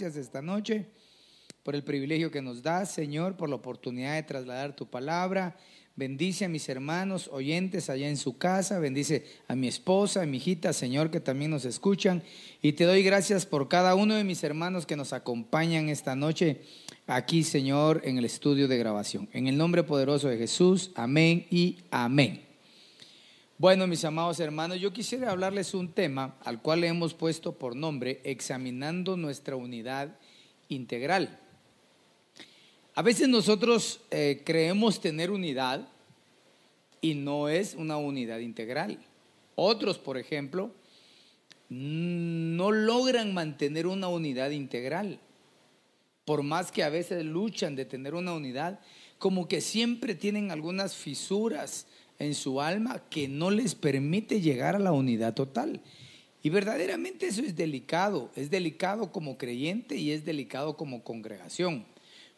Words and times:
Gracias 0.00 0.24
esta 0.24 0.40
noche 0.40 0.86
por 1.62 1.74
el 1.74 1.84
privilegio 1.84 2.30
que 2.30 2.40
nos 2.40 2.62
das, 2.62 2.90
Señor, 2.90 3.36
por 3.36 3.50
la 3.50 3.56
oportunidad 3.56 4.14
de 4.14 4.22
trasladar 4.22 4.74
tu 4.74 4.86
palabra. 4.86 5.58
Bendice 5.94 6.46
a 6.46 6.48
mis 6.48 6.70
hermanos 6.70 7.28
oyentes 7.30 7.90
allá 7.90 8.08
en 8.08 8.16
su 8.16 8.38
casa, 8.38 8.78
bendice 8.78 9.26
a 9.46 9.54
mi 9.54 9.68
esposa, 9.68 10.22
a 10.22 10.26
mi 10.26 10.38
hijita, 10.38 10.72
Señor, 10.72 11.10
que 11.10 11.20
también 11.20 11.50
nos 11.50 11.66
escuchan. 11.66 12.22
Y 12.62 12.72
te 12.72 12.84
doy 12.84 13.02
gracias 13.02 13.44
por 13.44 13.68
cada 13.68 13.94
uno 13.94 14.14
de 14.14 14.24
mis 14.24 14.42
hermanos 14.42 14.86
que 14.86 14.96
nos 14.96 15.12
acompañan 15.12 15.90
esta 15.90 16.16
noche 16.16 16.62
aquí, 17.06 17.44
Señor, 17.44 18.00
en 18.04 18.16
el 18.16 18.24
estudio 18.24 18.68
de 18.68 18.78
grabación. 18.78 19.28
En 19.34 19.48
el 19.48 19.58
nombre 19.58 19.82
poderoso 19.82 20.28
de 20.28 20.38
Jesús, 20.38 20.92
amén 20.94 21.46
y 21.50 21.76
amén. 21.90 22.49
Bueno, 23.60 23.86
mis 23.86 24.06
amados 24.06 24.40
hermanos, 24.40 24.80
yo 24.80 24.90
quisiera 24.90 25.30
hablarles 25.30 25.74
un 25.74 25.92
tema 25.92 26.38
al 26.44 26.62
cual 26.62 26.80
le 26.80 26.86
hemos 26.86 27.12
puesto 27.12 27.52
por 27.52 27.76
nombre 27.76 28.22
examinando 28.24 29.18
nuestra 29.18 29.54
unidad 29.54 30.16
integral. 30.70 31.38
A 32.94 33.02
veces 33.02 33.28
nosotros 33.28 34.00
eh, 34.10 34.40
creemos 34.46 35.02
tener 35.02 35.30
unidad 35.30 35.86
y 37.02 37.12
no 37.12 37.50
es 37.50 37.74
una 37.74 37.98
unidad 37.98 38.38
integral. 38.38 38.98
Otros, 39.56 39.98
por 39.98 40.16
ejemplo, 40.16 40.70
no 41.68 42.72
logran 42.72 43.34
mantener 43.34 43.86
una 43.86 44.08
unidad 44.08 44.52
integral. 44.52 45.20
Por 46.24 46.42
más 46.42 46.72
que 46.72 46.82
a 46.82 46.88
veces 46.88 47.26
luchan 47.26 47.76
de 47.76 47.84
tener 47.84 48.14
una 48.14 48.32
unidad, 48.32 48.80
como 49.18 49.48
que 49.48 49.60
siempre 49.60 50.14
tienen 50.14 50.50
algunas 50.50 50.94
fisuras 50.94 51.86
en 52.20 52.34
su 52.34 52.60
alma 52.60 53.02
que 53.10 53.26
no 53.26 53.50
les 53.50 53.74
permite 53.74 54.40
llegar 54.40 54.76
a 54.76 54.78
la 54.78 54.92
unidad 54.92 55.34
total. 55.34 55.80
Y 56.42 56.50
verdaderamente 56.50 57.26
eso 57.26 57.42
es 57.42 57.56
delicado, 57.56 58.30
es 58.36 58.50
delicado 58.50 59.10
como 59.10 59.36
creyente 59.36 59.96
y 59.96 60.12
es 60.12 60.24
delicado 60.24 60.76
como 60.76 61.02
congregación. 61.02 61.84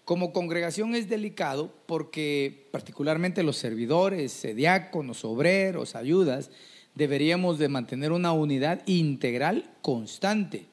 Como 0.04 0.32
congregación 0.32 0.94
es 0.94 1.08
delicado 1.08 1.74
porque 1.86 2.68
particularmente 2.70 3.42
los 3.42 3.56
servidores, 3.56 4.44
eh, 4.44 4.54
diáconos, 4.54 5.24
obreros, 5.24 5.94
ayudas, 5.94 6.50
deberíamos 6.94 7.58
de 7.58 7.68
mantener 7.68 8.12
una 8.12 8.32
unidad 8.32 8.82
integral 8.86 9.70
constante. 9.82 10.66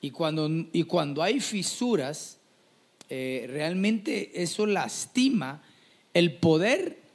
Y 0.00 0.10
cuando, 0.10 0.48
y 0.72 0.82
cuando 0.84 1.22
hay 1.22 1.40
fisuras, 1.40 2.38
eh, 3.08 3.46
realmente 3.48 4.42
eso 4.42 4.66
lastima 4.66 5.62
el 6.12 6.34
poder 6.34 7.05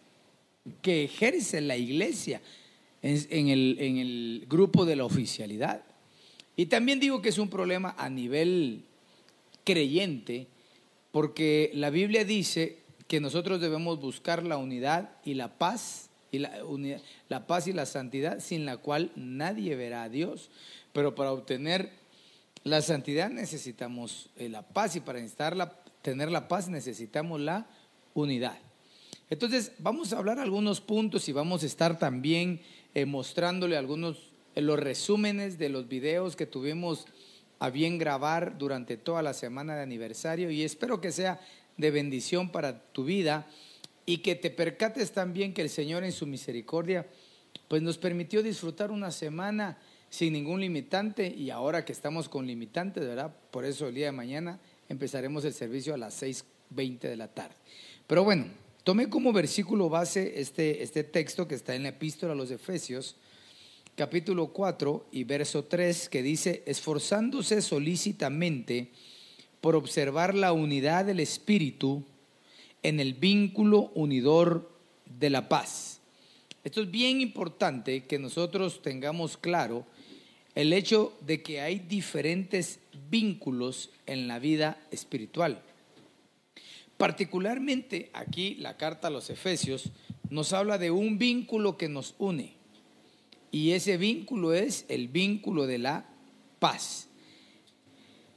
que 0.82 1.04
ejerce 1.06 1.62
la 1.62 1.78
iglesia 1.78 2.42
en, 3.02 3.48
el, 3.48 3.78
en, 3.80 3.98
el, 3.98 4.46
grupo 4.48 4.86
de 4.86 4.96
la 4.96 5.06
oficialidad. 5.06 5.82
Y 6.56 6.68
también 6.68 7.00
digo 7.00 7.22
que 7.22 7.30
es 7.30 7.38
un 7.38 7.50
problema 7.50 7.96
a 7.98 8.10
nivel 8.10 8.84
creyente, 9.64 10.48
porque 11.12 11.72
la 11.74 11.90
Biblia 11.90 12.26
dice 12.26 12.78
que 13.08 13.20
nosotros 13.20 13.60
debemos 13.60 14.00
buscar 14.00 14.44
la 14.44 14.58
unidad 14.58 15.12
y 15.26 15.34
la 15.34 15.58
paz, 15.58 16.10
y 16.32 16.40
la, 16.40 16.64
unidad, 16.64 17.02
la 17.28 17.48
paz 17.48 17.68
y 17.68 17.74
la 17.74 17.86
santidad, 17.86 18.40
sin 18.40 18.66
la 18.66 18.78
cual 18.78 19.12
nadie 19.16 19.76
verá 19.76 20.04
a 20.04 20.10
Dios. 20.10 20.50
Pero 20.94 21.16
para 21.16 21.32
obtener 21.32 21.92
la 22.64 22.82
santidad 22.82 23.30
necesitamos 23.30 24.30
la 24.38 24.62
paz 24.62 24.96
y 24.96 25.00
para 25.00 25.20
la, 25.56 25.72
tener 26.02 26.32
la 26.32 26.48
paz 26.48 26.70
necesitamos 26.70 27.42
la 27.42 27.66
unidad. 28.14 28.58
Entonces, 29.32 29.72
vamos 29.80 30.12
a 30.12 30.18
hablar 30.18 30.40
algunos 30.40 30.82
puntos 30.82 31.30
y 31.30 31.32
vamos 31.32 31.64
a 31.64 31.66
estar 31.66 31.98
también 31.98 32.60
eh, 32.94 33.06
mostrándole 33.06 33.78
algunos 33.78 34.30
eh, 34.56 34.62
los 34.62 34.78
resúmenes 34.78 35.58
de 35.58 35.70
los 35.70 35.88
videos 35.88 36.36
que 36.36 36.46
tuvimos 36.46 37.06
a 37.60 37.70
bien 37.70 37.98
grabar 37.98 38.58
durante 38.58 38.98
toda 38.98 39.22
la 39.22 39.34
semana 39.34 39.74
de 39.74 39.84
aniversario 39.84 40.52
y 40.52 40.64
espero 40.64 41.00
que 41.00 41.14
sea 41.14 41.40
de 41.78 41.92
bendición 41.92 42.52
para 42.52 42.84
tu 42.92 43.06
vida 43.06 43.48
y 44.06 44.18
que 44.18 44.36
te 44.36 44.50
percates 44.50 45.14
también 45.14 45.54
que 45.54 45.62
el 45.62 45.70
Señor 45.70 46.04
en 46.04 46.12
su 46.12 46.28
misericordia 46.28 47.08
pues 47.70 47.82
nos 47.82 47.98
permitió 47.98 48.44
disfrutar 48.44 48.92
una 48.92 49.12
semana 49.12 49.78
sin 50.10 50.34
ningún 50.34 50.60
limitante 50.60 51.34
y 51.34 51.52
ahora 51.52 51.86
que 51.86 51.94
estamos 51.94 52.28
con 52.28 52.46
limitantes, 52.46 53.08
¿verdad? 53.08 53.34
Por 53.50 53.64
eso 53.64 53.88
el 53.88 53.96
día 53.96 54.08
de 54.08 54.12
mañana 54.12 54.60
empezaremos 54.90 55.46
el 55.46 55.54
servicio 55.54 55.94
a 55.94 55.98
las 55.98 56.22
6.20 56.22 57.00
de 57.00 57.16
la 57.16 57.30
tarde. 57.30 57.56
Pero 58.08 58.26
bueno, 58.26 58.48
Tomé 58.84 59.10
como 59.10 59.32
versículo 59.32 59.90
base 59.90 60.42
este, 60.42 60.82
este 60.82 61.04
texto 61.04 61.48
que 61.48 61.54
está 61.54 61.76
en 61.76 61.84
la 61.84 61.90
epístola 61.90 62.34
a 62.34 62.36
los 62.36 62.50
Efesios, 62.50 63.16
capítulo 63.96 64.48
4 64.48 65.06
y 65.12 65.24
verso 65.24 65.66
3, 65.66 66.10
que 66.10 66.24
dice, 66.24 66.64
esforzándose 66.66 67.62
solícitamente 67.62 68.90
por 69.62 69.76
observar 69.76 70.34
la 70.34 70.52
unidad 70.52 71.06
del 71.06 71.20
Espíritu 71.20 72.04
en 72.82 73.00
el 73.00 73.14
vínculo 73.14 73.92
unidor 73.94 74.72
de 75.06 75.30
la 75.30 75.48
paz. 75.48 76.00
Esto 76.64 76.82
es 76.82 76.90
bien 76.90 77.22
importante 77.22 78.06
que 78.06 78.18
nosotros 78.18 78.82
tengamos 78.82 79.38
claro 79.38 79.86
el 80.56 80.74
hecho 80.74 81.16
de 81.22 81.44
que 81.44 81.62
hay 81.62 81.78
diferentes 81.78 82.80
vínculos 83.12 83.92
en 84.08 84.28
la 84.28 84.40
vida 84.40 84.82
espiritual. 84.90 85.62
Particularmente 87.02 88.12
aquí 88.14 88.54
la 88.60 88.78
carta 88.78 89.08
a 89.08 89.10
los 89.10 89.32
Efesios 89.32 89.90
nos 90.30 90.54
habla 90.54 90.78
de 90.78 90.92
un 90.92 91.18
vínculo 91.18 91.76
que 91.76 91.90
nos 91.90 92.14
une. 92.20 92.54
Y 93.50 93.72
ese 93.72 93.98
vínculo 93.98 94.54
es 94.54 94.86
el 94.88 95.08
vínculo 95.08 95.66
de 95.66 95.80
la 95.80 96.06
paz. 96.60 97.08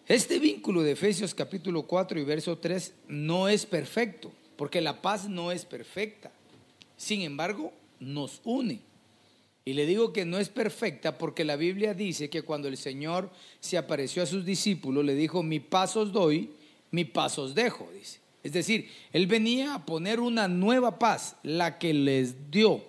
Este 0.09 0.39
vínculo 0.39 0.83
de 0.83 0.93
Efesios 0.93 1.35
capítulo 1.35 1.83
4 1.83 2.19
y 2.19 2.25
verso 2.25 2.57
3 2.57 2.95
no 3.09 3.51
es 3.51 3.67
perfecto, 3.67 4.33
porque 4.57 4.81
la 4.81 5.03
paz 5.03 5.29
no 5.29 5.53
es 5.53 5.67
perfecta. 5.67 6.33
Sin 6.97 7.21
embargo, 7.21 7.71
nos 8.01 8.41
une. 8.45 8.81
Y 9.67 9.75
le 9.75 9.85
digo 9.85 10.11
que 10.15 10.25
no 10.25 10.39
es 10.39 10.49
perfecta 10.49 11.19
porque 11.19 11.45
la 11.45 11.57
Biblia 11.57 11.93
dice 11.93 12.31
que 12.31 12.41
cuando 12.41 12.69
el 12.69 12.79
Señor 12.79 13.29
se 13.61 13.77
apareció 13.77 14.23
a 14.23 14.27
sus 14.27 14.47
discípulos, 14.47 15.05
le 15.05 15.15
dijo, 15.15 15.43
mi 15.43 15.61
paz 15.61 15.99
os 15.99 16.13
doy, 16.13 16.49
mi 16.93 17.05
paz 17.05 17.39
os 17.39 17.55
dejo, 17.55 17.91
dice. 17.93 18.24
Es 18.45 18.53
decir, 18.53 18.91
Él 19.13 19.27
venía 19.27 19.75
a 19.75 19.87
poner 19.87 20.21
una 20.21 20.47
nueva 20.49 20.99
paz, 20.99 21.37
la 21.43 21.79
que 21.79 21.95
les 21.95 22.51
dio 22.51 22.85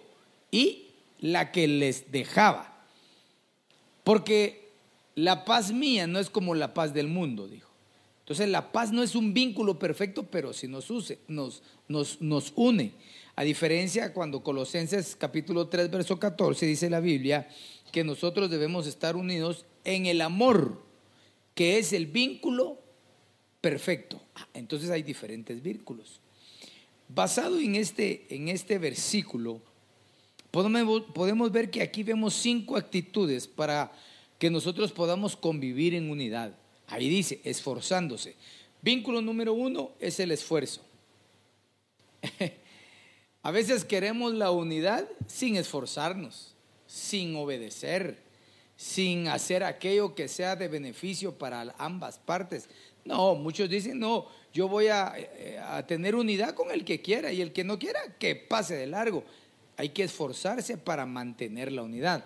y 0.52 0.90
la 1.22 1.52
que 1.52 1.68
les 1.68 2.12
dejaba. 2.12 2.86
Porque 4.04 4.70
la 5.16 5.46
paz 5.46 5.72
mía 5.72 6.08
no 6.08 6.20
es 6.20 6.30
como 6.30 6.54
la 6.54 6.74
paz 6.74 6.94
del 6.94 7.08
mundo, 7.08 7.48
dijo. 7.48 7.70
Entonces 8.20 8.50
la 8.50 8.72
paz 8.72 8.92
no 8.92 9.02
es 9.02 9.16
un 9.16 9.34
vínculo 9.34 9.80
perfecto, 9.80 10.24
pero 10.24 10.52
sí 10.52 10.68
nos, 10.68 10.90
use, 10.92 11.20
nos, 11.28 11.64
nos, 11.88 12.22
nos 12.22 12.52
une. 12.56 12.92
A 13.36 13.44
diferencia 13.44 14.14
cuando 14.14 14.44
Colosenses 14.44 15.16
capítulo 15.16 15.68
3, 15.68 15.90
verso 15.90 16.20
14 16.20 16.66
dice 16.66 16.90
la 16.90 17.00
Biblia 17.00 17.48
que 17.92 18.04
nosotros 18.04 18.50
debemos 18.50 18.88
estar 18.88 19.16
unidos 19.16 19.66
en 19.86 20.06
el 20.06 20.22
amor, 20.22 20.82
que 21.54 21.78
es 21.78 21.94
el 21.94 22.08
vínculo 22.08 22.80
perfecto. 23.66 24.22
Entonces 24.54 24.92
hay 24.92 25.02
diferentes 25.02 25.60
vínculos. 25.60 26.20
Basado 27.10 27.58
en 27.60 27.74
este, 27.74 28.28
en 28.30 28.48
este 28.50 28.78
versículo, 28.78 29.60
podemos, 30.52 31.02
podemos 31.16 31.52
ver 31.52 31.72
que 31.72 31.82
aquí 31.82 32.04
vemos 32.04 32.36
cinco 32.36 32.78
actitudes 32.78 33.48
para 33.48 33.92
que 34.38 34.52
nosotros 34.52 34.92
podamos 34.92 35.36
convivir 35.36 35.96
en 35.96 36.12
unidad. 36.12 36.56
Ahí 36.86 37.10
dice, 37.10 37.42
esforzándose. 37.44 38.36
Vínculo 38.84 39.20
número 39.20 39.54
uno 39.54 39.94
es 40.00 40.20
el 40.20 40.30
esfuerzo. 40.30 40.86
A 43.42 43.50
veces 43.50 43.84
queremos 43.84 44.36
la 44.36 44.52
unidad 44.52 45.10
sin 45.26 45.56
esforzarnos, 45.56 46.54
sin 46.86 47.36
obedecer, 47.36 48.20
sin 48.78 49.28
hacer 49.28 49.64
aquello 49.64 50.14
que 50.14 50.28
sea 50.28 50.56
de 50.56 50.68
beneficio 50.68 51.36
para 51.36 51.74
ambas 51.80 52.20
partes. 52.20 52.70
No, 53.06 53.36
muchos 53.36 53.70
dicen, 53.70 54.00
no, 54.00 54.26
yo 54.54 54.68
voy 54.68 54.88
a, 54.88 55.14
a 55.70 55.86
tener 55.86 56.16
unidad 56.16 56.56
con 56.56 56.72
el 56.72 56.84
que 56.84 57.02
quiera 57.02 57.32
y 57.32 57.42
el 57.42 57.54
que 57.54 57.64
no 57.64 57.80
quiera, 57.80 58.00
que 58.20 58.36
pase 58.36 58.76
de 58.76 58.88
largo. 58.88 59.24
Hay 59.78 59.90
que 59.90 60.04
esforzarse 60.04 60.78
para 60.78 61.06
mantener 61.06 61.72
la 61.72 61.84
unidad. 61.84 62.26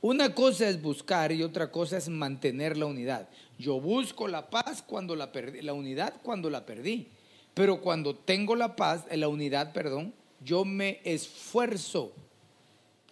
Una 0.00 0.34
cosa 0.34 0.68
es 0.68 0.80
buscar 0.80 1.32
y 1.32 1.42
otra 1.42 1.70
cosa 1.70 1.96
es 1.96 2.08
mantener 2.08 2.76
la 2.76 2.86
unidad. 2.86 3.28
Yo 3.58 3.80
busco 3.80 4.28
la 4.28 4.48
paz 4.48 4.82
cuando 4.82 5.16
la 5.16 5.32
perdí, 5.32 5.62
la 5.62 5.72
unidad 5.72 6.14
cuando 6.22 6.50
la 6.50 6.64
perdí. 6.64 7.08
Pero 7.54 7.80
cuando 7.80 8.14
tengo 8.14 8.54
la 8.54 8.76
paz, 8.76 9.04
la 9.10 9.26
unidad, 9.26 9.72
perdón, 9.72 10.14
yo 10.44 10.64
me 10.64 11.00
esfuerzo 11.02 12.12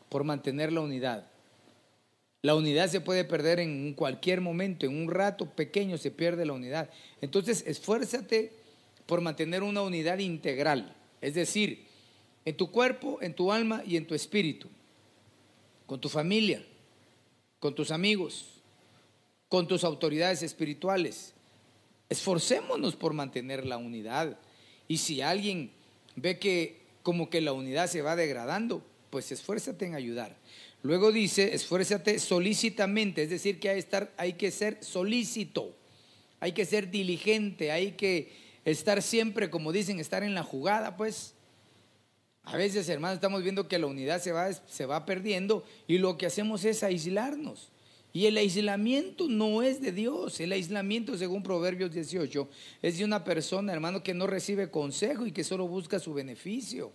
por 0.09 0.23
mantener 0.23 0.73
la 0.73 0.81
unidad. 0.81 1.27
La 2.43 2.55
unidad 2.55 2.89
se 2.89 3.01
puede 3.01 3.25
perder 3.25 3.61
en 3.61 3.95
cualquier 3.95 4.41
momento, 4.41 4.87
en 4.87 4.97
un 4.97 5.11
rato 5.11 5.47
pequeño 5.47 5.99
se 5.99 6.11
pierde 6.11 6.47
la 6.47 6.53
unidad. 6.53 6.91
Entonces, 7.21 7.65
esfuérzate 7.67 8.53
por 9.07 9.21
mantener 9.21 9.63
una 9.63 9.83
unidad 9.83 10.19
integral, 10.19 10.97
es 11.21 11.35
decir, 11.35 11.87
en 12.45 12.57
tu 12.57 12.71
cuerpo, 12.71 13.19
en 13.23 13.35
tu 13.35 13.53
alma 13.53 13.83
y 13.85 13.97
en 13.97 14.07
tu 14.07 14.15
espíritu, 14.15 14.69
con 15.87 16.01
tu 16.01 16.09
familia, 16.09 16.65
con 17.59 17.75
tus 17.75 17.91
amigos, 17.91 18.63
con 19.49 19.67
tus 19.67 19.85
autoridades 19.85 20.43
espirituales. 20.43 21.35
Esforcémonos 22.09 22.95
por 22.95 23.13
mantener 23.13 23.67
la 23.67 23.77
unidad. 23.77 24.39
Y 24.87 24.99
si 24.99 25.21
alguien 25.21 25.73
ve 26.15 26.39
que 26.39 26.81
como 27.03 27.31
que 27.31 27.41
la 27.41 27.53
unidad 27.53 27.89
se 27.89 28.03
va 28.03 28.17
degradando, 28.17 28.85
pues 29.11 29.33
esfuérzate 29.33 29.87
en 29.87 29.95
ayudar. 29.95 30.37
Luego 30.87 31.11
dice, 31.11 31.53
esfuérzate 31.53 32.21
solícitamente, 32.21 33.25
es 33.25 33.31
decir, 33.31 33.59
que 33.59 33.71
hay, 33.71 33.79
estar, 33.81 34.15
hay 34.17 34.35
que 34.35 34.53
ser 34.53 34.79
solícito, 34.85 35.75
hay 36.39 36.53
que 36.53 36.65
ser 36.65 36.93
diligente, 36.93 37.73
hay 37.73 37.93
que 37.93 38.31
estar 38.65 39.03
siempre, 39.03 39.51
como 39.51 39.73
dicen, 39.73 39.99
estar 39.99 40.23
en 40.23 40.33
la 40.33 40.45
jugada, 40.45 40.97
pues. 40.97 41.35
A 42.45 42.57
veces, 42.57 42.89
hermanos, 42.89 43.17
estamos 43.17 43.43
viendo 43.43 43.67
que 43.67 43.81
la 43.81 43.89
unidad 43.89 44.23
se 44.23 44.31
va, 44.31 44.53
se 44.53 44.87
va 44.87 45.05
perdiendo 45.05 45.65
y 45.89 45.99
lo 45.99 46.17
que 46.17 46.27
hacemos 46.27 46.65
es 46.65 46.85
aislarnos. 46.85 47.73
Y 48.13 48.27
el 48.27 48.37
aislamiento 48.37 49.27
no 49.29 49.63
es 49.63 49.81
de 49.83 49.91
Dios. 49.91 50.39
El 50.39 50.53
aislamiento, 50.53 51.19
según 51.19 51.43
Proverbios 51.43 51.93
18, 51.93 52.49
es 52.81 52.99
de 52.99 53.05
una 53.05 53.25
persona, 53.25 53.73
hermano, 53.73 54.05
que 54.05 54.15
no 54.15 54.29
recibe 54.29 54.71
consejo 54.71 55.27
y 55.27 55.33
que 55.33 55.43
solo 55.43 55.67
busca 55.67 55.99
su 55.99 56.15
beneficio. 56.15 56.93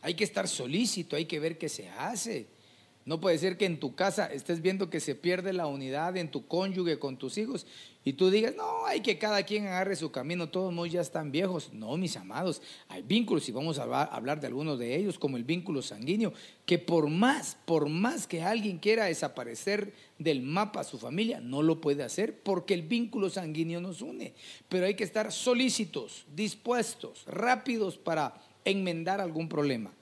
Hay 0.00 0.14
que 0.14 0.22
estar 0.22 0.46
solícito, 0.46 1.16
hay 1.16 1.24
que 1.24 1.40
ver 1.40 1.58
qué 1.58 1.68
se 1.68 1.88
hace. 1.88 2.59
No 3.06 3.18
puede 3.18 3.38
ser 3.38 3.56
que 3.56 3.64
en 3.64 3.80
tu 3.80 3.94
casa 3.94 4.26
estés 4.26 4.60
viendo 4.60 4.90
que 4.90 5.00
se 5.00 5.14
pierde 5.14 5.52
la 5.54 5.66
unidad 5.66 6.16
en 6.18 6.30
tu 6.30 6.46
cónyuge 6.46 6.98
con 6.98 7.16
tus 7.16 7.38
hijos 7.38 7.66
y 8.02 8.14
tú 8.14 8.30
digas, 8.30 8.54
no, 8.56 8.86
hay 8.86 9.00
que 9.00 9.18
cada 9.18 9.42
quien 9.42 9.66
agarre 9.66 9.94
su 9.94 10.10
camino, 10.10 10.48
todos 10.48 10.90
ya 10.90 11.00
están 11.02 11.32
viejos. 11.32 11.72
No, 11.72 11.96
mis 11.98 12.16
amados, 12.16 12.62
hay 12.88 13.02
vínculos 13.02 13.48
y 13.48 13.52
vamos 13.52 13.78
a 13.78 13.82
hablar 13.82 14.40
de 14.40 14.46
algunos 14.46 14.78
de 14.78 14.96
ellos, 14.96 15.18
como 15.18 15.36
el 15.36 15.44
vínculo 15.44 15.82
sanguíneo, 15.82 16.32
que 16.64 16.78
por 16.78 17.08
más, 17.08 17.58
por 17.66 17.88
más 17.88 18.26
que 18.26 18.42
alguien 18.42 18.78
quiera 18.78 19.04
desaparecer 19.04 19.92
del 20.18 20.42
mapa 20.42 20.80
a 20.80 20.84
su 20.84 20.98
familia, 20.98 21.40
no 21.40 21.62
lo 21.62 21.80
puede 21.80 22.02
hacer 22.02 22.42
porque 22.42 22.72
el 22.74 22.82
vínculo 22.82 23.28
sanguíneo 23.28 23.80
nos 23.80 24.02
une. 24.02 24.34
Pero 24.68 24.86
hay 24.86 24.94
que 24.94 25.04
estar 25.04 25.30
solícitos, 25.30 26.26
dispuestos, 26.34 27.24
rápidos 27.26 27.98
para 27.98 28.34
enmendar 28.64 29.20
algún 29.20 29.48
problema. 29.48 29.92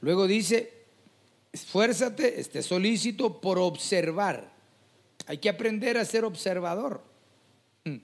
Luego 0.00 0.26
dice, 0.28 0.79
esfuérzate, 1.52 2.40
esté 2.40 2.62
solícito 2.62 3.40
por 3.40 3.58
observar. 3.58 4.52
Hay 5.26 5.38
que 5.38 5.48
aprender 5.48 5.98
a 5.98 6.04
ser 6.04 6.24
observador. 6.24 7.02
Mm. 7.84 7.96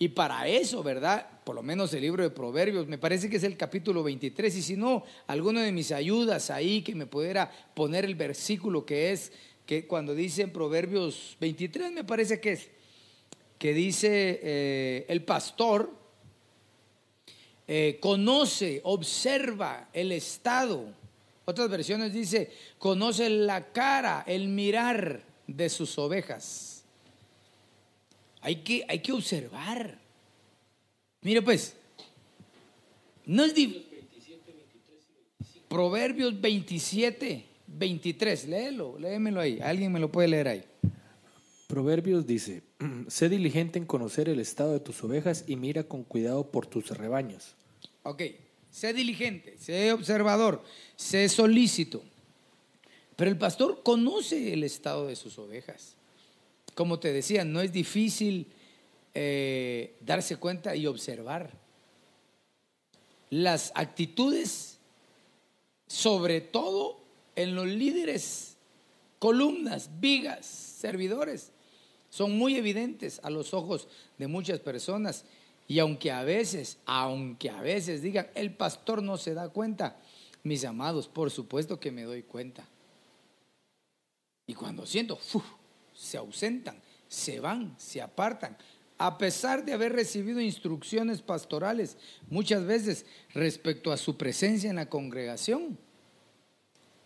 Y 0.00 0.08
para 0.08 0.46
eso, 0.46 0.82
¿verdad? 0.82 1.26
Por 1.44 1.56
lo 1.56 1.62
menos 1.62 1.92
el 1.92 2.02
libro 2.02 2.22
de 2.22 2.30
Proverbios, 2.30 2.86
me 2.86 2.98
parece 2.98 3.28
que 3.28 3.36
es 3.36 3.42
el 3.42 3.56
capítulo 3.56 4.04
23, 4.04 4.54
y 4.56 4.62
si 4.62 4.76
no, 4.76 5.02
alguno 5.26 5.60
de 5.60 5.72
mis 5.72 5.90
ayudas 5.90 6.50
ahí 6.50 6.82
que 6.82 6.94
me 6.94 7.06
pudiera 7.06 7.50
poner 7.74 8.04
el 8.04 8.14
versículo 8.14 8.86
que 8.86 9.10
es, 9.10 9.32
que 9.66 9.86
cuando 9.86 10.14
dice 10.14 10.42
en 10.42 10.52
Proverbios 10.52 11.36
23, 11.40 11.90
me 11.92 12.04
parece 12.04 12.40
que 12.40 12.52
es, 12.52 12.68
que 13.58 13.74
dice 13.74 14.40
eh, 14.42 15.06
el 15.08 15.24
pastor, 15.24 15.92
eh, 17.66 17.98
conoce, 18.00 18.80
observa 18.84 19.88
el 19.92 20.12
estado 20.12 20.94
otras 21.48 21.70
versiones 21.70 22.12
dice, 22.12 22.50
conoce 22.78 23.30
la 23.30 23.72
cara, 23.72 24.22
el 24.26 24.48
mirar 24.48 25.22
de 25.46 25.70
sus 25.70 25.96
ovejas. 25.98 26.84
Hay 28.42 28.56
que, 28.56 28.84
hay 28.86 28.98
que 29.00 29.12
observar. 29.12 29.98
Mire 31.22 31.40
pues, 31.40 31.74
no 33.24 33.44
es 33.44 33.54
Proverbios 35.68 36.38
27, 36.38 37.46
23, 37.66 38.48
léelo, 38.48 38.98
léemelo 38.98 39.40
ahí. 39.40 39.58
Alguien 39.60 39.90
me 39.90 40.00
lo 40.00 40.12
puede 40.12 40.28
leer 40.28 40.48
ahí. 40.48 40.64
Proverbios 41.66 42.26
dice, 42.26 42.62
sé 43.08 43.30
diligente 43.30 43.78
en 43.78 43.86
conocer 43.86 44.28
el 44.28 44.40
estado 44.40 44.74
de 44.74 44.80
tus 44.80 45.02
ovejas 45.02 45.44
y 45.46 45.56
mira 45.56 45.84
con 45.84 46.04
cuidado 46.04 46.50
por 46.50 46.66
tus 46.66 46.90
rebaños. 46.90 47.54
Ok, 48.02 48.22
sé 48.78 48.92
diligente, 48.92 49.58
sé 49.58 49.92
observador, 49.92 50.62
sé 50.94 51.28
solícito. 51.28 52.02
Pero 53.16 53.30
el 53.30 53.36
pastor 53.36 53.82
conoce 53.82 54.52
el 54.52 54.62
estado 54.62 55.08
de 55.08 55.16
sus 55.16 55.36
ovejas. 55.38 55.96
Como 56.74 57.00
te 57.00 57.12
decía, 57.12 57.44
no 57.44 57.60
es 57.60 57.72
difícil 57.72 58.46
eh, 59.14 59.96
darse 60.00 60.36
cuenta 60.36 60.76
y 60.76 60.86
observar 60.86 61.50
las 63.30 63.72
actitudes, 63.74 64.78
sobre 65.88 66.40
todo 66.40 67.00
en 67.34 67.56
los 67.56 67.66
líderes, 67.66 68.56
columnas, 69.18 69.90
vigas, 69.98 70.46
servidores, 70.46 71.50
son 72.10 72.38
muy 72.38 72.54
evidentes 72.54 73.18
a 73.24 73.30
los 73.30 73.52
ojos 73.52 73.88
de 74.18 74.28
muchas 74.28 74.60
personas 74.60 75.24
y 75.68 75.78
aunque 75.80 76.10
a 76.10 76.24
veces, 76.24 76.78
aunque 76.86 77.50
a 77.50 77.60
veces 77.60 78.00
digan, 78.00 78.28
el 78.34 78.54
pastor 78.54 79.02
no 79.02 79.18
se 79.18 79.34
da 79.34 79.50
cuenta, 79.50 79.98
mis 80.42 80.64
amados, 80.64 81.08
por 81.08 81.30
supuesto 81.30 81.78
que 81.78 81.92
me 81.92 82.04
doy 82.04 82.22
cuenta. 82.22 82.66
Y 84.46 84.54
cuando 84.54 84.86
siento, 84.86 85.18
se 85.94 86.16
ausentan, 86.16 86.80
se 87.06 87.38
van, 87.38 87.74
se 87.76 88.00
apartan, 88.00 88.56
a 88.96 89.18
pesar 89.18 89.62
de 89.66 89.74
haber 89.74 89.92
recibido 89.92 90.40
instrucciones 90.40 91.20
pastorales 91.20 91.98
muchas 92.30 92.64
veces 92.64 93.04
respecto 93.34 93.92
a 93.92 93.98
su 93.98 94.16
presencia 94.16 94.70
en 94.70 94.76
la 94.76 94.88
congregación. 94.88 95.76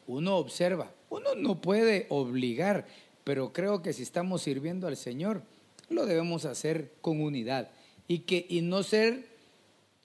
Uno 0.06 0.36
observa, 0.36 0.92
uno 1.10 1.34
no 1.34 1.60
puede 1.60 2.06
obligar, 2.10 2.86
pero 3.24 3.52
creo 3.52 3.82
que 3.82 3.92
si 3.92 4.04
estamos 4.04 4.42
sirviendo 4.42 4.86
al 4.86 4.96
Señor, 4.96 5.42
lo 5.88 6.06
debemos 6.06 6.44
hacer 6.44 6.92
con 7.00 7.20
unidad 7.20 7.68
y, 8.08 8.20
que, 8.20 8.46
y 8.48 8.60
no 8.60 8.82
ser 8.82 9.26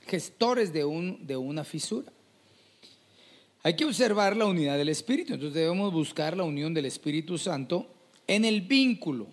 gestores 0.05 0.73
de, 0.73 0.85
un, 0.85 1.25
de 1.25 1.37
una 1.37 1.63
fisura. 1.63 2.11
Hay 3.63 3.75
que 3.75 3.85
observar 3.85 4.37
la 4.37 4.45
unidad 4.45 4.77
del 4.77 4.89
Espíritu, 4.89 5.33
entonces 5.33 5.55
debemos 5.55 5.91
buscar 5.91 6.37
la 6.37 6.43
unión 6.43 6.73
del 6.73 6.85
Espíritu 6.85 7.37
Santo 7.37 7.87
en 8.25 8.45
el 8.45 8.61
vínculo. 8.61 9.27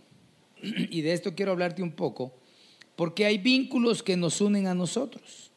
Y 0.62 1.02
de 1.02 1.12
esto 1.12 1.34
quiero 1.34 1.52
hablarte 1.52 1.82
un 1.82 1.92
poco, 1.92 2.32
porque 2.96 3.26
hay 3.26 3.38
vínculos 3.38 4.02
que 4.02 4.16
nos 4.16 4.40
unen 4.40 4.66
a 4.66 4.74
nosotros. 4.74 5.50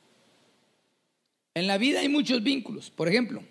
En 1.55 1.65
la 1.65 1.77
vida 1.77 2.01
hay 2.01 2.09
muchos 2.09 2.43
vínculos. 2.43 2.91
Por 2.91 3.07
ejemplo, 3.07 3.41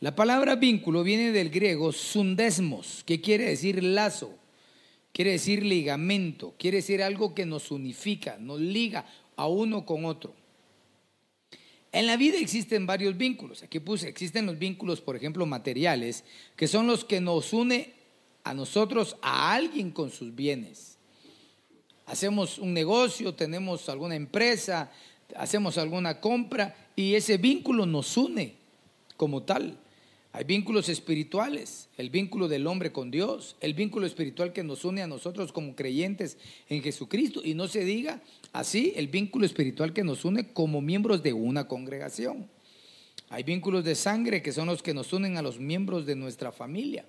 la 0.00 0.16
palabra 0.16 0.56
vínculo 0.56 1.02
viene 1.02 1.30
del 1.30 1.50
griego 1.50 1.92
sundesmos, 1.92 3.02
que 3.04 3.20
quiere 3.20 3.44
decir 3.44 3.82
lazo 3.82 4.38
quiere 5.12 5.32
decir 5.32 5.64
ligamento, 5.64 6.54
quiere 6.58 6.78
decir 6.78 7.02
algo 7.02 7.34
que 7.34 7.46
nos 7.46 7.70
unifica, 7.70 8.36
nos 8.38 8.60
liga 8.60 9.06
a 9.36 9.46
uno 9.46 9.84
con 9.84 10.04
otro. 10.04 10.34
En 11.92 12.06
la 12.06 12.16
vida 12.16 12.38
existen 12.38 12.86
varios 12.86 13.18
vínculos. 13.18 13.62
Aquí 13.62 13.78
puse, 13.78 14.08
existen 14.08 14.46
los 14.46 14.58
vínculos, 14.58 15.02
por 15.02 15.14
ejemplo, 15.14 15.44
materiales, 15.44 16.24
que 16.56 16.66
son 16.66 16.86
los 16.86 17.04
que 17.04 17.20
nos 17.20 17.52
une 17.52 17.92
a 18.44 18.54
nosotros, 18.54 19.16
a 19.20 19.52
alguien 19.52 19.90
con 19.90 20.10
sus 20.10 20.34
bienes. 20.34 20.96
Hacemos 22.06 22.58
un 22.58 22.72
negocio, 22.72 23.34
tenemos 23.34 23.88
alguna 23.90 24.16
empresa, 24.16 24.90
hacemos 25.36 25.76
alguna 25.78 26.20
compra 26.20 26.74
y 26.96 27.14
ese 27.14 27.36
vínculo 27.36 27.84
nos 27.84 28.16
une 28.16 28.56
como 29.16 29.42
tal. 29.42 29.78
Hay 30.34 30.44
vínculos 30.44 30.88
espirituales, 30.88 31.90
el 31.98 32.08
vínculo 32.08 32.48
del 32.48 32.66
hombre 32.66 32.90
con 32.90 33.10
Dios, 33.10 33.54
el 33.60 33.74
vínculo 33.74 34.06
espiritual 34.06 34.54
que 34.54 34.64
nos 34.64 34.82
une 34.86 35.02
a 35.02 35.06
nosotros 35.06 35.52
como 35.52 35.76
creyentes 35.76 36.38
en 36.70 36.82
Jesucristo. 36.82 37.42
Y 37.44 37.52
no 37.52 37.68
se 37.68 37.84
diga 37.84 38.22
así, 38.54 38.94
el 38.96 39.08
vínculo 39.08 39.44
espiritual 39.44 39.92
que 39.92 40.04
nos 40.04 40.24
une 40.24 40.48
como 40.54 40.80
miembros 40.80 41.22
de 41.22 41.34
una 41.34 41.68
congregación. 41.68 42.48
Hay 43.28 43.42
vínculos 43.42 43.84
de 43.84 43.94
sangre 43.94 44.40
que 44.40 44.52
son 44.52 44.68
los 44.68 44.82
que 44.82 44.94
nos 44.94 45.12
unen 45.12 45.36
a 45.36 45.42
los 45.42 45.58
miembros 45.58 46.06
de 46.06 46.16
nuestra 46.16 46.50
familia. 46.50 47.04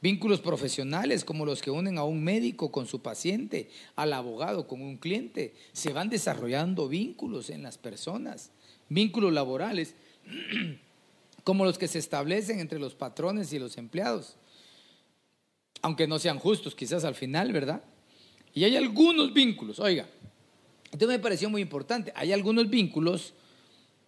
Vínculos 0.00 0.40
profesionales 0.40 1.24
como 1.24 1.44
los 1.44 1.60
que 1.60 1.72
unen 1.72 1.98
a 1.98 2.04
un 2.04 2.22
médico 2.22 2.70
con 2.70 2.86
su 2.86 3.02
paciente, 3.02 3.68
al 3.96 4.12
abogado 4.12 4.68
con 4.68 4.80
un 4.80 4.96
cliente. 4.96 5.54
Se 5.72 5.92
van 5.92 6.08
desarrollando 6.08 6.86
vínculos 6.86 7.50
en 7.50 7.64
las 7.64 7.78
personas. 7.78 8.52
Vínculos 8.88 9.32
laborales 9.32 9.96
como 11.48 11.64
los 11.64 11.78
que 11.78 11.88
se 11.88 11.98
establecen 11.98 12.60
entre 12.60 12.78
los 12.78 12.94
patrones 12.94 13.54
y 13.54 13.58
los 13.58 13.78
empleados. 13.78 14.36
Aunque 15.80 16.06
no 16.06 16.18
sean 16.18 16.38
justos 16.38 16.74
quizás 16.74 17.04
al 17.04 17.14
final, 17.14 17.54
¿verdad? 17.54 17.82
Y 18.52 18.64
hay 18.64 18.76
algunos 18.76 19.32
vínculos, 19.32 19.78
oiga, 19.78 20.06
esto 20.92 21.06
me 21.06 21.18
pareció 21.18 21.48
muy 21.48 21.62
importante, 21.62 22.12
hay 22.14 22.34
algunos 22.34 22.68
vínculos 22.68 23.32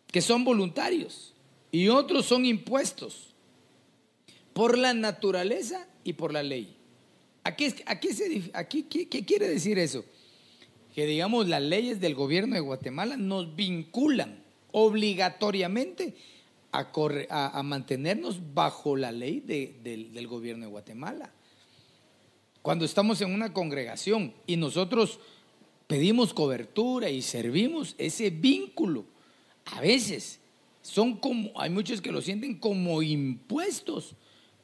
que 0.09 0.21
son 0.21 0.45
voluntarios 0.45 1.33
y 1.73 1.89
otros 1.89 2.27
son 2.27 2.45
impuestos 2.45 3.31
por 4.53 4.77
la 4.77 4.93
naturaleza 4.93 5.89
y 6.05 6.13
por 6.13 6.35
la 6.35 6.43
ley. 6.43 6.77
Aquí, 7.43 7.71
se, 7.71 8.51
aquí 8.53 8.83
¿qué, 8.83 9.25
quiere 9.25 9.49
decir 9.49 9.79
eso? 9.79 10.05
Que 10.95 11.07
digamos 11.07 11.49
las 11.49 11.63
leyes 11.63 12.03
del 12.03 12.15
gobierno 12.15 12.57
de 12.57 12.61
Guatemala 12.61 13.17
nos 13.17 13.57
vinculan 13.57 14.43
obligatoriamente 14.73 16.15
a, 16.73 17.63
mantenernos 17.63 18.55
bajo 18.55 18.97
la 18.97 19.13
ley 19.13 19.41
del 19.41 20.27
gobierno 20.27 20.67
de 20.67 20.71
Guatemala. 20.71 21.33
Cuando 22.63 22.85
estamos 22.85 23.21
en 23.23 23.33
una 23.33 23.53
congregación 23.53 24.35
y 24.47 24.57
nosotros 24.57 25.19
pedimos 25.87 26.35
cobertura 26.35 27.09
y 27.11 27.23
servimos, 27.23 27.95
ese 27.99 28.31
vínculo 28.31 29.05
a 29.65 29.81
veces 29.81 30.41
son 30.83 31.17
como, 31.17 31.59
hay 31.61 31.71
muchos 31.71 32.01
que 32.01 32.13
lo 32.13 32.21
sienten 32.21 32.59
como 32.59 33.03
impuestos 33.03 34.15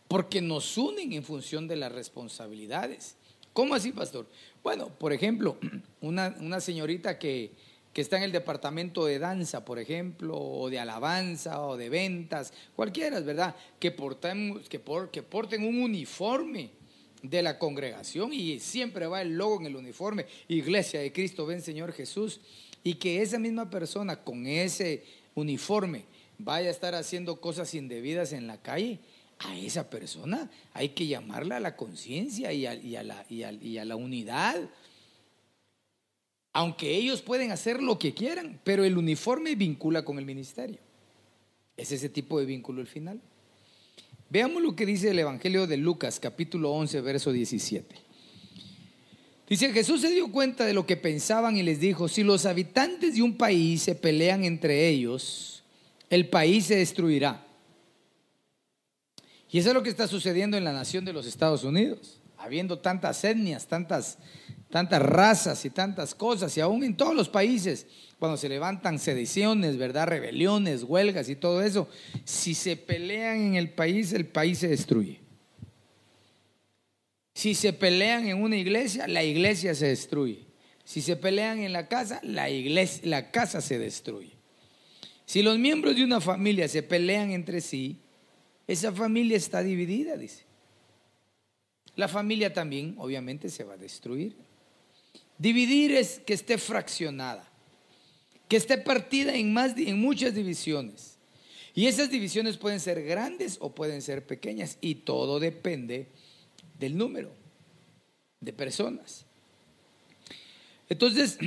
porque 0.08 0.40
nos 0.40 0.76
unen 0.78 1.12
en 1.12 1.24
función 1.24 1.68
de 1.68 1.76
las 1.76 1.92
responsabilidades. 1.92 3.16
¿Cómo 3.52 3.74
así, 3.74 3.92
pastor? 3.92 4.26
Bueno, 4.62 4.88
por 4.88 5.12
ejemplo, 5.12 5.56
una, 6.00 6.60
señorita 6.60 7.18
que, 7.18 7.52
está 8.00 8.16
en 8.18 8.24
el 8.24 8.32
departamento 8.32 9.06
de 9.06 9.18
danza, 9.18 9.64
por 9.64 9.78
ejemplo, 9.78 10.36
o 10.36 10.68
de 10.68 10.78
alabanza, 10.78 11.62
o 11.62 11.76
de 11.76 11.88
ventas, 11.88 12.52
cualquiera, 12.74 13.20
¿verdad? 13.20 13.56
Que 13.78 13.90
porten, 13.90 14.62
que, 14.68 14.80
que 15.12 15.22
porten 15.22 15.64
un 15.64 15.80
uniforme 15.80 16.70
de 17.22 17.42
la 17.42 17.58
congregación 17.58 18.32
y 18.32 18.60
siempre 18.60 19.06
va 19.06 19.22
el 19.22 19.36
logo 19.36 19.60
en 19.60 19.66
el 19.66 19.76
uniforme, 19.76 20.26
Iglesia 20.48 21.00
de 21.00 21.12
Cristo, 21.12 21.46
ven 21.46 21.62
Señor 21.62 21.92
Jesús, 21.92 22.40
y 22.84 22.94
que 22.94 23.22
esa 23.22 23.38
misma 23.38 23.68
persona 23.68 24.22
con 24.22 24.46
ese 24.46 25.04
uniforme 25.34 26.04
vaya 26.38 26.68
a 26.68 26.72
estar 26.72 26.94
haciendo 26.94 27.40
cosas 27.40 27.74
indebidas 27.74 28.32
en 28.32 28.46
la 28.46 28.60
calle, 28.62 29.00
a 29.38 29.56
esa 29.58 29.90
persona 29.90 30.50
hay 30.72 30.90
que 30.90 31.06
llamarla 31.06 31.56
a 31.56 31.60
la 31.60 31.76
conciencia 31.76 32.52
y, 32.52 32.62
la, 32.62 33.26
y 33.28 33.78
a 33.78 33.84
la 33.84 33.96
unidad. 33.96 34.56
Aunque 36.56 36.96
ellos 36.96 37.20
pueden 37.20 37.52
hacer 37.52 37.82
lo 37.82 37.98
que 37.98 38.14
quieran, 38.14 38.58
pero 38.64 38.82
el 38.82 38.96
uniforme 38.96 39.54
vincula 39.54 40.06
con 40.06 40.18
el 40.18 40.24
ministerio. 40.24 40.78
Es 41.76 41.92
ese 41.92 42.08
tipo 42.08 42.40
de 42.40 42.46
vínculo 42.46 42.80
el 42.80 42.86
final. 42.86 43.20
Veamos 44.30 44.62
lo 44.62 44.74
que 44.74 44.86
dice 44.86 45.10
el 45.10 45.18
Evangelio 45.18 45.66
de 45.66 45.76
Lucas, 45.76 46.18
capítulo 46.18 46.72
11, 46.72 47.02
verso 47.02 47.30
17. 47.30 47.94
Dice, 49.46 49.70
Jesús 49.70 50.00
se 50.00 50.08
dio 50.08 50.32
cuenta 50.32 50.64
de 50.64 50.72
lo 50.72 50.86
que 50.86 50.96
pensaban 50.96 51.58
y 51.58 51.62
les 51.62 51.78
dijo, 51.78 52.08
si 52.08 52.22
los 52.22 52.46
habitantes 52.46 53.16
de 53.16 53.22
un 53.22 53.36
país 53.36 53.82
se 53.82 53.94
pelean 53.94 54.42
entre 54.42 54.88
ellos, 54.88 55.62
el 56.08 56.26
país 56.30 56.64
se 56.64 56.76
destruirá. 56.76 57.46
Y 59.50 59.58
eso 59.58 59.68
es 59.68 59.74
lo 59.74 59.82
que 59.82 59.90
está 59.90 60.08
sucediendo 60.08 60.56
en 60.56 60.64
la 60.64 60.72
nación 60.72 61.04
de 61.04 61.12
los 61.12 61.26
Estados 61.26 61.64
Unidos, 61.64 62.18
habiendo 62.38 62.78
tantas 62.78 63.22
etnias, 63.24 63.66
tantas, 63.66 64.16
tantas 64.70 65.00
razas 65.02 65.64
y 65.64 65.70
tantas 65.70 66.14
cosas, 66.14 66.56
y 66.56 66.60
aún 66.60 66.82
en 66.82 66.96
todos 66.96 67.14
los 67.14 67.28
países, 67.28 67.86
cuando 68.18 68.36
se 68.36 68.48
levantan 68.48 68.98
sediciones, 68.98 69.76
¿verdad? 69.76 70.08
Rebeliones, 70.08 70.82
huelgas 70.82 71.28
y 71.28 71.36
todo 71.36 71.62
eso, 71.62 71.88
si 72.24 72.54
se 72.54 72.76
pelean 72.76 73.40
en 73.40 73.54
el 73.56 73.70
país, 73.70 74.12
el 74.12 74.26
país 74.26 74.58
se 74.58 74.68
destruye. 74.68 75.20
Si 77.34 77.54
se 77.54 77.72
pelean 77.72 78.26
en 78.28 78.42
una 78.42 78.56
iglesia, 78.56 79.06
la 79.06 79.22
iglesia 79.22 79.74
se 79.74 79.88
destruye. 79.88 80.46
Si 80.84 81.02
se 81.02 81.16
pelean 81.16 81.58
en 81.58 81.72
la 81.72 81.88
casa, 81.88 82.20
la, 82.22 82.46
la 83.02 83.30
casa 83.30 83.60
se 83.60 83.78
destruye. 83.78 84.32
Si 85.26 85.42
los 85.42 85.58
miembros 85.58 85.96
de 85.96 86.04
una 86.04 86.20
familia 86.20 86.68
se 86.68 86.82
pelean 86.82 87.32
entre 87.32 87.60
sí, 87.60 87.98
esa 88.66 88.90
familia 88.92 89.36
está 89.36 89.62
dividida, 89.62 90.16
dice. 90.16 90.44
La 91.96 92.08
familia 92.08 92.52
también, 92.52 92.94
obviamente, 92.98 93.48
se 93.48 93.64
va 93.64 93.74
a 93.74 93.78
destruir. 93.78 94.45
Dividir 95.38 95.92
es 95.92 96.20
que 96.20 96.34
esté 96.34 96.58
fraccionada, 96.58 97.48
que 98.48 98.56
esté 98.56 98.78
partida 98.78 99.34
en, 99.34 99.52
más, 99.52 99.76
en 99.76 100.00
muchas 100.00 100.34
divisiones. 100.34 101.16
Y 101.74 101.86
esas 101.86 102.10
divisiones 102.10 102.56
pueden 102.56 102.80
ser 102.80 103.04
grandes 103.04 103.58
o 103.60 103.74
pueden 103.74 104.00
ser 104.00 104.26
pequeñas. 104.26 104.78
Y 104.80 104.94
todo 104.96 105.38
depende 105.38 106.08
del 106.78 106.96
número 106.96 107.30
de 108.40 108.52
personas. 108.52 109.26
Entonces, 110.88 111.38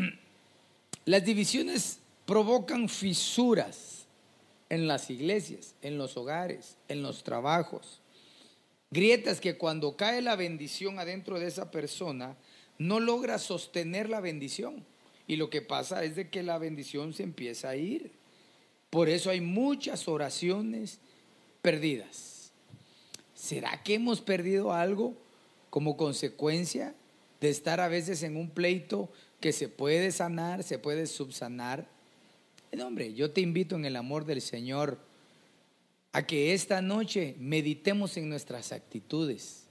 las 1.05 1.25
divisiones 1.25 1.99
provocan 2.27 2.89
fisuras 2.89 4.05
en 4.69 4.87
las 4.87 5.09
iglesias, 5.09 5.73
en 5.81 5.97
los 5.97 6.15
hogares, 6.15 6.77
en 6.87 7.01
los 7.01 7.23
trabajos. 7.23 8.01
Grietas 8.91 9.41
que 9.41 9.57
cuando 9.57 9.95
cae 9.95 10.21
la 10.21 10.35
bendición 10.35 10.99
adentro 10.99 11.39
de 11.39 11.47
esa 11.47 11.71
persona, 11.71 12.37
no 12.79 12.99
logra 12.99 13.37
sostener 13.37 14.09
la 14.09 14.21
bendición. 14.21 14.83
Y 15.27 15.35
lo 15.35 15.51
que 15.51 15.61
pasa 15.61 16.03
es 16.03 16.15
de 16.15 16.29
que 16.29 16.41
la 16.41 16.57
bendición 16.57 17.13
se 17.13 17.21
empieza 17.21 17.69
a 17.69 17.75
ir. 17.75 18.11
Por 18.89 19.09
eso 19.09 19.29
hay 19.29 19.41
muchas 19.41 20.07
oraciones 20.07 20.99
perdidas. 21.61 22.51
¿Será 23.35 23.83
que 23.83 23.93
hemos 23.93 24.21
perdido 24.21 24.73
algo 24.73 25.15
como 25.69 25.97
consecuencia 25.97 26.95
de 27.39 27.49
estar 27.49 27.79
a 27.79 27.87
veces 27.87 28.23
en 28.23 28.35
un 28.35 28.49
pleito 28.49 29.09
que 29.39 29.53
se 29.53 29.69
puede 29.69 30.11
sanar, 30.11 30.63
se 30.63 30.79
puede 30.79 31.05
subsanar? 31.05 31.87
hombre, 32.83 33.13
yo 33.13 33.31
te 33.31 33.41
invito 33.41 33.75
en 33.75 33.85
el 33.85 33.95
amor 33.95 34.25
del 34.25 34.41
Señor 34.41 34.99
a 36.11 36.25
que 36.25 36.53
esta 36.53 36.81
noche 36.81 37.35
meditemos 37.39 38.17
en 38.17 38.29
nuestras 38.29 38.71
actitudes, 38.71 39.67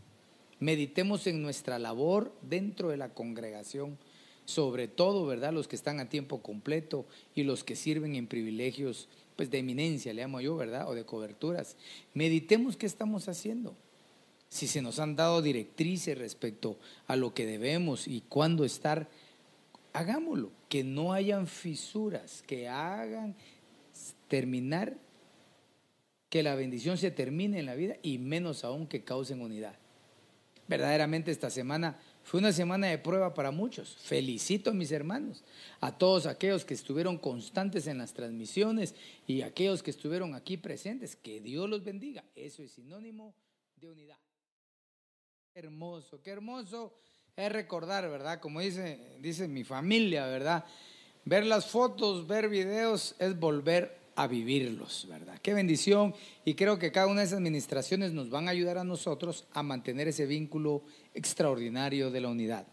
meditemos 0.61 1.27
en 1.27 1.43
nuestra 1.43 1.79
labor 1.79 2.33
dentro 2.43 2.89
de 2.89 2.97
la 2.97 3.15
congregación, 3.15 3.99
sobre 4.45 4.89
todo, 4.89 5.27
¿verdad? 5.27 5.53
Los 5.53 5.69
que 5.69 5.77
están 5.77 6.01
a 6.01 6.09
tiempo 6.09 6.41
completo 6.43 7.07
y 7.35 7.43
los 7.43 7.65
que 7.65 7.77
sirven 7.77 8.15
en 8.15 8.27
privilegios, 8.27 9.09
pues 9.37 9.51
de 9.51 9.59
eminencia, 9.59 10.13
le 10.13 10.23
llamo 10.23 10.41
yo, 10.41 10.57
¿verdad? 10.57 10.89
O 10.89 10.95
de 10.95 11.05
coberturas. 11.05 11.77
Meditemos 12.15 12.77
qué 12.77 12.87
estamos 12.87 13.29
haciendo. 13.29 13.75
Si 14.49 14.67
se 14.67 14.81
nos 14.81 14.99
han 14.99 15.15
dado 15.15 15.43
directrices 15.43 16.17
respecto 16.17 16.79
a 17.07 17.17
lo 17.17 17.35
que 17.35 17.45
debemos 17.45 18.09
y 18.09 18.23
cuándo 18.23 18.65
estar 18.65 19.09
hagámoslo, 19.93 20.51
que 20.69 20.85
no 20.85 21.13
hayan 21.13 21.47
fisuras, 21.47 22.43
que 22.47 22.69
hagan 22.69 23.35
terminar, 24.29 24.97
que 26.31 26.43
la 26.43 26.55
bendición 26.55 26.99
se 26.99 27.11
termine 27.11 27.59
en 27.59 27.67
la 27.67 27.75
vida 27.75 27.97
y 28.03 28.19
menos 28.19 28.65
aún 28.65 28.87
que 28.87 29.03
causen 29.03 29.41
unidad. 29.41 29.75
Verdaderamente 30.69 31.31
esta 31.31 31.49
semana 31.49 31.99
fue 32.23 32.41
una 32.41 32.53
semana 32.53 32.89
de 32.89 32.99
prueba 32.99 33.33
para 33.33 33.51
muchos. 33.51 33.97
Felicito 33.97 34.71
a 34.71 34.75
mis 34.75 34.93
hermanos, 34.93 35.43
a 35.81 35.97
todos 35.97 36.27
aquellos 36.27 36.67
que 36.67 36.75
estuvieron 36.75 37.17
constantes 37.17 37.87
en 37.87 37.97
las 37.97 38.13
transmisiones 38.13 38.95
y 39.27 39.41
aquellos 39.41 39.83
que 39.83 39.91
estuvieron 39.91 40.35
aquí 40.35 40.59
presentes. 40.59 41.17
Que 41.17 41.41
Dios 41.41 41.71
los 41.71 41.83
bendiga. 41.83 42.23
Eso 42.37 42.63
es 42.63 42.73
sinónimo 42.73 43.35
de 43.77 43.89
unidad. 43.89 44.19
hermoso, 45.55 46.23
qué 46.23 46.31
hermoso 46.31 46.95
es 47.35 47.51
recordar, 47.51 48.09
¿verdad? 48.11 48.41
Como 48.41 48.61
dice, 48.61 49.17
dice 49.21 49.49
mi 49.49 49.65
familia, 49.65 50.27
¿verdad? 50.27 50.65
Ver 51.25 51.47
las 51.47 51.67
fotos, 51.67 52.27
ver 52.27 52.49
videos, 52.49 53.15
es 53.19 53.39
volver 53.39 53.97
a 54.19 54.27
vivirlos, 54.27 55.07
¿verdad? 55.09 55.39
Qué 55.41 55.55
bendición. 55.55 56.13
Y 56.45 56.55
creo 56.55 56.77
que 56.77 56.91
cada 56.91 57.07
una 57.07 57.21
de 57.21 57.27
esas 57.27 57.39
administraciones 57.39 58.13
nos 58.13 58.31
van 58.31 58.49
a 58.49 58.51
ayudar 58.51 58.77
a 58.77 58.83
nosotros 58.83 59.47
a 59.53 59.63
mantener 59.63 60.09
ese 60.09 60.27
vínculo 60.27 60.83
extraordinario 61.15 62.11
de 62.11 62.21
la 62.21 62.29
unidad. 62.29 62.67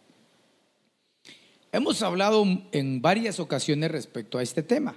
Hemos 1.72 2.02
hablado 2.02 2.44
en 2.72 3.00
varias 3.00 3.40
ocasiones 3.40 3.92
respecto 3.92 4.40
a 4.40 4.42
este 4.42 4.64
tema. 4.64 4.96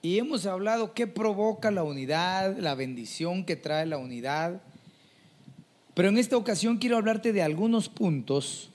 Y 0.00 0.16
hemos 0.16 0.46
hablado 0.46 0.94
qué 0.94 1.06
provoca 1.06 1.70
la 1.70 1.82
unidad, 1.82 2.56
la 2.56 2.74
bendición 2.74 3.44
que 3.44 3.56
trae 3.56 3.84
la 3.84 3.98
unidad, 3.98 4.62
pero 5.92 6.08
en 6.08 6.16
esta 6.16 6.38
ocasión 6.38 6.78
quiero 6.78 6.96
hablarte 6.96 7.34
de 7.34 7.42
algunos 7.42 7.90
puntos 7.90 8.70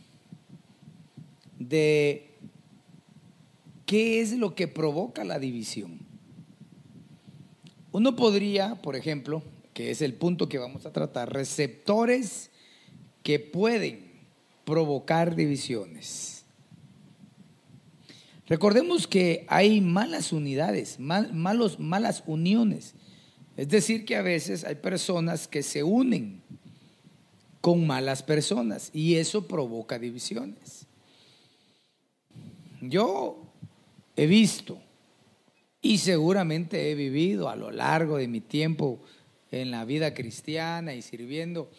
de 1.57 2.35
qué 3.87 4.21
es 4.21 4.33
lo 4.33 4.53
que 4.53 4.67
provoca 4.67 5.23
la 5.23 5.39
división. 5.39 6.04
Uno 7.95 8.17
podría, 8.17 8.75
por 8.75 8.97
ejemplo, 8.97 9.41
que 9.73 9.89
es 9.89 10.01
el 10.01 10.13
punto 10.15 10.49
que 10.49 10.57
vamos 10.57 10.85
a 10.85 10.91
tratar, 10.91 11.31
receptores 11.31 12.51
que 13.23 13.39
pueden 13.39 14.11
provocar 14.65 15.33
divisiones. 15.37 16.43
Recordemos 18.47 19.07
que 19.07 19.45
hay 19.47 19.79
malas 19.79 20.33
unidades, 20.33 20.99
malos, 20.99 21.79
malas 21.79 22.21
uniones. 22.27 22.95
Es 23.55 23.69
decir, 23.69 24.03
que 24.03 24.17
a 24.17 24.21
veces 24.21 24.65
hay 24.65 24.75
personas 24.75 25.47
que 25.47 25.63
se 25.63 25.81
unen 25.81 26.41
con 27.61 27.87
malas 27.87 28.23
personas 28.23 28.89
y 28.91 29.15
eso 29.15 29.47
provoca 29.47 29.99
divisiones. 29.99 30.85
Yo 32.81 33.53
he 34.17 34.25
visto 34.25 34.81
y 35.85 35.99
seguramente 35.99 36.89
he 36.89 36.95
vivido 36.95 37.47
a 37.47 37.55
lo 37.55 37.69
largo 37.69 38.17
de 38.17 38.27
mi 38.27 38.41
tiempo 38.41 38.97
en 39.51 39.69
la 39.69 39.85
vida 39.85 40.15
cristiana 40.15 40.95
y 40.95 41.03
sirviendo. 41.03 41.69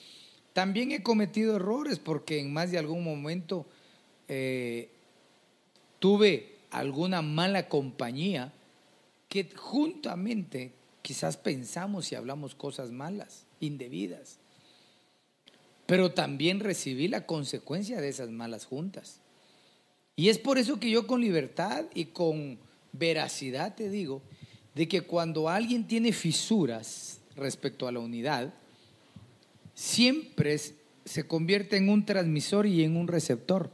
También 0.53 0.93
he 0.93 1.03
cometido 1.03 1.57
errores 1.57 1.99
porque 1.99 2.39
en 2.39 2.53
más 2.53 2.71
de 2.71 2.79
algún 2.79 3.03
momento 3.03 3.67
eh, 4.29 4.91
tuve 5.99 6.55
alguna 6.71 7.21
mala 7.21 7.69
compañía 7.69 8.53
que 9.29 9.51
juntamente 9.57 10.71
quizás 11.03 11.37
pensamos 11.37 12.13
y 12.13 12.15
hablamos 12.15 12.55
cosas 12.55 12.93
malas, 12.93 13.45
indebidas. 13.59 14.39
Pero 15.87 16.13
también 16.13 16.61
recibí 16.61 17.09
la 17.09 17.27
consecuencia 17.27 18.01
de 18.01 18.09
esas 18.09 18.31
malas 18.31 18.67
juntas. 18.67 19.19
Y 20.15 20.29
es 20.29 20.39
por 20.39 20.59
eso 20.59 20.79
que 20.79 20.91
yo 20.91 21.09
con 21.09 21.21
libertad 21.21 21.87
y 21.93 22.05
con 22.05 22.65
veracidad 22.99 23.75
te 23.75 23.91
digo 23.91 24.23
de 24.75 24.89
que 24.89 25.03
cuando 25.03 25.49
alguien 25.49 25.87
tiene 25.87 26.13
fisuras 26.13 27.21
respecto 27.35 27.89
a 27.89 27.93
la 27.93 28.01
unidad, 28.01 28.53
siempre 29.75 30.59
se 31.05 31.27
convierte 31.27 31.77
en 31.77 31.89
un 31.89 32.05
transmisor 32.05 32.67
y 32.67 32.85
en 32.85 32.97
un 32.97 33.09
receptor. 33.09 33.71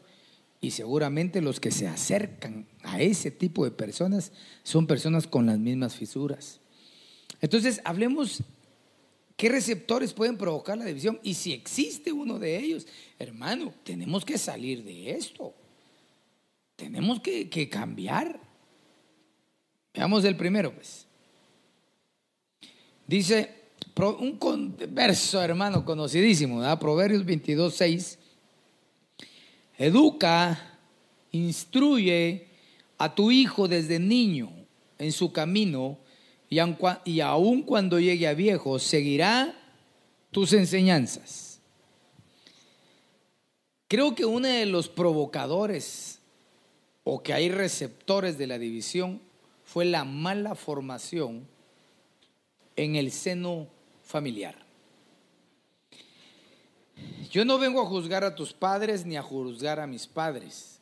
Y 0.61 0.71
seguramente 0.71 1.41
los 1.41 1.59
que 1.59 1.73
se 1.73 1.89
acercan 1.89 2.67
a 2.83 3.01
ese 3.01 3.33
tipo 3.33 3.65
de 3.65 3.73
personas 3.73 4.33
son 4.63 4.87
personas 4.87 5.27
con 5.27 5.47
las 5.47 5.59
mismas 5.59 5.97
fisuras. 5.97 6.61
Entonces, 7.41 7.81
hablemos 7.85 8.45
qué 9.37 9.49
receptores 9.49 10.13
pueden 10.13 10.37
provocar 10.37 10.79
la 10.79 10.85
división. 10.85 11.19
Y 11.25 11.35
si 11.35 11.53
existe 11.53 12.13
uno 12.13 12.39
de 12.39 12.59
ellos, 12.59 12.87
hermano, 13.19 13.75
tenemos 13.83 14.25
que 14.25 14.39
salir 14.39 14.85
de 14.85 15.11
esto. 15.11 15.53
Tenemos 16.77 17.21
que, 17.21 17.69
cambiar. 17.69 18.41
Veamos 19.95 20.25
el 20.25 20.37
primero, 20.37 20.73
pues. 20.73 21.07
Dice, 23.07 23.63
un 23.97 24.77
verso, 24.89 25.43
hermano, 25.43 25.85
conocidísimo, 25.85 26.59
¿verdad? 26.59 26.79
Proverbios 26.79 27.25
22, 27.25 27.75
6. 27.75 28.19
Educa, 29.79 30.79
instruye 31.33 32.47
a 32.99 33.15
tu 33.15 33.31
hijo 33.31 33.69
desde 33.69 33.99
niño 33.99 34.51
en 34.99 35.13
su 35.13 35.33
camino 35.33 35.99
y, 36.49 36.59
y 37.05 37.21
aun 37.21 37.63
cuando 37.63 37.99
llegue 37.99 38.29
a 38.29 38.35
viejo 38.35 38.79
seguirá 38.79 39.55
tus 40.31 40.53
enseñanzas. 40.53 41.61
Creo 43.89 44.15
que 44.15 44.25
uno 44.25 44.49
de 44.49 44.65
los 44.67 44.89
provocadores 44.89 46.21
o 47.05 47.23
que 47.23 47.35
hay 47.35 47.51
receptores 47.51 48.39
de 48.39 48.47
la 48.47 48.59
división 48.59 49.21
fue 49.73 49.87
la 49.87 50.05
mala 50.05 50.55
formación 50.55 51.49
en 52.77 52.95
el 52.95 53.11
seno 53.11 53.69
familiar. 54.03 54.55
Yo 57.31 57.47
no 57.47 57.59
vengo 57.59 57.81
a 57.81 57.87
juzgar 57.87 58.23
a 58.23 58.35
tus 58.35 58.53
padres 58.53 59.07
ni 59.07 59.17
a 59.17 59.23
juzgar 59.23 59.81
a 59.81 59.87
mis 59.87 60.07
padres. 60.07 60.79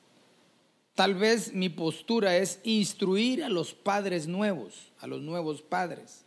Tal 0.96 1.14
vez 1.14 1.52
mi 1.52 1.68
postura 1.68 2.36
es 2.36 2.58
instruir 2.64 3.44
a 3.44 3.48
los 3.48 3.74
padres 3.74 4.26
nuevos, 4.26 4.90
a 4.98 5.06
los 5.06 5.22
nuevos 5.22 5.62
padres, 5.62 6.24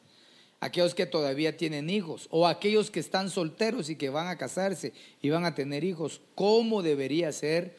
aquellos 0.62 0.96
que 0.96 1.06
todavía 1.06 1.58
tienen 1.58 1.90
hijos 1.90 2.28
o 2.30 2.48
aquellos 2.48 2.90
que 2.90 3.02
están 3.02 3.30
solteros 3.30 3.90
y 3.90 3.98
que 3.98 4.10
van 4.10 4.28
a 4.28 4.38
casarse 4.38 4.94
y 5.22 5.30
van 5.30 5.44
a 5.44 5.54
tener 5.54 5.84
hijos, 5.84 6.22
cómo 6.34 6.82
debería 6.82 7.30
ser 7.34 7.76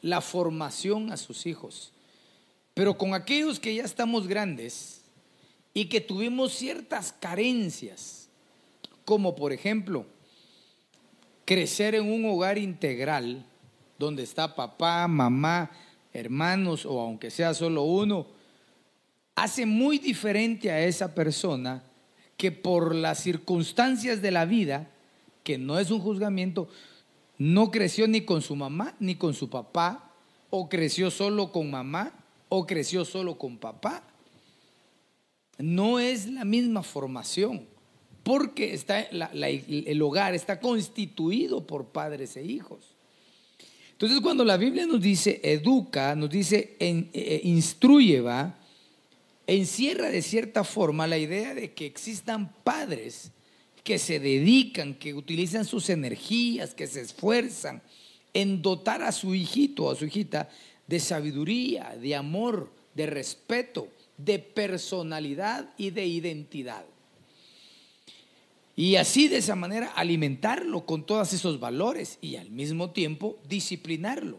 la 0.00 0.20
formación 0.20 1.10
a 1.10 1.16
sus 1.16 1.44
hijos. 1.44 1.92
Pero 2.74 2.96
con 2.96 3.14
aquellos 3.14 3.60
que 3.60 3.74
ya 3.74 3.84
estamos 3.84 4.26
grandes 4.26 5.02
y 5.74 5.86
que 5.86 6.00
tuvimos 6.00 6.52
ciertas 6.54 7.12
carencias, 7.12 8.28
como 9.04 9.34
por 9.34 9.52
ejemplo 9.52 10.06
crecer 11.44 11.94
en 11.94 12.10
un 12.10 12.24
hogar 12.24 12.56
integral 12.56 13.44
donde 13.98 14.22
está 14.22 14.54
papá, 14.54 15.06
mamá, 15.08 15.70
hermanos 16.12 16.86
o 16.86 17.00
aunque 17.00 17.30
sea 17.30 17.54
solo 17.54 17.82
uno, 17.82 18.26
hace 19.34 19.66
muy 19.66 19.98
diferente 19.98 20.70
a 20.70 20.84
esa 20.84 21.14
persona 21.14 21.82
que 22.36 22.52
por 22.52 22.94
las 22.94 23.20
circunstancias 23.20 24.22
de 24.22 24.30
la 24.30 24.44
vida, 24.44 24.90
que 25.44 25.58
no 25.58 25.78
es 25.78 25.90
un 25.90 26.00
juzgamiento, 26.00 26.68
no 27.38 27.70
creció 27.70 28.06
ni 28.08 28.22
con 28.22 28.42
su 28.42 28.56
mamá 28.56 28.94
ni 28.98 29.14
con 29.16 29.34
su 29.34 29.48
papá, 29.48 30.10
o 30.50 30.68
creció 30.68 31.10
solo 31.10 31.50
con 31.50 31.70
mamá, 31.70 32.12
o 32.54 32.66
creció 32.66 33.06
solo 33.06 33.38
con 33.38 33.56
papá. 33.56 34.04
No 35.56 35.98
es 35.98 36.26
la 36.26 36.44
misma 36.44 36.82
formación 36.82 37.66
porque 38.22 38.74
está 38.74 39.00
el 39.00 40.02
hogar 40.02 40.34
está 40.34 40.60
constituido 40.60 41.66
por 41.66 41.86
padres 41.86 42.36
e 42.36 42.44
hijos. 42.44 42.94
Entonces 43.92 44.20
cuando 44.20 44.44
la 44.44 44.58
Biblia 44.58 44.86
nos 44.86 45.00
dice 45.00 45.40
educa, 45.42 46.14
nos 46.14 46.28
dice 46.28 46.76
en, 46.78 47.08
eh, 47.14 47.40
instruye, 47.44 48.20
va, 48.20 48.58
encierra 49.46 50.10
de 50.10 50.20
cierta 50.20 50.62
forma 50.62 51.06
la 51.06 51.16
idea 51.16 51.54
de 51.54 51.72
que 51.72 51.86
existan 51.86 52.52
padres 52.64 53.30
que 53.82 53.98
se 53.98 54.20
dedican, 54.20 54.92
que 54.92 55.14
utilizan 55.14 55.64
sus 55.64 55.88
energías, 55.88 56.74
que 56.74 56.86
se 56.86 57.00
esfuerzan 57.00 57.80
en 58.34 58.60
dotar 58.60 59.02
a 59.02 59.10
su 59.10 59.34
hijito 59.34 59.84
o 59.84 59.90
a 59.90 59.96
su 59.96 60.04
hijita 60.04 60.50
de 60.86 61.00
sabiduría, 61.00 61.96
de 62.00 62.14
amor, 62.14 62.70
de 62.94 63.06
respeto, 63.06 63.88
de 64.16 64.38
personalidad 64.38 65.72
y 65.76 65.90
de 65.90 66.06
identidad. 66.06 66.84
Y 68.74 68.96
así 68.96 69.28
de 69.28 69.38
esa 69.38 69.54
manera 69.54 69.88
alimentarlo 69.88 70.86
con 70.86 71.04
todos 71.04 71.32
esos 71.32 71.60
valores 71.60 72.18
y 72.20 72.36
al 72.36 72.50
mismo 72.50 72.90
tiempo 72.90 73.38
disciplinarlo. 73.48 74.38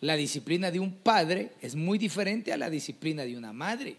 La 0.00 0.16
disciplina 0.16 0.70
de 0.70 0.80
un 0.80 0.92
padre 0.92 1.52
es 1.60 1.74
muy 1.74 1.98
diferente 1.98 2.52
a 2.52 2.56
la 2.56 2.70
disciplina 2.70 3.24
de 3.24 3.36
una 3.36 3.52
madre. 3.52 3.96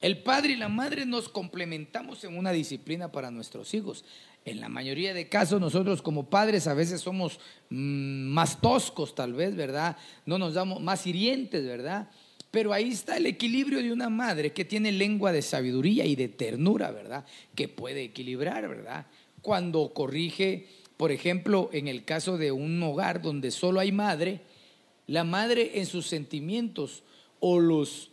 El 0.00 0.22
padre 0.22 0.52
y 0.52 0.56
la 0.56 0.68
madre 0.68 1.06
nos 1.06 1.28
complementamos 1.28 2.22
en 2.24 2.36
una 2.36 2.52
disciplina 2.52 3.10
para 3.10 3.30
nuestros 3.30 3.72
hijos. 3.72 4.04
En 4.46 4.60
la 4.60 4.68
mayoría 4.68 5.12
de 5.12 5.28
casos 5.28 5.60
nosotros 5.60 6.00
como 6.00 6.30
padres 6.30 6.68
a 6.68 6.74
veces 6.74 7.00
somos 7.00 7.40
mm, 7.68 8.28
más 8.28 8.60
toscos 8.60 9.16
tal 9.16 9.32
vez, 9.34 9.56
¿verdad? 9.56 9.96
No 10.24 10.38
nos 10.38 10.54
damos 10.54 10.80
más 10.80 11.04
hirientes, 11.04 11.66
¿verdad? 11.66 12.08
Pero 12.52 12.72
ahí 12.72 12.90
está 12.90 13.16
el 13.16 13.26
equilibrio 13.26 13.82
de 13.82 13.92
una 13.92 14.08
madre 14.08 14.52
que 14.52 14.64
tiene 14.64 14.92
lengua 14.92 15.32
de 15.32 15.42
sabiduría 15.42 16.06
y 16.06 16.14
de 16.14 16.28
ternura, 16.28 16.92
¿verdad? 16.92 17.26
Que 17.56 17.66
puede 17.66 18.04
equilibrar, 18.04 18.68
¿verdad? 18.68 19.06
Cuando 19.42 19.92
corrige, 19.92 20.68
por 20.96 21.10
ejemplo, 21.10 21.68
en 21.72 21.88
el 21.88 22.04
caso 22.04 22.38
de 22.38 22.52
un 22.52 22.80
hogar 22.84 23.22
donde 23.22 23.50
solo 23.50 23.80
hay 23.80 23.90
madre, 23.90 24.42
la 25.08 25.24
madre 25.24 25.72
en 25.80 25.86
sus 25.86 26.06
sentimientos 26.06 27.02
o 27.40 27.58
los, 27.58 28.12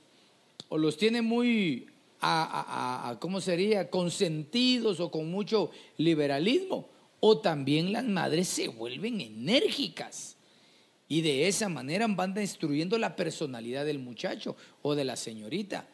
o 0.67 0.79
los 0.79 0.97
tiene 0.97 1.21
muy, 1.21 1.89
a, 2.23 3.17
¿cómo 3.19 3.41
sería?, 3.41 3.89
consentidos 3.89 4.99
o 4.99 5.11
con 5.11 5.29
mucho 5.29 5.71
liberalismo, 5.97 6.89
o 7.19 7.39
también 7.39 7.91
las 7.91 8.05
madres 8.05 8.47
se 8.47 8.67
vuelven 8.67 9.21
enérgicas 9.21 10.37
y 11.07 11.21
de 11.21 11.47
esa 11.47 11.69
manera 11.69 12.07
van 12.07 12.33
destruyendo 12.33 12.97
la 12.97 13.15
personalidad 13.15 13.85
del 13.85 13.99
muchacho 13.99 14.55
o 14.81 14.95
de 14.95 15.05
la 15.05 15.15
señorita. 15.15 15.87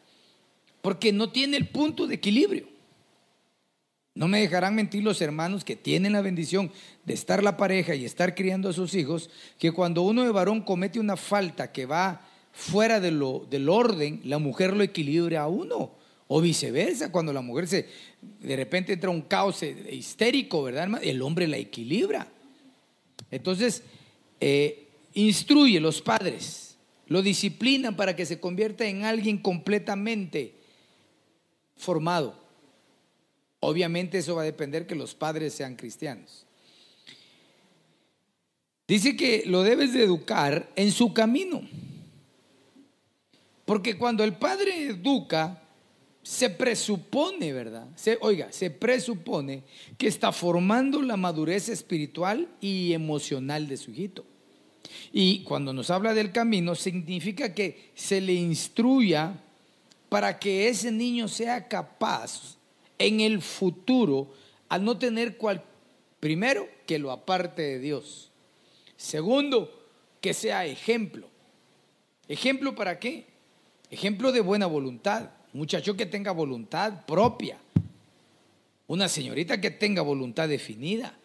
Porque 0.80 1.12
no 1.12 1.30
tiene 1.30 1.56
el 1.56 1.68
punto 1.68 2.06
de 2.06 2.14
equilibrio. 2.14 2.66
No 4.14 4.28
me 4.28 4.40
dejarán 4.40 4.74
mentir 4.74 5.04
los 5.04 5.20
hermanos 5.20 5.64
que 5.64 5.76
tienen 5.76 6.14
la 6.14 6.20
bendición 6.20 6.72
de 7.04 7.14
estar 7.14 7.42
la 7.42 7.56
pareja 7.56 7.94
y 7.94 8.04
estar 8.04 8.34
criando 8.34 8.70
a 8.70 8.72
sus 8.72 8.94
hijos, 8.94 9.30
que 9.58 9.72
cuando 9.72 10.02
uno 10.02 10.24
de 10.24 10.32
varón 10.32 10.62
comete 10.62 10.98
una 10.98 11.16
falta 11.16 11.70
que 11.70 11.86
va 11.86 12.26
fuera 12.52 12.98
de 12.98 13.10
lo, 13.10 13.46
del 13.50 13.68
orden, 13.68 14.20
la 14.24 14.38
mujer 14.38 14.74
lo 14.74 14.82
equilibra 14.82 15.42
a 15.42 15.48
uno. 15.48 15.99
O 16.32 16.40
viceversa, 16.40 17.10
cuando 17.10 17.32
la 17.32 17.40
mujer 17.40 17.66
se 17.66 17.88
de 18.20 18.54
repente 18.54 18.92
entra 18.92 19.10
un 19.10 19.22
caos 19.22 19.64
histérico, 19.64 20.62
¿verdad? 20.62 21.02
El 21.02 21.22
hombre 21.22 21.48
la 21.48 21.56
equilibra. 21.56 22.28
Entonces, 23.32 23.82
eh, 24.38 24.86
instruye 25.14 25.80
los 25.80 26.00
padres, 26.00 26.76
lo 27.08 27.20
disciplinan 27.20 27.96
para 27.96 28.14
que 28.14 28.26
se 28.26 28.38
convierta 28.38 28.86
en 28.86 29.02
alguien 29.02 29.38
completamente 29.38 30.54
formado. 31.76 32.38
Obviamente 33.58 34.18
eso 34.18 34.36
va 34.36 34.42
a 34.42 34.44
depender 34.44 34.86
que 34.86 34.94
los 34.94 35.16
padres 35.16 35.52
sean 35.52 35.74
cristianos. 35.74 36.46
Dice 38.86 39.16
que 39.16 39.42
lo 39.46 39.64
debes 39.64 39.92
de 39.94 40.04
educar 40.04 40.70
en 40.76 40.92
su 40.92 41.12
camino. 41.12 41.62
Porque 43.64 43.98
cuando 43.98 44.22
el 44.22 44.34
padre 44.34 44.86
educa, 44.86 45.60
se 46.22 46.50
presupone, 46.50 47.52
¿verdad? 47.52 47.86
Se, 47.96 48.18
oiga, 48.20 48.52
se 48.52 48.70
presupone 48.70 49.62
que 49.96 50.06
está 50.06 50.32
formando 50.32 51.00
la 51.02 51.16
madurez 51.16 51.68
espiritual 51.68 52.48
y 52.60 52.92
emocional 52.92 53.66
de 53.68 53.76
su 53.76 53.90
hijito. 53.90 54.24
Y 55.12 55.42
cuando 55.44 55.72
nos 55.72 55.90
habla 55.90 56.14
del 56.14 56.32
camino, 56.32 56.74
significa 56.74 57.54
que 57.54 57.90
se 57.94 58.20
le 58.20 58.34
instruya 58.34 59.34
para 60.08 60.38
que 60.38 60.68
ese 60.68 60.90
niño 60.90 61.28
sea 61.28 61.68
capaz 61.68 62.56
en 62.98 63.20
el 63.20 63.40
futuro 63.40 64.32
a 64.68 64.78
no 64.78 64.98
tener 64.98 65.36
cual, 65.36 65.64
primero, 66.18 66.68
que 66.86 66.98
lo 66.98 67.10
aparte 67.10 67.62
de 67.62 67.78
Dios. 67.78 68.30
Segundo, 68.96 69.86
que 70.20 70.34
sea 70.34 70.66
ejemplo. 70.66 71.28
¿Ejemplo 72.28 72.74
para 72.74 72.98
qué? 72.98 73.26
Ejemplo 73.90 74.30
de 74.30 74.40
buena 74.40 74.66
voluntad. 74.66 75.30
Muchacho 75.52 75.96
que 75.96 76.06
tenga 76.06 76.32
voluntad 76.32 77.04
propia. 77.06 77.58
Una 78.86 79.08
señorita 79.08 79.60
que 79.60 79.70
tenga 79.70 80.02
voluntad 80.02 80.48
definida. 80.48 81.16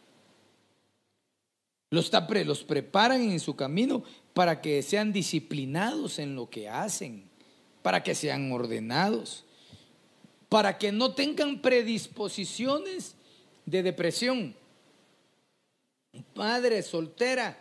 Los, 1.90 2.12
los 2.46 2.64
preparan 2.64 3.22
en 3.22 3.40
su 3.40 3.56
camino 3.56 4.04
para 4.34 4.62
que 4.62 4.82
sean 4.82 5.14
disciplinados 5.14 6.20
en 6.20 6.36
lo 6.36 6.50
que 6.50 6.68
hacen, 6.68 7.24
para 7.82 8.04
que 8.04 8.16
sean 8.16 8.52
ordenados, 8.52 9.46
para 10.50 10.78
que 10.78 10.92
no 10.92 11.14
tengan 11.14 11.62
predisposiciones 11.62 13.16
de 13.66 13.84
depresión. 13.84 14.56
Padre 16.34 16.82
soltera 16.82 17.58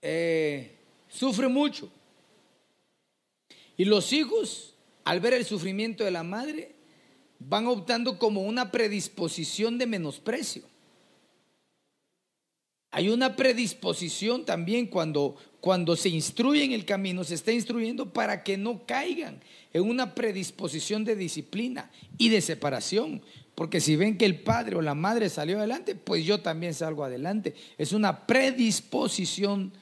eh, 0.00 0.76
sufre 1.08 1.48
mucho. 1.48 1.88
Y 3.76 3.84
los 3.84 4.12
hijos, 4.12 4.71
al 5.04 5.20
ver 5.20 5.34
el 5.34 5.44
sufrimiento 5.44 6.04
de 6.04 6.10
la 6.10 6.22
madre, 6.22 6.74
van 7.38 7.66
optando 7.66 8.18
como 8.18 8.42
una 8.42 8.70
predisposición 8.70 9.78
de 9.78 9.86
menosprecio. 9.86 10.62
Hay 12.90 13.08
una 13.08 13.36
predisposición 13.36 14.44
también 14.44 14.86
cuando, 14.86 15.36
cuando 15.60 15.96
se 15.96 16.10
instruye 16.10 16.62
en 16.62 16.72
el 16.72 16.84
camino, 16.84 17.24
se 17.24 17.34
está 17.34 17.50
instruyendo 17.50 18.12
para 18.12 18.44
que 18.44 18.58
no 18.58 18.84
caigan 18.86 19.40
en 19.72 19.82
una 19.82 20.14
predisposición 20.14 21.02
de 21.04 21.16
disciplina 21.16 21.90
y 22.18 22.28
de 22.28 22.42
separación. 22.42 23.22
Porque 23.54 23.80
si 23.80 23.96
ven 23.96 24.18
que 24.18 24.26
el 24.26 24.40
padre 24.40 24.76
o 24.76 24.82
la 24.82 24.94
madre 24.94 25.30
salió 25.30 25.58
adelante, 25.58 25.94
pues 25.94 26.24
yo 26.26 26.40
también 26.40 26.74
salgo 26.74 27.02
adelante. 27.02 27.54
Es 27.78 27.92
una 27.92 28.26
predisposición 28.26 29.72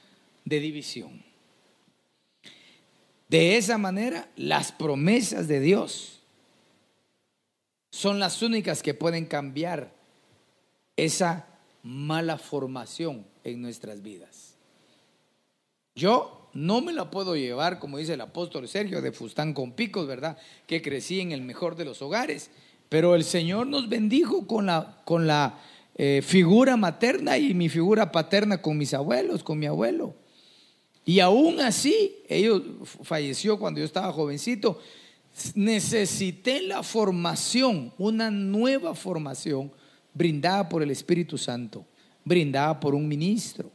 de 0.45 0.59
división. 0.61 1.30
De 3.31 3.55
esa 3.55 3.77
manera, 3.77 4.27
las 4.35 4.73
promesas 4.73 5.47
de 5.47 5.61
Dios 5.61 6.19
son 7.89 8.19
las 8.19 8.41
únicas 8.41 8.83
que 8.83 8.93
pueden 8.93 9.25
cambiar 9.25 9.93
esa 10.97 11.47
mala 11.81 12.37
formación 12.37 13.25
en 13.45 13.61
nuestras 13.61 14.03
vidas. 14.03 14.55
Yo 15.95 16.49
no 16.51 16.81
me 16.81 16.91
la 16.91 17.09
puedo 17.09 17.37
llevar, 17.37 17.79
como 17.79 17.99
dice 17.99 18.15
el 18.15 18.21
apóstol 18.21 18.67
Sergio, 18.67 19.01
de 19.01 19.13
Fustán 19.13 19.53
con 19.53 19.71
picos, 19.71 20.07
¿verdad? 20.07 20.37
Que 20.67 20.81
crecí 20.81 21.21
en 21.21 21.31
el 21.31 21.41
mejor 21.41 21.77
de 21.77 21.85
los 21.85 22.01
hogares. 22.01 22.51
Pero 22.89 23.15
el 23.15 23.23
Señor 23.23 23.65
nos 23.65 23.87
bendijo 23.87 24.45
con 24.45 24.65
la, 24.65 25.03
con 25.05 25.25
la 25.25 25.57
eh, 25.95 26.21
figura 26.21 26.75
materna 26.75 27.37
y 27.37 27.53
mi 27.53 27.69
figura 27.69 28.11
paterna 28.11 28.61
con 28.61 28.77
mis 28.77 28.93
abuelos, 28.93 29.41
con 29.41 29.57
mi 29.57 29.67
abuelo. 29.67 30.15
Y 31.05 31.19
aún 31.19 31.59
así, 31.59 32.17
ellos 32.27 32.61
falleció 33.03 33.57
cuando 33.57 33.79
yo 33.79 33.85
estaba 33.85 34.13
jovencito, 34.13 34.79
necesité 35.55 36.61
la 36.61 36.83
formación, 36.83 37.93
una 37.97 38.29
nueva 38.29 38.93
formación 38.93 39.71
brindada 40.13 40.67
por 40.69 40.83
el 40.83 40.91
Espíritu 40.91 41.37
Santo, 41.37 41.85
brindada 42.23 42.79
por 42.79 42.93
un 42.93 43.07
ministro. 43.07 43.71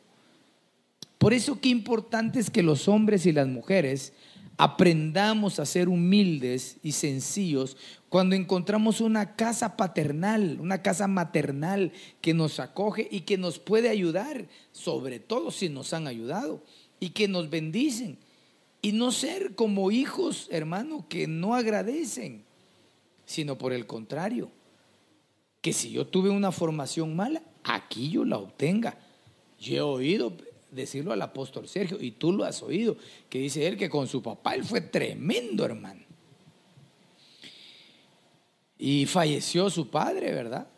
Por 1.19 1.33
eso 1.33 1.61
qué 1.61 1.69
importante 1.69 2.39
es 2.39 2.51
que 2.51 2.63
los 2.63 2.87
hombres 2.89 3.27
y 3.27 3.33
las 3.33 3.49
mujeres 3.49 4.13
aprendamos 4.59 5.59
a 5.59 5.67
ser 5.67 5.89
humildes 5.89 6.77
y 6.83 6.93
sencillos 6.93 7.77
cuando 8.09 8.37
encontramos 8.37 9.01
una 9.01 9.35
casa 9.35 9.77
paternal, 9.77 10.59
una 10.61 10.83
casa 10.83 11.09
maternal 11.09 11.93
que 12.21 12.33
nos 12.33 12.61
acoge 12.61 13.09
y 13.11 13.23
que 13.23 13.37
nos 13.37 13.59
puede 13.59 13.89
ayudar, 13.89 14.47
sobre 14.73 15.19
todo 15.19 15.51
si 15.51 15.69
nos 15.69 15.93
han 15.93 16.07
ayudado 16.07 16.63
y 17.01 17.11
que 17.11 17.29
nos 17.29 17.51
bendicen. 17.51 18.19
Y 18.83 18.93
no 18.93 19.11
ser 19.11 19.55
como 19.55 19.91
hijos, 19.91 20.49
hermano, 20.51 21.07
que 21.09 21.27
no 21.27 21.55
agradecen, 21.55 22.45
sino 23.25 23.59
por 23.59 23.73
el 23.73 23.87
contrario, 23.87 24.51
que 25.61 25.73
si 25.73 25.91
yo 25.91 26.07
tuve 26.07 26.31
una 26.31 26.53
formación 26.53 27.17
mala, 27.17 27.43
aquí 27.65 28.11
yo 28.11 28.25
la 28.25 28.39
obtenga. 28.39 28.99
Yo 29.59 29.75
he 29.75 29.81
oído 29.81 30.33
decirlo 30.71 31.13
al 31.13 31.23
apóstol 31.23 31.67
Sergio, 31.67 31.99
y 32.01 32.13
tú 32.13 32.33
lo 32.33 32.45
has 32.45 32.63
oído, 32.63 32.97
que 33.29 33.39
dice 33.39 33.67
él 33.67 33.77
que 33.77 33.91
con 33.91 34.07
su 34.07 34.23
papá 34.23 34.55
él 34.55 34.65
fue 34.65 34.81
tremendo, 34.81 35.65
hermano. 35.65 36.03
Y 38.79 39.07
falleció 39.07 39.71
su 39.71 39.89
padre, 39.89 40.33
¿verdad? 40.33 40.69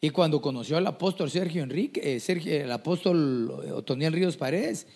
Y 0.00 0.10
cuando 0.10 0.40
conoció 0.40 0.78
al 0.78 0.86
apóstol 0.86 1.30
Sergio 1.30 1.62
Enrique, 1.62 2.16
eh, 2.16 2.20
Sergio, 2.20 2.52
el 2.52 2.72
apóstol 2.72 3.50
Otoniel 3.72 4.12
Ríos 4.12 4.36
Paredes, 4.36 4.88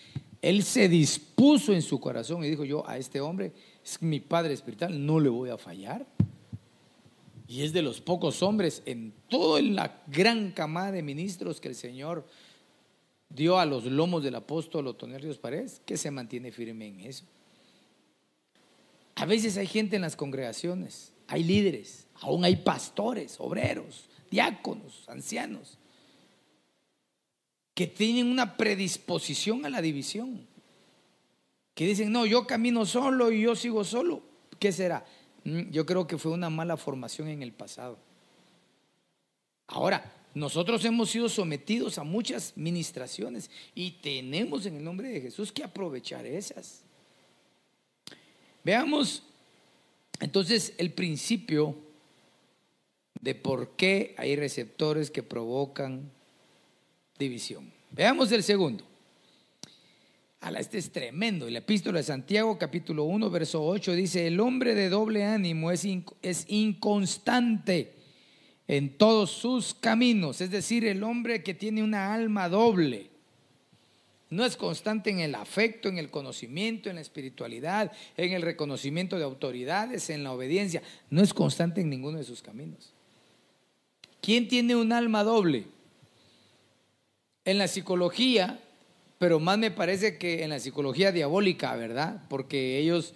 él 0.46 0.62
se 0.62 0.88
dispuso 0.88 1.72
en 1.72 1.82
su 1.82 1.98
corazón 1.98 2.44
y 2.44 2.48
dijo, 2.48 2.64
yo 2.64 2.88
a 2.88 2.96
este 2.98 3.20
hombre, 3.20 3.52
es 3.84 4.00
mi 4.00 4.20
padre 4.20 4.54
espiritual, 4.54 5.04
no 5.04 5.18
le 5.18 5.28
voy 5.28 5.50
a 5.50 5.58
fallar. 5.58 6.06
Y 7.48 7.62
es 7.62 7.72
de 7.72 7.82
los 7.82 8.00
pocos 8.00 8.44
hombres 8.44 8.80
en 8.86 9.12
toda 9.28 9.60
la 9.60 10.04
gran 10.06 10.52
camada 10.52 10.92
de 10.92 11.02
ministros 11.02 11.60
que 11.60 11.66
el 11.66 11.74
Señor 11.74 12.24
dio 13.28 13.58
a 13.58 13.66
los 13.66 13.86
lomos 13.86 14.22
del 14.22 14.36
apóstol 14.36 14.86
Otonel 14.86 15.22
Ríos 15.22 15.38
Paredes, 15.38 15.82
que 15.84 15.96
se 15.96 16.12
mantiene 16.12 16.52
firme 16.52 16.86
en 16.86 17.00
eso. 17.00 17.24
A 19.16 19.26
veces 19.26 19.56
hay 19.56 19.66
gente 19.66 19.96
en 19.96 20.02
las 20.02 20.14
congregaciones, 20.14 21.12
hay 21.26 21.42
líderes, 21.42 22.06
aún 22.20 22.44
hay 22.44 22.54
pastores, 22.54 23.34
obreros, 23.40 24.08
diáconos, 24.30 25.08
ancianos, 25.08 25.76
que 27.76 27.86
tienen 27.86 28.28
una 28.28 28.56
predisposición 28.56 29.66
a 29.66 29.68
la 29.68 29.82
división, 29.82 30.46
que 31.74 31.84
dicen, 31.84 32.10
no, 32.10 32.24
yo 32.24 32.46
camino 32.46 32.86
solo 32.86 33.30
y 33.30 33.42
yo 33.42 33.54
sigo 33.54 33.84
solo. 33.84 34.22
¿Qué 34.58 34.72
será? 34.72 35.04
Mm, 35.44 35.68
yo 35.68 35.84
creo 35.84 36.06
que 36.06 36.16
fue 36.16 36.32
una 36.32 36.48
mala 36.48 36.78
formación 36.78 37.28
en 37.28 37.42
el 37.42 37.52
pasado. 37.52 37.98
Ahora, 39.66 40.10
nosotros 40.32 40.82
hemos 40.86 41.10
sido 41.10 41.28
sometidos 41.28 41.98
a 41.98 42.02
muchas 42.02 42.54
ministraciones 42.56 43.50
y 43.74 43.90
tenemos 43.90 44.64
en 44.64 44.76
el 44.76 44.84
nombre 44.84 45.10
de 45.10 45.20
Jesús 45.20 45.52
que 45.52 45.62
aprovechar 45.62 46.24
esas. 46.24 46.80
Veamos 48.64 49.22
entonces 50.20 50.72
el 50.78 50.94
principio 50.94 51.76
de 53.20 53.34
por 53.34 53.76
qué 53.76 54.14
hay 54.16 54.34
receptores 54.34 55.10
que 55.10 55.22
provocan 55.22 56.15
división. 57.18 57.70
Veamos 57.90 58.30
el 58.32 58.42
segundo. 58.42 58.84
Este 60.58 60.78
es 60.78 60.92
tremendo. 60.92 61.50
La 61.50 61.58
epístola 61.58 61.98
de 61.98 62.04
Santiago, 62.04 62.56
capítulo 62.56 63.04
1, 63.04 63.30
verso 63.30 63.64
8, 63.64 63.92
dice, 63.92 64.26
el 64.26 64.38
hombre 64.38 64.74
de 64.74 64.88
doble 64.88 65.24
ánimo 65.24 65.72
es, 65.72 65.86
es 66.22 66.44
inconstante 66.48 67.94
en 68.68 68.96
todos 68.96 69.30
sus 69.30 69.74
caminos. 69.74 70.40
Es 70.40 70.50
decir, 70.50 70.84
el 70.84 71.02
hombre 71.02 71.42
que 71.42 71.54
tiene 71.54 71.82
una 71.82 72.14
alma 72.14 72.48
doble. 72.48 73.10
No 74.30 74.44
es 74.44 74.56
constante 74.56 75.10
en 75.10 75.20
el 75.20 75.34
afecto, 75.34 75.88
en 75.88 75.98
el 75.98 76.10
conocimiento, 76.10 76.88
en 76.88 76.96
la 76.96 77.02
espiritualidad, 77.02 77.92
en 78.16 78.32
el 78.32 78.42
reconocimiento 78.42 79.18
de 79.18 79.24
autoridades, 79.24 80.10
en 80.10 80.24
la 80.24 80.32
obediencia. 80.32 80.82
No 81.10 81.22
es 81.22 81.34
constante 81.34 81.80
en 81.80 81.90
ninguno 81.90 82.18
de 82.18 82.24
sus 82.24 82.42
caminos. 82.42 82.92
¿Quién 84.20 84.48
tiene 84.48 84.74
un 84.74 84.92
alma 84.92 85.22
doble? 85.22 85.66
En 87.46 87.58
la 87.58 87.68
psicología, 87.68 88.60
pero 89.18 89.40
más 89.40 89.56
me 89.56 89.70
parece 89.70 90.18
que 90.18 90.42
en 90.42 90.50
la 90.50 90.58
psicología 90.60 91.12
diabólica, 91.12 91.74
¿verdad? 91.76 92.24
Porque 92.28 92.78
ellos 92.78 93.14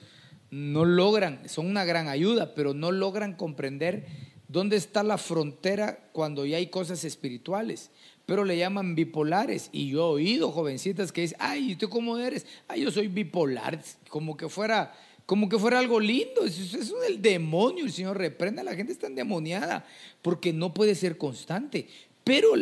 no 0.51 0.85
logran, 0.85 1.49
son 1.49 1.66
una 1.66 1.85
gran 1.85 2.09
ayuda, 2.09 2.55
pero 2.55 2.73
no 2.73 2.93
logran 2.93 3.35
comprender 3.35 4.07
dónde 4.49 4.77
está 4.77 5.03
la 5.03 5.19
frontera 5.19 6.09
cuando 6.12 6.47
ya 6.47 6.59
hay 6.59 6.69
cosas 6.69 7.05
espirituales. 7.05 7.90
Pero 8.25 8.45
le 8.45 8.57
llaman 8.57 8.95
bipolares. 8.95 9.69
Y 9.73 9.88
yo 9.88 10.01
he 10.01 10.14
oído 10.14 10.53
jovencitas 10.53 11.11
que 11.11 11.23
dicen, 11.23 11.38
ay, 11.40 11.73
¿y 11.73 11.77
tú 11.77 11.88
cómo 11.88 12.16
eres? 12.16 12.47
Ay, 12.69 12.83
yo 12.83 12.90
soy 12.93 13.09
bipolar. 13.09 13.83
Como 14.09 14.37
que 14.37 14.49
fuera, 14.49 14.95
como 15.27 15.49
que 15.49 15.59
fuera 15.59 15.81
algo 15.81 15.99
lindo. 15.99 16.45
Eso 16.45 16.79
es 16.79 16.93
el 17.09 17.21
demonio. 17.21 17.85
El 17.85 17.93
Señor 17.93 18.19
reprenda. 18.19 18.62
La 18.62 18.77
gente 18.77 18.93
está 18.93 19.09
endemoniada 19.09 19.85
porque 20.23 20.53
no 20.53 20.73
puede 20.73 20.95
ser 20.95 21.19
constante. 21.19 21.88
Pero 22.31 22.55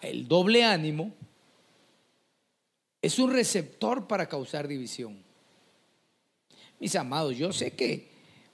el 0.00 0.26
doble 0.26 0.64
ánimo 0.64 1.14
es 3.00 3.20
un 3.20 3.32
receptor 3.32 4.08
para 4.08 4.28
causar 4.28 4.66
división. 4.66 5.16
Mis 6.80 6.96
amados, 6.96 7.38
yo 7.38 7.52
sé 7.52 7.70
que 7.70 8.08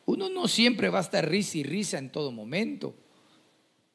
uno 0.05 0.29
no 0.29 0.47
siempre 0.47 0.91
va 0.91 0.99
a 0.99 1.01
estar 1.01 1.27
risa 1.27 1.57
y 1.57 1.63
risa 1.63 1.97
en 1.97 2.11
todo 2.11 2.33
momento, 2.33 2.95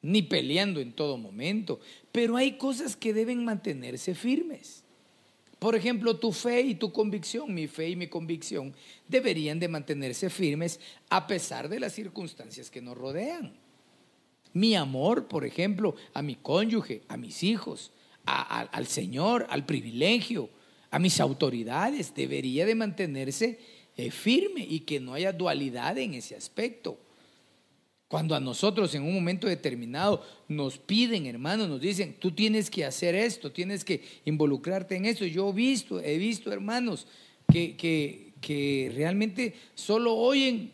ni 0.02 0.22
peleando 0.22 0.80
en 0.80 0.90
todo 0.94 1.16
momento, 1.16 1.78
pero 2.10 2.36
hay 2.36 2.58
cosas 2.58 2.96
que 2.96 3.14
deben 3.14 3.44
mantenerse 3.44 4.16
firmes. 4.16 4.82
Por 5.60 5.76
ejemplo, 5.76 6.18
tu 6.18 6.32
fe 6.32 6.62
y 6.62 6.74
tu 6.74 6.90
convicción, 6.90 7.54
mi 7.54 7.68
fe 7.68 7.90
y 7.90 7.94
mi 7.94 8.08
convicción, 8.08 8.74
deberían 9.06 9.60
de 9.60 9.68
mantenerse 9.68 10.28
firmes 10.28 10.80
a 11.08 11.28
pesar 11.28 11.68
de 11.68 11.78
las 11.78 11.92
circunstancias 11.92 12.68
que 12.68 12.82
nos 12.82 12.98
rodean. 12.98 13.62
Mi 14.54 14.74
amor, 14.74 15.26
por 15.26 15.44
ejemplo, 15.44 15.94
a 16.14 16.22
mi 16.22 16.36
cónyuge, 16.36 17.02
a 17.08 17.16
mis 17.16 17.42
hijos, 17.42 17.90
al 18.24 18.86
Señor, 18.86 19.46
al 19.50 19.66
privilegio, 19.66 20.48
a 20.90 20.98
mis 20.98 21.20
autoridades, 21.20 22.14
debería 22.14 22.64
de 22.64 22.74
mantenerse 22.74 23.58
eh, 23.96 24.10
firme 24.10 24.64
y 24.68 24.80
que 24.80 25.00
no 25.00 25.14
haya 25.14 25.32
dualidad 25.32 25.98
en 25.98 26.14
ese 26.14 26.36
aspecto. 26.36 26.98
Cuando 28.06 28.36
a 28.36 28.40
nosotros 28.40 28.94
en 28.94 29.02
un 29.02 29.14
momento 29.14 29.48
determinado 29.48 30.24
nos 30.46 30.78
piden, 30.78 31.26
hermanos, 31.26 31.68
nos 31.68 31.80
dicen, 31.80 32.14
tú 32.20 32.30
tienes 32.30 32.70
que 32.70 32.84
hacer 32.84 33.16
esto, 33.16 33.50
tienes 33.50 33.84
que 33.84 34.02
involucrarte 34.24 34.94
en 34.94 35.06
eso. 35.06 35.24
Yo 35.24 35.50
he 35.50 35.52
visto, 35.52 36.00
he 36.00 36.16
visto, 36.16 36.52
hermanos, 36.52 37.08
que, 37.52 37.76
que, 37.76 38.34
que 38.40 38.92
realmente 38.94 39.54
solo 39.74 40.14
oyen, 40.14 40.72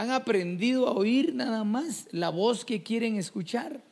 han 0.00 0.12
aprendido 0.12 0.86
a 0.86 0.92
oír 0.92 1.34
nada 1.34 1.64
más 1.64 2.06
la 2.12 2.30
voz 2.30 2.64
que 2.64 2.84
quieren 2.84 3.16
escuchar. 3.16 3.82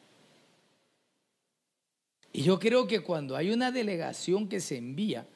Y 2.32 2.42
yo 2.42 2.60
creo 2.60 2.86
que 2.86 3.00
cuando 3.00 3.34
hay 3.34 3.50
una 3.50 3.72
delegación 3.72 4.48
que 4.48 4.60
se 4.60 4.76
envía, 4.76 5.26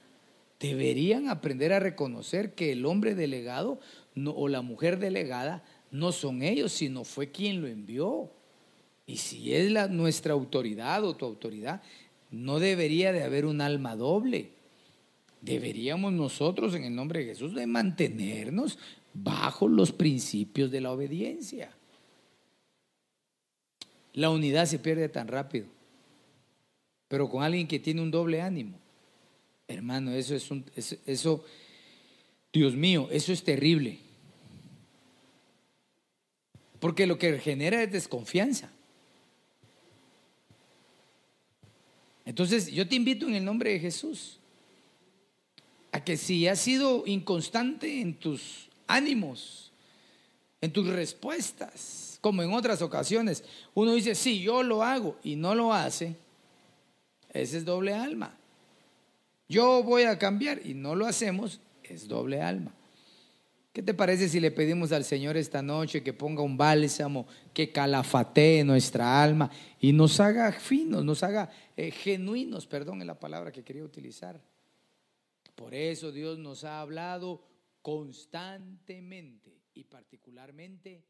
deberían 0.61 1.29
aprender 1.29 1.73
a 1.73 1.81
reconocer 1.81 2.55
que 2.55 2.71
el 2.71 2.87
hombre 2.87 3.17
delegado 3.17 3.81
o 4.27 4.49
la 4.49 4.63
mujer 4.63 5.01
delegada 5.01 5.65
no 5.91 6.13
son 6.13 6.43
ellos, 6.43 6.71
sino 6.71 7.03
fue 7.03 7.33
quien 7.33 7.61
lo 7.63 7.67
envió. 7.67 8.31
Y 9.07 9.17
si 9.17 9.55
es 9.55 9.73
la, 9.73 9.89
nuestra 9.89 10.35
autoridad 10.35 11.05
o 11.05 11.17
tu 11.17 11.25
autoridad, 11.25 11.83
no 12.31 12.61
debería 12.61 13.13
de 13.13 13.25
haber 13.25 13.45
un 13.45 13.61
alma 13.61 13.97
doble. 13.97 14.53
Deberíamos 15.41 16.13
nosotros, 16.13 16.75
en 16.75 16.85
el 16.85 16.95
nombre 16.95 17.21
de 17.21 17.27
Jesús, 17.27 17.55
de 17.55 17.67
mantenernos 17.67 18.79
bajo 19.15 19.69
los 19.69 19.93
principios 19.93 20.71
de 20.71 20.81
la 20.81 20.93
obediencia. 20.93 21.73
La 24.13 24.31
unidad 24.31 24.67
se 24.67 24.79
pierde 24.79 25.09
tan 25.09 25.29
rápido 25.29 25.67
pero 27.11 27.29
con 27.29 27.43
alguien 27.43 27.67
que 27.67 27.81
tiene 27.81 28.01
un 28.03 28.13
doble 28.13 28.41
ánimo. 28.41 28.79
Hermano, 29.67 30.13
eso 30.13 30.37
es 30.37 30.49
un, 30.49 30.65
eso, 30.77 31.45
Dios 32.53 32.77
mío, 32.77 33.09
eso 33.11 33.33
es 33.33 33.43
terrible. 33.43 33.99
Porque 36.79 37.09
lo 37.09 37.19
que 37.19 37.41
genera 37.41 37.83
es 37.83 37.91
desconfianza. 37.91 38.71
Entonces, 42.25 42.69
yo 42.71 42.87
te 42.87 42.95
invito 42.95 43.27
en 43.27 43.35
el 43.35 43.45
nombre 43.45 43.73
de 43.73 43.81
Jesús 43.81 44.39
a 45.91 46.05
que 46.05 46.17
si 46.17 46.47
has 46.47 46.61
sido 46.61 47.03
inconstante 47.09 48.01
en 48.01 48.15
tus 48.15 48.70
ánimos, 48.93 49.73
en 50.61 50.73
tus 50.73 50.87
respuestas, 50.89 52.19
como 52.21 52.43
en 52.43 52.53
otras 52.53 52.83
ocasiones, 52.83 53.43
uno 53.75 53.95
dice, 53.95 54.15
sí, 54.15 54.43
yo 54.43 54.63
lo 54.63 54.83
hago 54.83 55.17
y 55.23 55.37
no 55.37 55.55
lo 55.55 55.73
hace, 55.73 56.17
ese 57.33 57.59
es 57.59 57.65
doble 57.65 57.95
alma. 57.95 58.37
Yo 59.49 59.83
voy 59.83 60.03
a 60.03 60.19
cambiar 60.19 60.61
y 60.65 60.75
no 60.75 60.95
lo 60.95 61.07
hacemos, 61.07 61.61
es 61.83 62.07
doble 62.07 62.41
alma. 62.43 62.73
¿Qué 63.73 63.83
te 63.83 63.95
parece 63.95 64.29
si 64.29 64.41
le 64.41 64.51
pedimos 64.51 64.91
al 64.91 65.05
Señor 65.05 65.37
esta 65.37 65.63
noche 65.63 66.03
que 66.03 66.13
ponga 66.13 66.43
un 66.43 66.57
bálsamo, 66.57 67.27
que 67.55 67.71
calafatee 67.71 68.65
nuestra 68.65 69.23
alma 69.23 69.51
y 69.81 69.93
nos 69.93 70.19
haga 70.19 70.53
finos, 70.53 71.05
nos 71.05 71.23
haga 71.23 71.51
eh, 71.77 71.93
genuinos, 71.93 72.67
perdón, 72.67 73.01
en 73.01 73.07
la 73.07 73.19
palabra 73.19 73.53
que 73.53 73.63
quería 73.63 73.85
utilizar? 73.85 74.41
Por 75.55 75.75
eso 75.75 76.11
Dios 76.11 76.39
nos 76.39 76.65
ha 76.65 76.81
hablado 76.81 77.43
constantemente 77.83 79.63
y 79.75 79.85
particularmente 79.85 81.05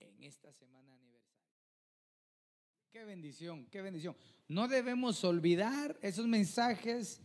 en 0.00 0.22
esta 0.22 0.52
semana 0.52 0.94
aniversario. 0.94 1.14
Qué 2.90 3.04
bendición, 3.04 3.66
qué 3.70 3.82
bendición. 3.82 4.16
No 4.48 4.68
debemos 4.68 5.24
olvidar 5.24 5.98
esos 6.02 6.26
mensajes 6.26 7.20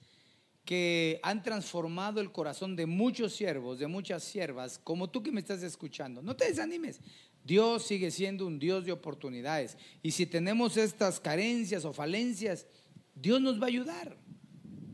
que 0.66 1.20
han 1.24 1.42
transformado 1.42 2.22
el 2.22 2.32
corazón 2.32 2.76
de 2.76 2.86
muchos 2.86 3.34
siervos, 3.34 3.80
de 3.80 3.88
muchas 3.88 4.24
siervas, 4.24 4.78
como 4.78 5.10
tú 5.10 5.24
que 5.24 5.32
me 5.32 5.40
estás 5.40 5.64
escuchando. 5.64 6.22
No 6.22 6.36
te 6.36 6.46
desanimes. 6.46 7.02
Dios 7.44 7.84
sigue 7.84 8.12
siendo 8.12 8.46
un 8.46 8.60
Dios 8.60 8.86
de 8.86 8.92
oportunidades. 8.92 9.78
Y 10.04 10.12
si 10.12 10.26
tenemos 10.26 10.78
estas 10.78 11.20
carencias 11.20 11.86
o 11.86 11.94
falencias, 11.94 12.68
Dios 13.16 13.42
nos 13.42 13.60
va 13.60 13.66
a 13.66 13.70
ayudar. 13.70 14.18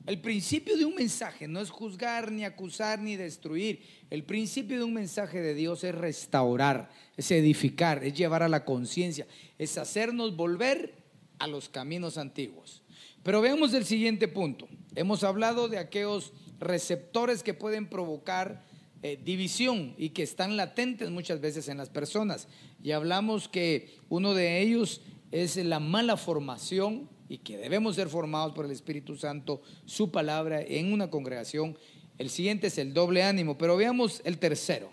El 0.06 0.22
principio 0.22 0.78
de 0.78 0.86
un 0.86 0.94
mensaje 0.94 1.48
no 1.48 1.60
es 1.60 1.72
juzgar, 1.72 2.32
ni 2.32 2.46
acusar, 2.46 3.00
ni 3.00 3.15
destruir. 3.15 3.82
El 4.12 4.24
principio 4.24 4.78
de 4.78 4.84
un 4.84 4.94
mensaje 4.94 5.41
de 5.41 5.56
Dios 5.56 5.84
es 5.84 5.96
restaurar, 5.96 6.91
es 7.18 7.32
edificar, 7.32 8.04
es 8.04 8.13
llevar 8.13 8.44
a 8.44 8.50
la 8.50 8.65
conciencia, 8.65 9.26
es 9.58 9.80
hacernos 9.80 10.36
volver 10.36 10.94
a 11.39 11.48
los 11.48 11.70
caminos 11.70 12.20
antiguos. 12.20 12.84
Pero 13.24 13.41
veamos 13.41 13.74
el 13.74 13.86
siguiente 13.86 14.28
punto. 14.28 14.68
Hemos 14.94 15.24
hablado 15.24 15.70
de 15.70 15.80
aquellos 15.80 16.34
receptores 16.60 17.41
que 17.41 17.56
pueden 17.56 17.89
provocar 17.89 18.63
eh, 19.02 19.20
división 19.24 19.96
y 19.98 20.10
que 20.10 20.22
están 20.22 20.56
latentes 20.56 21.10
muchas 21.10 21.41
veces 21.41 21.68
en 21.68 21.78
las 21.78 21.89
personas. 21.89 22.48
Y 22.84 22.91
hablamos 22.91 23.48
que 23.48 23.98
uno 24.10 24.36
de 24.36 24.62
ellos 24.62 25.02
es 25.32 25.58
la 25.58 25.80
mala 25.80 26.15
formación 26.15 27.10
y 27.27 27.39
que 27.39 27.57
debemos 27.57 27.95
ser 27.95 28.09
formados 28.09 28.53
por 28.53 28.65
el 28.65 28.71
Espíritu 28.71 29.15
Santo, 29.15 29.61
su 29.85 30.11
palabra 30.11 30.61
en 30.61 30.93
una 30.93 31.09
congregación. 31.09 31.77
El 32.17 32.29
siguiente 32.29 32.67
es 32.67 32.77
el 32.77 32.93
doble 32.93 33.23
ánimo, 33.23 33.57
pero 33.57 33.75
veamos 33.77 34.21
el 34.25 34.38
tercero. 34.38 34.89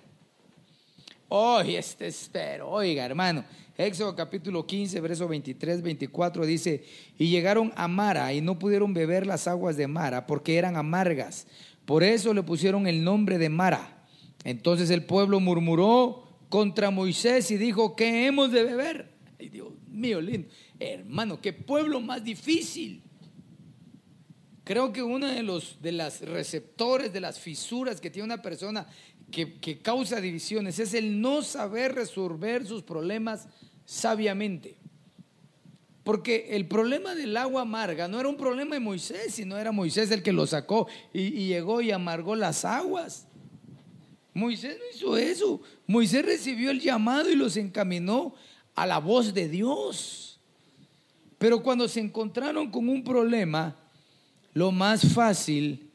Hoy 1.29 1.77
este 1.77 2.07
espero, 2.07 2.69
oiga 2.69 3.05
hermano, 3.05 3.45
Éxodo 3.77 4.15
capítulo 4.15 4.67
15, 4.67 5.01
verso 5.01 5.27
23, 5.29 5.81
24 5.81 6.45
dice, 6.45 6.85
y 7.19 7.29
llegaron 7.29 7.73
a 7.75 7.89
Mara 7.89 8.33
y 8.35 8.43
no 8.43 8.59
pudieron 8.59 8.93
beber 8.93 9.27
las 9.27 9.49
aguas 9.49 9.77
de 9.77 9.87
Mara 9.87 10.27
porque 10.27 10.57
eran 10.57 10.77
amargas. 10.77 11.47
Por 11.87 12.03
eso 12.03 12.35
le 12.35 12.43
pusieron 12.43 12.87
el 12.87 13.03
nombre 13.03 13.39
de 13.39 13.49
Mara. 13.49 14.05
Entonces 14.45 14.91
el 14.91 15.05
pueblo 15.05 15.41
murmuró 15.41 16.29
contra 16.49 16.91
Moisés 16.91 17.51
y 17.51 17.57
dijo, 17.57 17.97
¿qué 17.97 18.27
hemos 18.27 18.53
de 18.53 18.65
beber? 18.65 19.11
Ay, 19.41 19.49
Dios 19.49 19.73
mío, 19.93 20.21
lindo. 20.21 20.49
Hermano, 20.79 21.41
qué 21.41 21.53
pueblo 21.53 22.01
más 22.01 22.23
difícil. 22.25 23.03
Creo 24.65 24.93
que 24.93 25.03
uno 25.03 25.27
de 25.27 25.43
los 25.43 25.83
de 25.83 25.93
las 25.93 26.21
receptores 26.21 27.13
de 27.13 27.21
las 27.21 27.41
fisuras 27.41 28.01
que 28.01 28.11
tiene 28.11 28.27
una 28.27 28.43
persona 28.43 28.87
que, 29.33 29.81
causa 29.81 30.21
divisiones 30.21 30.79
es 30.79 30.95
el 30.95 31.21
no 31.21 31.43
saber 31.43 31.95
resolver 31.95 32.65
sus 32.67 32.83
problemas 32.83 33.49
sabiamente. 33.85 34.77
Porque 36.05 36.49
el 36.51 36.67
problema 36.67 37.15
del 37.15 37.37
agua 37.37 37.63
amarga 37.63 38.09
no 38.09 38.21
era 38.21 38.29
un 38.29 38.37
problema 38.37 38.75
de 38.75 38.81
Moisés, 38.81 39.35
sino 39.35 39.57
era 39.57 39.73
Moisés 39.73 40.11
el 40.11 40.23
que 40.23 40.33
lo 40.33 40.47
sacó 40.47 40.87
y, 41.13 41.47
llegó 41.47 41.81
y 41.81 41.91
amargó 41.91 42.37
las 42.37 42.65
aguas. 42.65 43.27
Moisés 44.35 44.77
no 44.79 44.85
hizo 44.95 45.17
eso. 45.17 45.61
Moisés 45.87 46.25
recibió 46.25 46.71
el 46.71 46.81
llamado 46.81 47.31
y 47.31 47.37
los 47.37 47.57
encaminó 47.57 48.35
a 48.75 48.87
la 48.87 48.99
voz 48.99 49.35
de 49.35 49.49
Dios. 49.49 50.41
Pero 51.39 51.63
cuando 51.63 51.89
se 51.89 52.01
encontraron 52.01 52.71
con 52.71 52.89
un 52.89 53.03
problema, 53.03 53.77
lo 54.55 54.71
más 54.71 55.13
fácil 55.13 55.91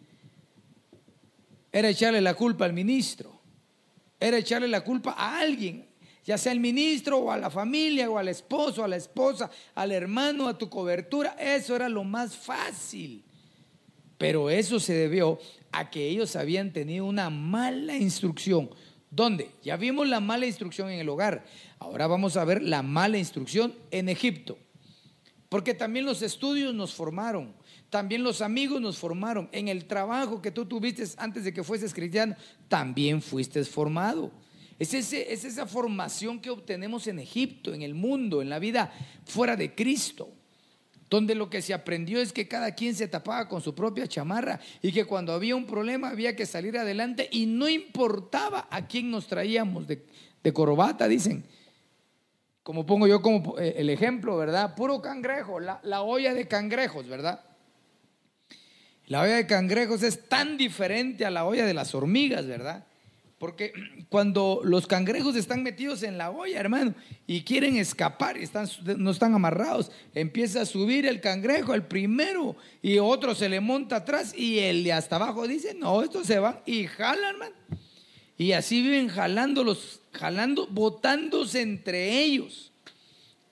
era 1.72 1.90
echarle 1.90 2.22
la 2.22 2.34
culpa 2.34 2.66
al 2.66 2.74
ministro, 2.74 3.40
era 4.20 4.38
echarle 4.38 4.68
la 4.68 4.84
culpa 4.84 5.12
a 5.12 5.40
alguien, 5.40 5.88
ya 6.26 6.38
sea 6.38 6.52
el 6.52 6.60
ministro 6.60 7.20
o 7.20 7.32
a 7.32 7.38
la 7.38 7.50
familia 7.50 8.10
o 8.10 8.18
al 8.18 8.28
esposo, 8.28 8.84
a 8.84 8.88
la 8.88 8.98
esposa, 8.98 9.50
al 9.76 9.92
hermano, 9.92 10.48
a 10.48 10.58
tu 10.58 10.70
cobertura, 10.70 11.36
eso 11.40 11.76
era 11.76 11.88
lo 11.88 12.04
más 12.04 12.36
fácil. 12.36 13.24
Pero 14.18 14.50
eso 14.50 14.80
se 14.80 14.94
debió 14.94 15.40
a 15.72 15.90
que 15.90 16.08
ellos 16.10 16.36
habían 16.36 16.74
tenido 16.74 17.06
una 17.06 17.30
mala 17.30 17.96
instrucción. 17.96 18.70
¿Dónde? 19.10 19.52
Ya 19.64 19.78
vimos 19.78 20.08
la 20.08 20.20
mala 20.20 20.46
instrucción 20.46 20.90
en 20.90 21.00
el 21.00 21.10
hogar. 21.10 21.46
Ahora 21.80 22.08
vamos 22.08 22.38
a 22.38 22.46
ver 22.46 22.62
la 22.62 22.82
mala 22.82 23.18
instrucción 23.18 23.74
en 23.92 24.10
Egipto. 24.10 24.58
Porque 25.50 25.74
también 25.74 26.06
los 26.06 26.22
estudios 26.22 26.74
nos 26.76 26.94
formaron. 26.94 27.54
También 27.90 28.24
los 28.24 28.42
amigos 28.42 28.82
nos 28.82 28.98
formaron. 28.98 29.50
En 29.54 29.70
el 29.70 29.86
trabajo 29.86 30.42
que 30.42 30.52
tú 30.52 30.66
tuviste 30.66 31.06
antes 31.18 31.46
de 31.46 31.54
que 31.54 31.64
fueses 31.64 31.94
cristiano, 31.94 32.36
también 32.68 33.22
fuiste 33.22 33.64
formado. 33.64 34.32
Es, 34.78 34.94
ese, 34.94 35.32
es 35.32 35.46
esa 35.46 35.66
formación 35.66 36.40
que 36.40 36.50
obtenemos 36.50 37.08
en 37.08 37.20
Egipto, 37.20 37.74
en 37.74 37.82
el 37.82 37.94
mundo, 37.94 38.42
en 38.42 38.50
la 38.50 38.60
vida 38.60 38.94
fuera 39.26 39.56
de 39.56 39.74
Cristo 39.74 40.37
donde 41.10 41.36
lo 41.36 41.50
que 41.50 41.62
se 41.62 41.74
aprendió 41.74 42.20
es 42.20 42.34
que 42.34 42.48
cada 42.48 42.76
quien 42.76 42.96
se 42.96 43.08
tapaba 43.08 43.48
con 43.48 43.62
su 43.62 43.74
propia 43.74 44.08
chamarra 44.08 44.60
y 44.82 44.92
que 44.92 45.06
cuando 45.06 45.34
había 45.34 45.56
un 45.56 45.66
problema 45.66 46.10
había 46.10 46.36
que 46.36 46.46
salir 46.46 46.78
adelante 46.78 47.30
y 47.32 47.46
no 47.46 47.70
importaba 47.70 48.68
a 48.70 48.88
quién 48.88 49.10
nos 49.10 49.28
traíamos 49.28 49.88
de, 49.88 50.06
de 50.44 50.54
corbata, 50.54 51.08
dicen. 51.08 51.46
Como 52.64 52.86
pongo 52.86 53.08
yo 53.08 53.22
como 53.22 53.58
eh, 53.58 53.76
el 53.78 53.90
ejemplo, 53.90 54.36
¿verdad? 54.36 54.76
Puro 54.76 55.02
cangrejo, 55.02 55.62
la, 55.62 55.80
la 55.84 56.02
olla 56.02 56.34
de 56.34 56.50
cangrejos, 56.50 57.08
¿verdad? 57.08 57.40
La 59.06 59.22
olla 59.22 59.38
de 59.38 59.48
cangrejos 59.48 60.04
es 60.04 60.28
tan 60.28 60.58
diferente 60.58 61.26
a 61.26 61.32
la 61.32 61.46
olla 61.46 61.66
de 61.66 61.74
las 61.74 61.96
hormigas, 61.96 62.46
¿verdad? 62.46 62.86
Porque 63.40 63.74
cuando 64.10 64.62
los 64.64 64.88
cangrejos 64.88 65.36
están 65.36 65.64
metidos 65.64 66.04
en 66.04 66.18
la 66.18 66.32
olla, 66.32 66.60
hermano, 66.60 66.94
y 67.26 67.42
quieren 67.42 67.78
escapar, 67.78 68.38
están, 68.38 68.68
no 68.98 69.12
están 69.12 69.34
amarrados, 69.34 69.92
empieza 70.14 70.62
a 70.62 70.66
subir 70.66 71.06
el 71.06 71.22
cangrejo, 71.22 71.74
el 71.74 71.84
primero, 71.84 72.56
y 72.82 72.98
otro 73.00 73.36
se 73.36 73.50
le 73.50 73.60
monta 73.60 73.98
atrás, 73.98 74.34
y 74.36 74.60
el 74.60 74.84
de 74.84 74.94
hasta 74.94 75.18
abajo 75.18 75.48
dice, 75.48 75.74
no, 75.74 76.02
estos 76.04 76.28
se 76.28 76.40
van 76.40 76.60
y 76.66 76.86
jalan, 76.86 77.36
hermano. 77.36 77.56
Y 78.38 78.52
así 78.52 78.82
viven 78.82 79.08
jalándolos, 79.08 80.02
jalando, 80.14 80.68
botándose 80.68 81.62
entre 81.62 82.22
ellos. 82.22 82.72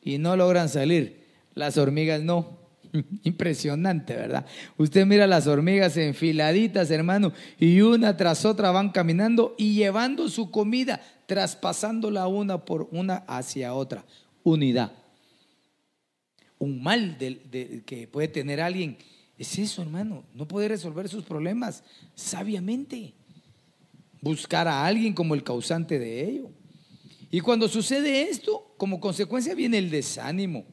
Y 0.04 0.20
no 0.20 0.38
logran 0.38 0.70
salir. 0.70 1.26
Las 1.56 1.78
hormigas 1.78 2.22
no. 2.22 2.65
Impresionante, 3.24 4.16
¿verdad? 4.16 4.46
Usted 4.78 5.06
mira 5.06 5.28
las 5.28 5.48
hormigas 5.48 5.98
enfiladitas, 5.98 6.92
hermano, 6.92 7.34
y 7.60 7.82
una 7.82 8.16
tras 8.18 8.46
otra 8.46 8.72
van 8.72 8.92
caminando 8.92 9.56
y 9.58 9.76
llevando 9.76 10.30
su 10.30 10.52
comida, 10.52 11.02
traspasándola 11.26 12.28
una 12.28 12.66
por 12.66 12.88
una 12.92 13.18
hacia 13.28 13.74
otra. 13.74 14.06
Unidad. 14.44 14.92
Un 16.58 16.82
mal 16.82 17.18
que 17.86 18.08
puede 18.12 18.28
tener 18.28 18.62
alguien 18.62 18.98
es 19.38 19.60
eso, 19.60 19.82
hermano. 19.82 20.24
No 20.34 20.48
puede 20.48 20.70
resolver 20.70 21.10
sus 21.10 21.24
problemas 21.24 21.84
sabiamente. 22.14 23.14
Buscar 24.22 24.68
a 24.68 24.86
alguien 24.86 25.14
como 25.14 25.36
el 25.36 25.44
causante 25.44 26.00
de 26.00 26.24
ello. 26.24 26.50
Y 27.30 27.42
cuando 27.42 27.68
sucede 27.68 28.30
esto, 28.30 28.74
como 28.78 29.00
consecuencia 29.00 29.54
viene 29.54 29.78
el 29.78 29.90
desánimo 29.90 30.66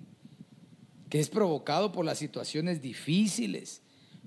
que 1.13 1.21
es 1.21 1.29
provocado 1.29 1.93
por 1.93 2.07
las 2.07 2.17
situaciones 2.17 2.81
difíciles, 2.81 3.83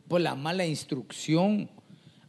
por 0.07 0.21
la 0.21 0.35
mala 0.35 0.67
instrucción, 0.67 1.71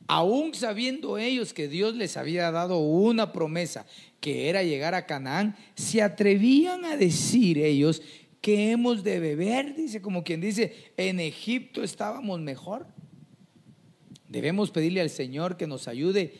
aún 0.07 0.55
sabiendo 0.55 1.19
ellos 1.19 1.53
que 1.53 1.69
Dios 1.69 1.95
les 1.95 2.17
había 2.17 2.51
dado 2.51 2.79
una 2.79 3.35
promesa, 3.35 3.85
que 4.19 4.49
era 4.49 4.63
llegar 4.63 4.95
a 4.95 5.05
Canaán, 5.05 5.57
se 5.75 6.01
atrevían 6.01 6.87
a 6.87 6.97
decir 6.97 7.59
ellos 7.59 8.01
que 8.41 8.71
hemos 8.71 9.05
de 9.05 9.21
beber, 9.21 9.75
dice 9.77 10.01
como 10.01 10.25
quien 10.25 10.41
dice, 10.41 10.75
en 10.97 11.21
Egipto 11.21 11.83
estábamos 11.83 12.41
mejor. 12.41 12.87
Debemos 14.27 14.71
pedirle 14.71 15.03
al 15.03 15.11
Señor 15.11 15.59
que 15.59 15.67
nos 15.67 15.87
ayude 15.87 16.33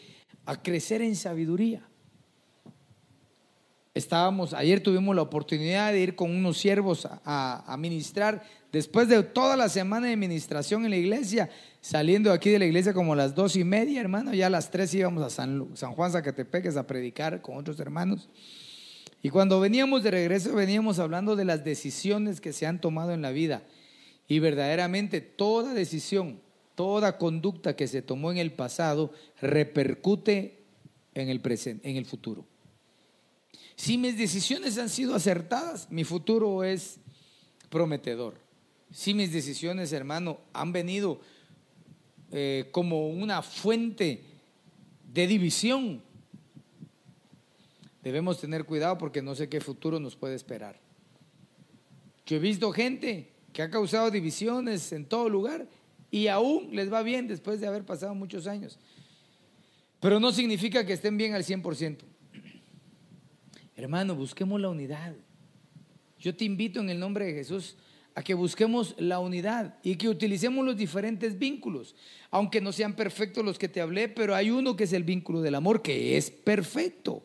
a 0.47 0.63
crecer 0.63 1.03
en 1.03 1.17
sabiduría. 1.17 1.87
Estábamos, 3.97 4.53
ayer 4.53 4.83
tuvimos 4.83 5.17
la 5.17 5.23
oportunidad 5.23 5.91
de 5.91 6.01
ir 6.01 6.17
con 6.17 6.31
unos 6.31 6.59
siervos 6.59 7.09
a, 7.25 7.77
ministrar. 7.79 8.43
Después 8.71 9.09
de 9.09 9.23
toda 9.23 9.57
la 9.57 9.71
semana 9.71 10.09
de 10.09 10.13
administración 10.13 10.85
en 10.85 10.91
la 10.91 10.99
iglesia, 10.99 11.49
saliendo 11.81 12.31
aquí 12.31 12.51
de 12.51 12.59
la 12.59 12.67
iglesia 12.67 12.93
como 12.93 13.15
a 13.15 13.17
las 13.17 13.35
dos 13.35 13.57
y 13.57 13.65
media, 13.65 13.99
hermano, 14.03 14.35
ya 14.35 14.49
a 14.49 14.51
las 14.51 14.71
tres 14.71 14.93
íbamos 14.93 15.25
a 15.25 15.31
San, 15.31 15.71
San 15.73 15.95
Juan 15.95 16.13
Zacatepeques 16.13 16.77
a 16.77 16.87
predicar 16.87 17.41
con 17.41 17.57
otros 17.57 17.81
hermanos. 17.81 18.29
Y 19.23 19.31
cuando 19.31 19.61
veníamos 19.61 20.03
de 20.03 20.11
regreso, 20.11 20.55
veníamos 20.55 20.99
hablando 20.99 21.35
de 21.35 21.47
las 21.47 21.65
decisiones 21.65 22.43
que 22.43 22.53
se 22.53 22.67
han 22.67 22.83
tomado 22.83 23.15
en 23.15 23.23
la 23.23 23.31
vida. 23.31 23.63
Y 24.29 24.41
verdaderamente 24.41 25.23
toda 25.23 25.73
decisión, 25.73 26.43
toda 26.75 27.17
conducta 27.17 27.77
que 27.77 27.89
se 27.89 28.03
tomó 28.03 28.31
en 28.31 28.37
el 28.37 28.53
pasado 28.53 29.11
repercute 29.41 30.67
en 31.15 31.31
el 31.31 31.41
presente, 31.41 31.89
en 31.89 31.97
el 31.97 32.05
futuro. 32.05 32.47
Si 33.77 33.99
mis 33.99 34.17
decisiones 34.17 34.79
han 34.79 34.89
sido 34.89 35.15
acertadas, 35.15 35.91
mi 35.91 36.05
futuro 36.05 36.65
es 36.65 36.99
prometedor. 37.69 38.41
Si 38.91 39.13
mis 39.13 39.33
decisiones, 39.33 39.93
hermano, 39.93 40.41
han 40.55 40.73
venido 40.73 41.21
eh, 42.33 42.69
como 42.73 43.09
una 43.11 43.43
fuente 43.43 44.25
de 45.13 45.27
división, 45.27 46.03
debemos 48.03 48.41
tener 48.41 48.65
cuidado 48.65 48.97
porque 48.97 49.21
no 49.21 49.35
sé 49.35 49.49
qué 49.49 49.61
futuro 49.61 50.01
nos 50.01 50.17
puede 50.17 50.35
esperar. 50.35 50.81
Yo 52.25 52.37
he 52.37 52.41
visto 52.41 52.73
gente 52.73 53.31
que 53.53 53.63
ha 53.63 53.71
causado 53.71 54.11
divisiones 54.11 54.91
en 54.93 55.05
todo 55.05 55.29
lugar 55.29 55.69
y 56.11 56.29
aún 56.29 56.71
les 56.73 56.91
va 56.91 57.03
bien 57.03 57.29
después 57.29 57.61
de 57.61 57.67
haber 57.67 57.85
pasado 57.85 58.15
muchos 58.15 58.47
años. 58.47 58.79
Pero 60.01 60.19
no 60.19 60.33
significa 60.33 60.87
que 60.87 60.95
estén 60.95 61.17
bien 61.17 61.35
al 61.35 61.45
100%. 61.45 61.99
Hermano, 63.77 64.15
busquemos 64.15 64.59
la 64.61 64.71
unidad. 64.71 65.15
Yo 66.19 66.35
te 66.35 66.45
invito 66.45 66.81
en 66.81 66.89
el 66.89 66.99
nombre 66.99 67.27
de 67.27 67.35
Jesús 67.35 67.77
a 68.15 68.23
que 68.23 68.33
busquemos 68.33 68.95
la 68.99 69.19
unidad 69.19 69.79
y 69.83 69.97
que 69.97 70.09
utilicemos 70.09 70.65
los 70.65 70.79
diferentes 70.79 71.39
vínculos, 71.39 71.95
aunque 72.31 72.63
no 72.63 72.73
sean 72.73 72.97
perfectos 72.97 73.45
los 73.45 73.59
que 73.59 73.69
te 73.69 73.83
hablé, 73.83 74.09
pero 74.09 74.35
hay 74.35 74.51
uno 74.51 74.75
que 74.75 74.85
es 74.85 74.95
el 74.95 75.05
vínculo 75.05 75.43
del 75.43 75.55
amor, 75.55 75.83
que 75.83 76.17
es 76.17 76.31
perfecto. 76.31 77.23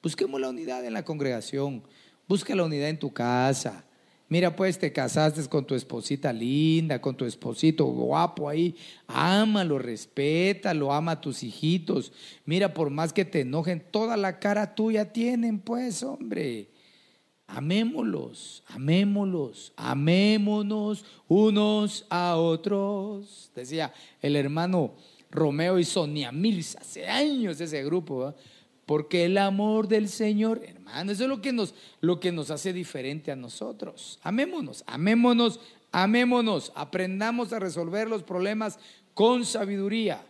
Busquemos 0.00 0.40
la 0.40 0.50
unidad 0.50 0.84
en 0.84 0.92
la 0.92 1.04
congregación, 1.04 1.82
busca 2.28 2.54
la 2.54 2.64
unidad 2.64 2.88
en 2.88 3.00
tu 3.00 3.12
casa, 3.12 3.84
Mira, 4.30 4.54
pues 4.54 4.78
te 4.78 4.92
casaste 4.92 5.48
con 5.48 5.64
tu 5.66 5.74
esposita 5.74 6.32
linda, 6.32 7.00
con 7.00 7.16
tu 7.16 7.24
esposito 7.24 7.86
guapo 7.86 8.48
ahí. 8.48 8.76
Ámalo, 9.06 9.78
respétalo, 9.78 10.92
ama 10.92 11.12
a 11.12 11.20
tus 11.20 11.42
hijitos. 11.42 12.12
Mira, 12.44 12.74
por 12.74 12.90
más 12.90 13.14
que 13.14 13.24
te 13.24 13.40
enojen, 13.40 13.82
toda 13.90 14.18
la 14.18 14.38
cara 14.38 14.74
tuya 14.74 15.12
tienen, 15.12 15.58
pues, 15.58 16.02
hombre. 16.02 16.68
Amémoslos, 17.46 18.62
amémoslos, 18.66 19.72
amémonos 19.76 21.06
unos 21.26 22.04
a 22.10 22.36
otros. 22.36 23.50
Decía 23.54 23.94
el 24.20 24.36
hermano 24.36 24.92
Romeo 25.30 25.78
y 25.78 25.84
Sonia 25.84 26.30
Mills, 26.30 26.76
hace 26.76 27.06
años 27.06 27.58
ese 27.58 27.82
grupo. 27.82 28.34
Porque 28.88 29.26
el 29.26 29.36
amor 29.36 29.86
del 29.86 30.08
Señor, 30.08 30.62
hermano, 30.64 31.12
eso 31.12 31.24
es 31.24 31.28
lo 31.28 31.42
que 31.42 31.52
nos, 31.52 31.74
lo 32.00 32.20
que 32.20 32.32
nos 32.32 32.50
hace 32.50 32.72
diferente 32.72 33.30
a 33.30 33.36
nosotros. 33.36 34.18
Amémonos, 34.22 34.82
amémonos, 34.86 35.60
amémonos. 35.92 36.72
Aprendamos 36.74 37.52
a 37.52 37.58
resolver 37.58 38.08
los 38.08 38.22
problemas 38.22 38.78
con 39.12 39.44
sabiduría. 39.44 40.24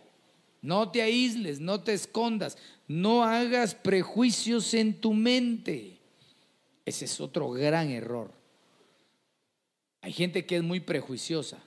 No 0.61 0.91
te 0.91 1.01
aísles, 1.01 1.61
no 1.61 1.79
te 1.79 1.93
escondas, 1.93 2.57
no 2.85 3.23
hagas 3.23 3.75
prejuicios 3.75 4.73
en 4.73 4.99
tu 4.99 5.13
mente. 5.13 5.97
Ese 6.83 7.05
es 7.05 7.21
otro 7.21 7.51
gran 7.51 7.89
error. 7.91 8.29
Hay 10.01 10.11
gente 10.11 10.45
que 10.45 10.57
es 10.57 10.63
muy 10.63 10.81
prejuiciosa 10.81 11.59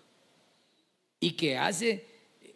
y 1.19 1.31
que 1.31 1.57
hace 1.57 2.05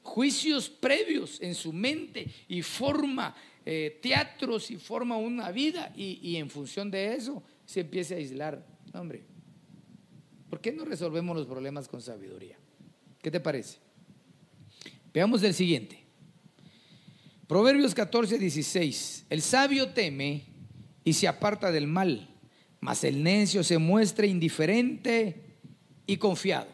juicios 0.03 0.69
previos 0.69 1.41
en 1.41 1.55
su 1.55 1.73
mente 1.73 2.27
y 2.49 2.61
forma 2.61 3.35
eh, 3.69 3.99
teatros 4.01 4.71
y 4.71 4.77
forma 4.77 5.17
una 5.17 5.51
vida 5.51 5.93
y, 5.97 6.37
en 6.37 6.49
función 6.49 6.89
de 6.89 7.15
eso 7.15 7.43
se 7.65 7.81
empieza 7.81 8.15
a 8.15 8.19
aislar. 8.19 8.65
Hombre, 8.95 9.25
¿por 10.49 10.61
qué 10.61 10.71
no 10.71 10.85
resolvemos 10.85 11.37
los 11.37 11.49
problemas 11.49 11.89
con 11.89 12.01
sabiduría? 12.01 12.57
¿Qué 13.21 13.29
te 13.29 13.41
parece? 13.41 13.79
Veamos 15.13 15.43
el 15.43 15.53
siguiente. 15.53 16.01
Proverbios 17.49 17.93
14, 17.93 18.39
16. 18.39 19.27
El 19.31 19.43
sabio 19.43 19.89
teme 19.89 20.45
y 21.03 21.15
se 21.15 21.27
aparta 21.27 21.73
del 21.73 21.89
mal, 21.89 22.29
mas 22.79 23.03
el 23.03 23.21
necio 23.25 23.65
se 23.65 23.79
muestra 23.79 24.27
indiferente 24.27 25.59
y 26.07 26.19
confiado. 26.19 26.69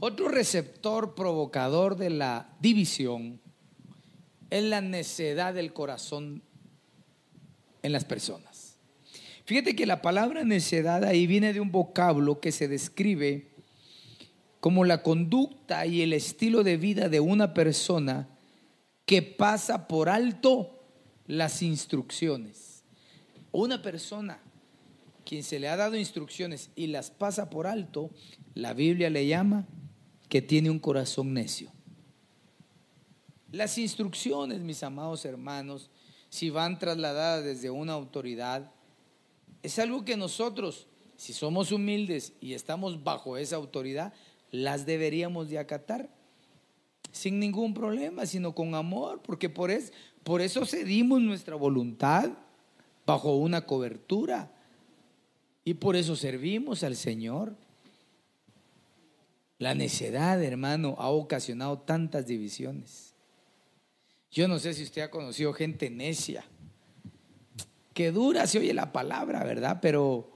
Otro 0.00 0.26
receptor 0.26 1.14
provocador 1.14 1.96
de 1.96 2.10
la 2.10 2.56
división 2.60 3.40
es 4.50 4.64
la 4.64 4.80
necedad 4.80 5.54
del 5.54 5.72
corazón 5.72 6.42
en 7.82 7.92
las 7.92 8.04
personas. 8.04 8.76
Fíjate 9.44 9.74
que 9.74 9.86
la 9.86 10.02
palabra 10.02 10.44
necedad 10.44 11.04
ahí 11.04 11.26
viene 11.26 11.52
de 11.52 11.60
un 11.60 11.72
vocablo 11.72 12.40
que 12.40 12.52
se 12.52 12.68
describe 12.68 13.48
como 14.60 14.84
la 14.84 15.02
conducta 15.02 15.86
y 15.86 16.02
el 16.02 16.12
estilo 16.12 16.62
de 16.62 16.76
vida 16.76 17.08
de 17.08 17.20
una 17.20 17.54
persona 17.54 18.28
que 19.06 19.22
pasa 19.22 19.88
por 19.88 20.08
alto 20.08 20.78
las 21.26 21.62
instrucciones. 21.62 22.84
Una 23.50 23.82
persona 23.82 24.40
quien 25.24 25.42
se 25.42 25.58
le 25.58 25.68
ha 25.68 25.76
dado 25.76 25.96
instrucciones 25.96 26.70
y 26.76 26.88
las 26.88 27.10
pasa 27.10 27.50
por 27.50 27.66
alto, 27.66 28.10
la 28.54 28.74
Biblia 28.74 29.10
le 29.10 29.26
llama 29.26 29.66
que 30.28 30.42
tiene 30.42 30.70
un 30.70 30.78
corazón 30.78 31.34
necio. 31.34 31.72
Las 33.52 33.78
instrucciones, 33.78 34.60
mis 34.60 34.82
amados 34.82 35.24
hermanos, 35.24 35.90
si 36.28 36.50
van 36.50 36.78
trasladadas 36.78 37.44
desde 37.44 37.70
una 37.70 37.92
autoridad, 37.94 38.70
es 39.62 39.78
algo 39.78 40.04
que 40.04 40.16
nosotros, 40.16 40.86
si 41.16 41.32
somos 41.32 41.72
humildes 41.72 42.32
y 42.40 42.54
estamos 42.54 43.02
bajo 43.02 43.36
esa 43.36 43.56
autoridad, 43.56 44.12
las 44.52 44.86
deberíamos 44.86 45.48
de 45.48 45.58
acatar 45.58 46.08
sin 47.12 47.40
ningún 47.40 47.74
problema, 47.74 48.24
sino 48.26 48.54
con 48.54 48.74
amor, 48.74 49.20
porque 49.22 49.48
por, 49.48 49.70
es, 49.70 49.92
por 50.22 50.40
eso 50.40 50.64
cedimos 50.64 51.20
nuestra 51.20 51.56
voluntad 51.56 52.30
bajo 53.04 53.36
una 53.36 53.66
cobertura 53.66 54.52
y 55.64 55.74
por 55.74 55.96
eso 55.96 56.14
servimos 56.14 56.84
al 56.84 56.94
Señor. 56.94 57.56
La 59.58 59.74
necedad, 59.74 60.42
hermano, 60.42 60.94
ha 60.98 61.10
ocasionado 61.10 61.80
tantas 61.80 62.26
divisiones. 62.26 63.09
Yo 64.30 64.46
no 64.46 64.58
sé 64.58 64.74
si 64.74 64.84
usted 64.84 65.02
ha 65.02 65.10
conocido 65.10 65.52
gente 65.52 65.90
necia. 65.90 66.44
Que 67.92 68.12
dura 68.12 68.46
se 68.46 68.58
oye 68.58 68.72
la 68.72 68.92
palabra, 68.92 69.42
¿verdad? 69.42 69.80
Pero, 69.82 70.30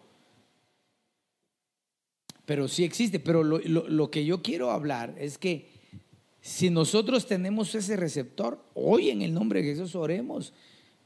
pero 2.44 2.66
sí 2.66 2.84
existe. 2.84 3.20
Pero 3.20 3.44
lo, 3.44 4.10
que 4.10 4.24
yo 4.24 4.42
quiero 4.42 4.72
hablar 4.72 5.14
es 5.18 5.38
que 5.38 5.68
si 6.40 6.70
nosotros 6.70 7.26
tenemos 7.26 7.74
ese 7.74 7.96
receptor, 7.96 8.62
hoy 8.74 9.10
en 9.10 9.22
el 9.22 9.32
nombre 9.32 9.62
de 9.62 9.68
Jesús 9.68 9.94
oremos 9.94 10.52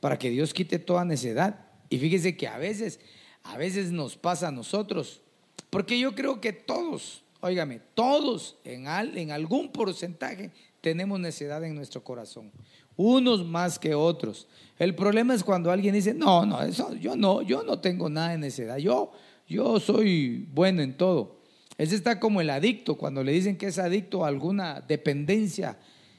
para 0.01 0.19
que 0.19 0.31
Dios 0.31 0.55
quite 0.55 0.79
toda 0.79 1.05
necedad. 1.05 1.67
Y 1.91 1.99
fíjese 1.99 2.37
que 2.37 2.49
a 2.49 2.57
veces, 2.57 3.01
a 3.43 3.59
veces 3.59 3.93
nos 3.93 4.17
pasa 4.17 4.49
a 4.49 4.53
nosotros, 4.53 5.21
porque 5.69 5.99
yo 5.99 6.15
creo 6.15 6.41
que 6.41 6.53
todos, 6.53 7.23
óigame, 7.41 7.81
todos 7.95 8.57
en, 8.65 8.87
en 8.87 9.31
algún 9.31 9.73
porcentaje 9.73 10.53
tenemos 10.81 11.19
necedad 11.21 11.63
en 11.65 11.75
nuestro 11.75 12.03
corazón, 12.03 12.51
unos 12.97 13.45
más 13.47 13.79
que 13.79 13.95
otros. 13.95 14.49
El 14.79 14.95
problema 14.95 15.35
es 15.35 15.45
cuando 15.45 15.71
alguien 15.71 15.95
dice, 15.95 16.15
no, 16.15 16.47
no, 16.47 16.63
eso, 16.63 16.95
yo 16.95 17.17
no, 17.17 17.43
yo 17.43 17.63
no 17.63 17.81
tengo 17.81 18.09
nada 18.09 18.31
de 18.31 18.39
necedad, 18.39 18.79
yo, 18.79 19.13
yo 19.47 19.81
soy 19.81 20.47
bueno 20.53 20.83
en 20.83 20.97
todo. 20.97 21.39
Ese 21.77 21.95
está 21.95 22.19
como 22.19 22.41
el 22.41 22.51
adicto, 22.51 22.97
cuando 22.97 23.23
le 23.23 23.33
dicen 23.33 23.57
que 23.57 23.67
es 23.67 23.79
adicto 23.79 24.25
a 24.25 24.29
alguna 24.29 24.81
dependencia. 24.81 25.79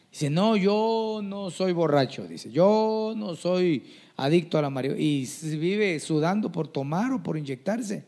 Dice, 0.10 0.30
no, 0.30 0.56
yo 0.56 1.20
no 1.22 1.52
soy 1.52 1.74
borracho, 1.74 2.26
dice, 2.28 2.50
yo 2.50 3.14
no 3.16 3.36
soy 3.36 3.84
adicto 4.16 4.58
a 4.58 4.62
la 4.62 4.70
marihuana. 4.70 5.02
Y 5.02 5.26
vive 5.58 6.00
sudando 6.00 6.50
por 6.50 6.70
tomar 6.70 7.12
o 7.12 7.22
por 7.22 7.38
inyectarse. 7.38 8.06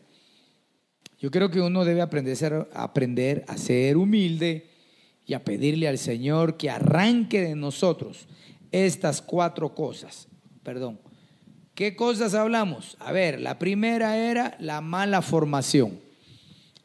Yo 1.18 1.30
creo 1.30 1.50
que 1.50 1.60
uno 1.60 1.84
debe 1.84 2.00
aprender, 2.00 2.68
aprender 2.72 3.44
a 3.46 3.56
ser 3.56 3.98
humilde 3.98 4.71
y 5.32 5.34
a 5.34 5.42
pedirle 5.42 5.88
al 5.88 5.96
Señor 5.96 6.58
que 6.58 6.68
arranque 6.68 7.40
de 7.40 7.54
nosotros 7.54 8.28
estas 8.70 9.22
cuatro 9.22 9.74
cosas. 9.74 10.28
Perdón. 10.62 11.00
¿Qué 11.74 11.96
cosas 11.96 12.34
hablamos? 12.34 12.98
A 13.00 13.12
ver, 13.12 13.40
la 13.40 13.58
primera 13.58 14.18
era 14.18 14.54
la 14.60 14.82
mala 14.82 15.22
formación. 15.22 15.98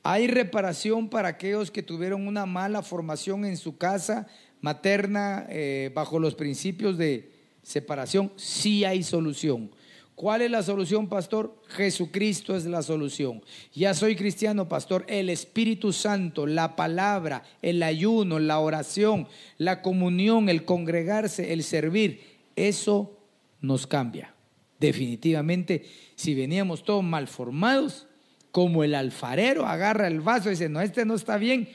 Hay 0.02 0.28
reparación 0.28 1.10
para 1.10 1.28
aquellos 1.28 1.72
que 1.72 1.84
tuvieron 1.84 2.26
una 2.26 2.45
mala 2.45 2.84
formación 2.84 3.43
en 3.43 3.58
su 3.58 3.78
casa 3.78 4.28
materna 4.62 5.45
eh, 5.50 5.91
bajo 5.93 6.18
los 6.18 6.34
principios 6.34 6.98
de 6.98 7.30
separación. 7.64 8.32
Sí 8.38 8.86
hay 8.86 9.04
solución. 9.04 9.72
¿Cuál 10.18 10.41
es 10.41 10.49
la 10.49 10.63
solución, 10.63 11.09
pastor? 11.09 11.61
Jesucristo 11.68 12.55
es 12.55 12.65
la 12.65 12.82
solución. 12.82 13.43
Ya 13.72 13.93
soy 13.93 14.15
cristiano, 14.15 14.68
pastor. 14.68 15.05
El 15.07 15.30
Espíritu 15.30 15.93
Santo, 15.93 16.47
la 16.47 16.76
palabra, 16.76 17.43
el 17.61 17.84
ayuno, 17.84 18.39
la 18.39 18.57
oración, 18.57 19.28
la 19.59 19.84
comunión, 19.84 20.49
el 20.49 20.65
congregarse, 20.65 21.53
el 21.53 21.61
servir, 21.61 22.24
eso 22.55 23.15
nos 23.61 23.86
cambia. 23.86 24.34
Definitivamente, 24.80 25.86
si 26.15 26.34
veníamos 26.34 26.84
todos 26.84 27.03
mal 27.03 27.28
formados, 27.28 28.07
como 28.49 28.84
el 28.84 28.95
alfarero 28.95 29.68
agarra 29.68 30.07
el 30.07 30.22
vaso 30.22 30.49
y 30.49 30.53
dice, 30.53 30.68
no, 30.68 30.82
este 30.82 31.05
no 31.05 31.13
está 31.13 31.38
bien, 31.38 31.70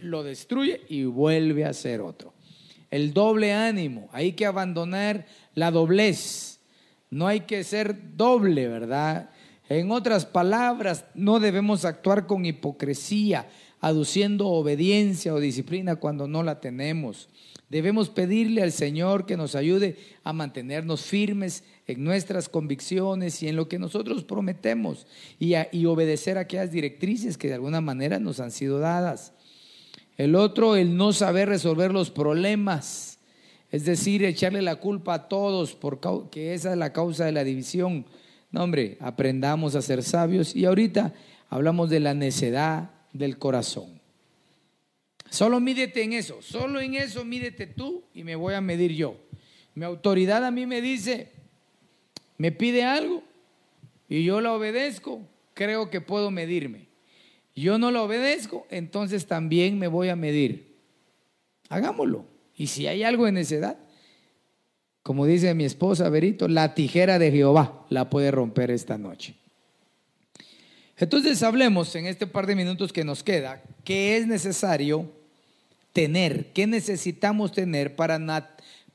lo 0.00 0.24
destruye 0.24 0.80
y 0.88 1.04
vuelve 1.04 1.64
a 1.64 1.68
hacer 1.68 2.00
otro. 2.00 2.34
El 2.90 3.14
doble 3.14 3.52
ánimo, 3.52 4.08
hay 4.10 4.32
que 4.32 4.46
abandonar 4.46 5.26
la 5.54 5.70
doblez, 5.70 6.53
no 7.14 7.28
hay 7.28 7.42
que 7.42 7.62
ser 7.62 8.16
doble, 8.16 8.66
¿verdad? 8.66 9.30
En 9.68 9.92
otras 9.92 10.26
palabras, 10.26 11.04
no 11.14 11.38
debemos 11.38 11.84
actuar 11.84 12.26
con 12.26 12.44
hipocresía, 12.44 13.48
aduciendo 13.80 14.48
obediencia 14.48 15.32
o 15.32 15.38
disciplina 15.38 15.94
cuando 15.94 16.26
no 16.26 16.42
la 16.42 16.58
tenemos. 16.58 17.28
Debemos 17.70 18.10
pedirle 18.10 18.64
al 18.64 18.72
Señor 18.72 19.26
que 19.26 19.36
nos 19.36 19.54
ayude 19.54 19.96
a 20.24 20.32
mantenernos 20.32 21.02
firmes 21.02 21.62
en 21.86 22.02
nuestras 22.02 22.48
convicciones 22.48 23.40
y 23.44 23.48
en 23.48 23.54
lo 23.54 23.68
que 23.68 23.78
nosotros 23.78 24.24
prometemos 24.24 25.06
y, 25.38 25.54
obedecer 25.86 26.36
a 26.36 26.42
aquellas 26.42 26.72
directrices 26.72 27.38
que 27.38 27.46
de 27.46 27.54
alguna 27.54 27.80
manera 27.80 28.18
nos 28.18 28.40
han 28.40 28.50
sido 28.50 28.80
dadas. 28.80 29.34
El 30.16 30.34
otro, 30.34 30.74
el 30.74 30.96
no 30.96 31.12
saber 31.12 31.48
resolver 31.48 31.92
los 31.92 32.10
problemas, 32.10 33.13
es 33.74 33.84
decir, 33.84 34.24
echarle 34.24 34.62
la 34.62 34.76
culpa 34.76 35.14
a 35.14 35.28
todos 35.28 35.74
porque 35.74 36.54
esa 36.54 36.70
es 36.70 36.78
la 36.78 36.92
causa 36.92 37.24
de 37.24 37.32
la 37.32 37.42
división. 37.42 38.06
No, 38.52 38.62
hombre, 38.62 38.96
aprendamos 39.00 39.74
a 39.74 39.82
ser 39.82 40.04
sabios 40.04 40.54
y 40.54 40.64
ahorita 40.64 41.12
hablamos 41.50 41.90
de 41.90 41.98
la 41.98 42.14
necedad 42.14 42.92
del 43.12 43.36
corazón. 43.36 44.00
Solo 45.28 45.58
mídete 45.58 46.04
en 46.04 46.12
eso, 46.12 46.40
solo 46.40 46.80
en 46.80 46.94
eso 46.94 47.24
mídete 47.24 47.66
tú 47.66 48.04
y 48.14 48.22
me 48.22 48.36
voy 48.36 48.54
a 48.54 48.60
medir 48.60 48.92
yo. 48.92 49.16
Mi 49.74 49.84
autoridad 49.84 50.44
a 50.44 50.52
mí 50.52 50.66
me 50.66 50.80
dice, 50.80 51.32
me 52.38 52.52
pide 52.52 52.84
algo 52.84 53.24
y 54.08 54.22
yo 54.22 54.40
la 54.40 54.52
obedezco, 54.52 55.20
creo 55.52 55.90
que 55.90 56.00
puedo 56.00 56.30
medirme. 56.30 56.86
Yo 57.56 57.76
no 57.78 57.90
lo 57.90 58.04
obedezco, 58.04 58.68
entonces 58.70 59.26
también 59.26 59.80
me 59.80 59.88
voy 59.88 60.10
a 60.10 60.14
medir. 60.14 60.76
Hagámoslo. 61.68 62.33
Y 62.56 62.68
si 62.68 62.86
hay 62.86 63.02
algo 63.02 63.26
en 63.26 63.34
necedad, 63.34 63.78
como 65.02 65.26
dice 65.26 65.54
mi 65.54 65.64
esposa 65.64 66.08
Berito, 66.08 66.48
la 66.48 66.74
tijera 66.74 67.18
de 67.18 67.30
Jehová 67.30 67.84
la 67.90 68.08
puede 68.08 68.30
romper 68.30 68.70
esta 68.70 68.96
noche. 68.96 69.34
Entonces 70.96 71.42
hablemos 71.42 71.94
en 71.96 72.06
este 72.06 72.26
par 72.26 72.46
de 72.46 72.54
minutos 72.54 72.92
que 72.92 73.04
nos 73.04 73.22
queda, 73.22 73.62
qué 73.84 74.16
es 74.16 74.26
necesario 74.26 75.10
tener, 75.92 76.52
qué 76.52 76.66
necesitamos 76.66 77.52
tener 77.52 77.96
para 77.96 78.18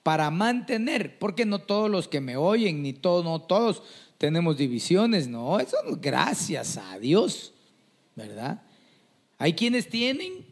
para 0.01 0.31
mantener, 0.31 1.19
porque 1.19 1.45
no 1.45 1.59
todos 1.59 1.89
los 1.89 2.07
que 2.07 2.21
me 2.21 2.37
oyen, 2.37 2.81
ni 2.81 2.93
todos, 2.93 3.23
no 3.23 3.41
todos 3.41 3.83
tenemos 4.17 4.57
divisiones, 4.57 5.27
no, 5.27 5.59
eso 5.59 5.77
gracias 6.01 6.77
a 6.77 6.97
Dios, 6.97 7.53
¿verdad? 8.15 8.61
Hay 9.37 9.53
quienes 9.53 9.89
tienen 9.89 10.45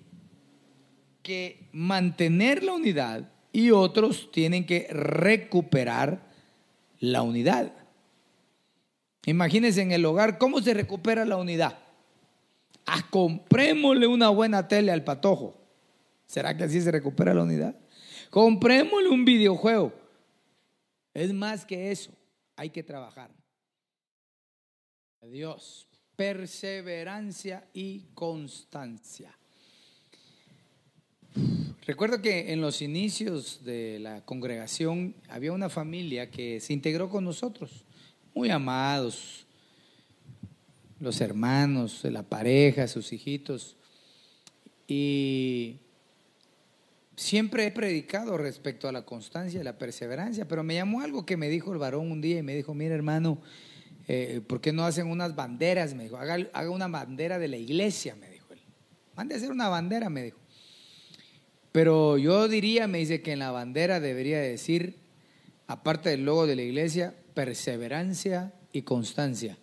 que 1.27 1.67
mantener 1.73 2.63
la 2.63 2.71
unidad 2.71 3.29
y 3.51 3.71
otros 3.71 4.31
tienen 4.31 4.65
que 4.65 4.87
recuperar 4.89 6.21
la 7.01 7.21
unidad. 7.21 7.73
Imagínense 9.25 9.81
en 9.81 9.91
el 9.91 10.05
hogar, 10.05 10.37
¿cómo 10.37 10.61
se 10.61 10.73
recupera 10.73 11.25
la 11.25 11.35
unidad? 11.35 11.79
Ah, 12.85 13.05
comprémosle 13.09 14.07
una 14.07 14.29
buena 14.29 14.69
tele 14.69 14.89
al 14.89 15.03
patojo. 15.03 15.59
¿Será 16.27 16.55
que 16.55 16.63
así 16.63 16.79
se 16.79 16.93
recupera 16.93 17.33
la 17.33 17.43
unidad? 17.43 17.75
Comprémosle 18.29 19.09
un 19.09 19.25
videojuego. 19.25 19.91
Es 21.13 21.33
más 21.33 21.65
que 21.65 21.91
eso. 21.91 22.11
Hay 22.55 22.69
que 22.69 22.83
trabajar. 22.83 23.31
Dios, 25.21 25.89
perseverancia 26.15 27.67
y 27.73 28.05
constancia. 28.13 29.36
Recuerdo 31.85 32.21
que 32.21 32.51
en 32.51 32.61
los 32.61 32.81
inicios 32.81 33.63
de 33.63 33.99
la 33.99 34.25
congregación 34.25 35.15
había 35.29 35.51
una 35.51 35.69
familia 35.69 36.29
que 36.29 36.59
se 36.59 36.73
integró 36.73 37.09
con 37.09 37.23
nosotros, 37.23 37.85
muy 38.33 38.49
amados, 38.49 39.45
los 40.99 41.21
hermanos, 41.21 42.03
la 42.03 42.23
pareja, 42.23 42.87
sus 42.87 43.13
hijitos. 43.13 43.75
Y 44.87 45.77
Siempre 47.17 47.65
he 47.65 47.71
predicado 47.71 48.37
respecto 48.37 48.87
a 48.87 48.91
la 48.91 49.01
constancia 49.01 49.59
y 49.59 49.63
la 49.63 49.79
perseverancia, 49.79 50.47
pero 50.47 50.63
me 50.63 50.75
llamó 50.75 51.01
algo 51.01 51.25
que 51.25 51.35
me 51.35 51.49
dijo 51.49 51.73
el 51.73 51.79
varón 51.79 52.11
un 52.11 52.21
día 52.21 52.37
y 52.37 52.43
me 52.43 52.55
dijo, 52.55 52.75
mira 52.75 52.93
hermano, 52.93 53.41
eh, 54.07 54.39
¿por 54.45 54.61
qué 54.61 54.71
no 54.71 54.85
hacen 54.85 55.07
unas 55.07 55.35
banderas? 55.35 55.95
Me 55.95 56.03
dijo, 56.03 56.17
haga, 56.17 56.69
una 56.69 56.87
bandera 56.87 57.39
de 57.39 57.47
la 57.47 57.57
iglesia, 57.57 58.15
me 58.15 58.29
dijo 58.29 58.53
él. 58.53 58.59
Mande 59.15 59.33
a 59.33 59.37
hacer 59.39 59.49
una 59.49 59.67
bandera, 59.67 60.11
me 60.11 60.25
dijo. 60.25 60.37
Pero 61.77 62.17
yo 62.17 62.47
diría, 62.47 62.87
me 62.87 62.97
dice 62.97 63.21
que 63.21 63.33
en 63.33 63.37
la 63.37 63.51
bandera 63.51 63.99
debería 63.99 64.39
decir, 64.39 64.95
aparte 65.67 66.09
del 66.09 66.25
logo 66.25 66.47
de 66.47 66.55
la 66.55 66.63
iglesia, 66.63 67.13
perseverancia 67.35 68.51
y 68.73 68.81
constancia. 68.81 69.59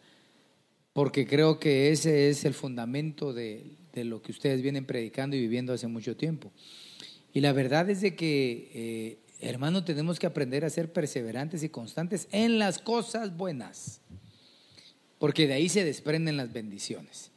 porque 0.92 1.26
creo 1.26 1.58
que 1.58 1.90
ese 1.90 2.30
es 2.30 2.44
el 2.44 2.54
fundamento 2.54 3.32
de, 3.32 3.64
de 3.92 4.04
lo 4.04 4.22
que 4.22 4.30
ustedes 4.30 4.62
vienen 4.62 4.86
predicando 4.86 5.34
y 5.34 5.40
viviendo 5.40 5.72
hace 5.72 5.88
mucho 5.88 6.16
tiempo. 6.16 6.52
Y 7.32 7.40
la 7.40 7.52
verdad 7.52 7.90
es 7.90 8.00
de 8.00 8.14
que, 8.14 8.70
eh, 8.72 9.18
hermano, 9.40 9.82
tenemos 9.82 10.20
que 10.20 10.28
aprender 10.28 10.64
a 10.64 10.70
ser 10.70 10.92
perseverantes 10.92 11.64
y 11.64 11.68
constantes 11.68 12.28
en 12.30 12.60
las 12.60 12.78
cosas 12.78 13.36
buenas, 13.36 14.02
porque 15.18 15.48
de 15.48 15.54
ahí 15.54 15.68
se 15.68 15.82
desprenden 15.82 16.36
las 16.36 16.52
bendiciones. 16.52 17.33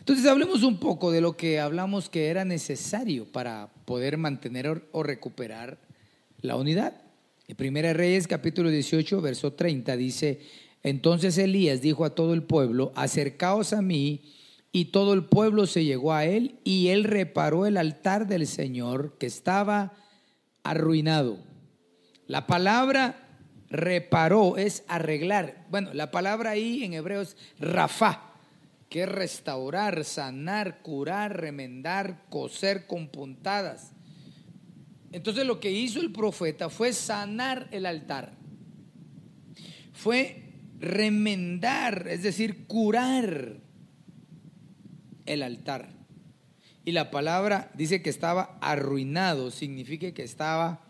Entonces 0.00 0.26
hablemos 0.26 0.62
un 0.62 0.78
poco 0.78 1.12
de 1.12 1.20
lo 1.20 1.36
que 1.36 1.60
hablamos 1.60 2.08
que 2.08 2.28
era 2.28 2.46
necesario 2.46 3.26
para 3.26 3.68
poder 3.84 4.16
mantener 4.16 4.88
o 4.92 5.02
recuperar 5.02 5.78
la 6.40 6.56
unidad. 6.56 7.02
En 7.46 7.56
Primera 7.56 7.92
Reyes 7.92 8.26
capítulo 8.26 8.70
18, 8.70 9.20
verso 9.20 9.52
30 9.52 9.96
dice, 9.96 10.40
entonces 10.82 11.36
Elías 11.36 11.82
dijo 11.82 12.06
a 12.06 12.14
todo 12.14 12.32
el 12.32 12.42
pueblo, 12.42 12.92
acercaos 12.94 13.74
a 13.74 13.82
mí, 13.82 14.22
y 14.72 14.86
todo 14.86 15.12
el 15.12 15.24
pueblo 15.24 15.66
se 15.66 15.84
llegó 15.84 16.14
a 16.14 16.24
él, 16.24 16.54
y 16.64 16.88
él 16.88 17.04
reparó 17.04 17.66
el 17.66 17.76
altar 17.76 18.26
del 18.26 18.46
Señor 18.46 19.18
que 19.18 19.26
estaba 19.26 19.92
arruinado. 20.62 21.38
La 22.26 22.46
palabra 22.46 23.28
reparó 23.68 24.56
es 24.56 24.82
arreglar. 24.88 25.66
Bueno, 25.70 25.92
la 25.92 26.10
palabra 26.10 26.50
ahí 26.50 26.84
en 26.84 26.94
hebreo 26.94 27.20
es 27.20 27.36
rafá 27.58 28.29
que 28.90 29.04
es 29.04 29.08
restaurar, 29.08 30.04
sanar, 30.04 30.82
curar, 30.82 31.40
remendar, 31.40 32.24
coser 32.28 32.88
con 32.88 33.08
puntadas. 33.08 33.92
Entonces 35.12 35.46
lo 35.46 35.60
que 35.60 35.70
hizo 35.70 36.00
el 36.00 36.12
profeta 36.12 36.68
fue 36.68 36.92
sanar 36.92 37.68
el 37.70 37.86
altar. 37.86 38.32
Fue 39.92 40.42
remendar, 40.80 42.08
es 42.08 42.24
decir, 42.24 42.66
curar 42.66 43.60
el 45.24 45.42
altar. 45.44 45.92
Y 46.84 46.90
la 46.90 47.12
palabra 47.12 47.70
dice 47.74 48.02
que 48.02 48.10
estaba 48.10 48.58
arruinado, 48.60 49.52
significa 49.52 50.10
que 50.12 50.24
estaba 50.24 50.84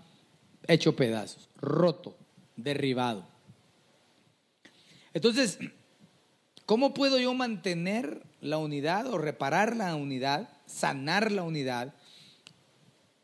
hecho 0.69 0.97
pedazos, 0.97 1.51
roto, 1.57 2.17
derribado. 2.57 3.29
Entonces, 5.13 5.59
¿Cómo 6.71 6.95
puedo 6.95 7.19
yo 7.19 7.35
mantener 7.35 8.23
la 8.41 8.59
unidad 8.59 9.09
o 9.09 9.19
reparar 9.19 9.75
la 9.75 9.97
unidad, 9.97 10.49
sanar 10.67 11.33
la 11.33 11.43
unidad? 11.43 11.95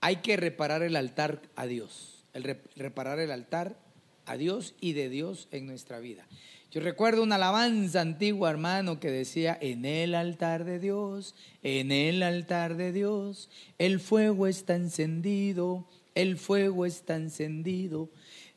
Hay 0.00 0.16
que 0.16 0.36
reparar 0.36 0.82
el 0.82 0.96
altar 0.96 1.40
a 1.54 1.64
Dios, 1.66 2.24
el 2.32 2.42
reparar 2.74 3.20
el 3.20 3.30
altar 3.30 3.76
a 4.24 4.36
Dios 4.36 4.74
y 4.80 4.94
de 4.94 5.08
Dios 5.08 5.46
en 5.52 5.64
nuestra 5.64 6.00
vida. 6.00 6.26
Yo 6.72 6.80
recuerdo 6.80 7.22
una 7.22 7.36
alabanza 7.36 8.00
antigua, 8.00 8.50
hermano, 8.50 8.98
que 8.98 9.12
decía, 9.12 9.56
en 9.60 9.84
el 9.84 10.16
altar 10.16 10.64
de 10.64 10.80
Dios, 10.80 11.36
en 11.62 11.92
el 11.92 12.24
altar 12.24 12.76
de 12.76 12.90
Dios, 12.90 13.48
el 13.78 14.00
fuego 14.00 14.48
está 14.48 14.74
encendido, 14.74 15.86
el 16.16 16.36
fuego 16.36 16.84
está 16.84 17.14
encendido, 17.14 18.10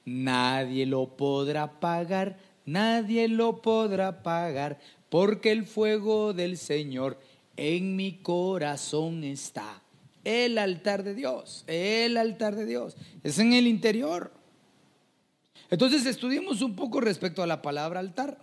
nadie 0.03 0.87
lo 0.87 1.15
podrá 1.15 1.61
apagar 1.61 2.48
nadie 2.71 3.27
lo 3.27 3.61
podrá 3.61 4.23
pagar, 4.23 4.79
porque 5.09 5.51
el 5.51 5.65
fuego 5.65 6.33
del 6.33 6.57
Señor 6.57 7.19
en 7.57 7.95
mi 7.95 8.19
corazón 8.19 9.23
está. 9.23 9.81
El 10.23 10.57
altar 10.57 11.03
de 11.03 11.15
Dios, 11.15 11.63
el 11.67 12.17
altar 12.17 12.55
de 12.55 12.65
Dios, 12.65 12.95
es 13.23 13.39
en 13.39 13.53
el 13.53 13.67
interior. 13.67 14.31
Entonces 15.69 16.05
estudiemos 16.05 16.61
un 16.61 16.75
poco 16.75 16.99
respecto 17.01 17.43
a 17.43 17.47
la 17.47 17.61
palabra 17.61 17.99
altar. 17.99 18.37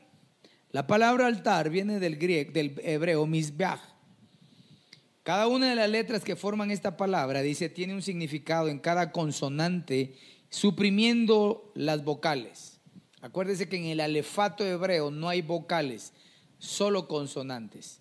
La 0.73 0.87
palabra 0.87 1.27
altar 1.27 1.71
viene 1.71 1.99
del 1.99 2.17
griego, 2.17 2.53
del 2.53 2.81
hebreo 2.83 3.27
misbeach. 3.27 3.81
Cada 5.23 5.49
una 5.49 5.71
de 5.71 5.75
las 5.75 5.91
letras 5.91 6.23
que 6.23 6.37
forman 6.37 6.71
esta 6.71 6.97
palabra 6.97 7.43
dice 7.43 7.69
tiene 7.69 7.95
un 7.95 8.03
significado 8.03 8.69
en 8.69 8.79
cada 8.79 9.11
consonante, 9.11 10.15
suprimiendo 10.51 11.73
las 11.75 12.05
vocales. 12.05 12.76
Acuérdese 13.23 13.69
que 13.69 13.77
en 13.77 13.87
el 13.87 14.01
alefato 14.01 14.65
hebreo 14.65 15.11
no 15.11 15.29
hay 15.29 15.43
vocales, 15.43 16.13
solo 16.59 17.09
consonantes. 17.09 18.01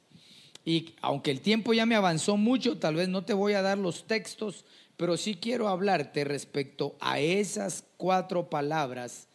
Y 0.66 0.95
aunque 1.01 1.32
el 1.32 1.41
tiempo 1.41 1.74
ya 1.74 1.86
me 1.86 1.95
avanzó 1.95 2.38
mucho, 2.38 2.78
tal 2.80 2.95
vez 2.95 3.07
no 3.07 3.24
te 3.24 3.34
voy 3.34 3.53
a 3.53 3.61
dar 3.61 3.78
los 3.78 4.07
textos, 4.07 4.66
pero 4.97 5.16
sí 5.16 5.36
quiero 5.36 5.68
hablarte 5.68 6.24
respecto 6.24 6.95
a 6.99 7.20
esas 7.20 7.86
cuatro 7.97 8.49
palabras, 8.49 9.28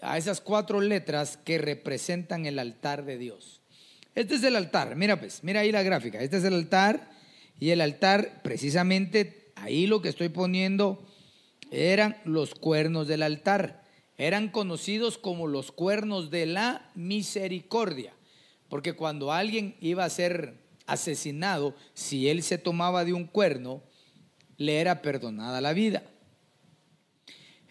a 0.00 0.18
esas 0.18 0.40
cuatro 0.40 0.80
letras 0.80 1.36
que 1.36 1.58
representan 1.58 2.46
el 2.46 2.58
altar 2.58 3.04
de 3.04 3.18
Dios. 3.18 3.60
Este 4.14 4.36
es 4.36 4.42
el 4.44 4.56
altar, 4.56 4.94
mira 4.94 5.18
pues, 5.18 5.42
mira 5.42 5.60
ahí 5.60 5.72
la 5.72 5.82
gráfica, 5.82 6.20
este 6.20 6.36
es 6.36 6.44
el 6.44 6.54
altar 6.54 7.10
y 7.58 7.70
el 7.70 7.80
altar 7.80 8.42
precisamente 8.42 9.52
ahí 9.56 9.86
lo 9.86 10.02
que 10.02 10.10
estoy 10.10 10.28
poniendo 10.28 11.04
eran 11.70 12.18
los 12.24 12.54
cuernos 12.54 13.08
del 13.08 13.22
altar 13.22 13.81
eran 14.26 14.50
conocidos 14.50 15.18
como 15.18 15.48
los 15.48 15.72
cuernos 15.72 16.30
de 16.30 16.46
la 16.46 16.88
misericordia, 16.94 18.14
porque 18.68 18.92
cuando 18.92 19.32
alguien 19.32 19.74
iba 19.80 20.04
a 20.04 20.10
ser 20.10 20.54
asesinado, 20.86 21.74
si 21.92 22.28
él 22.28 22.44
se 22.44 22.56
tomaba 22.56 23.04
de 23.04 23.14
un 23.14 23.24
cuerno, 23.24 23.82
le 24.58 24.80
era 24.80 25.02
perdonada 25.02 25.60
la 25.60 25.72
vida. 25.72 26.04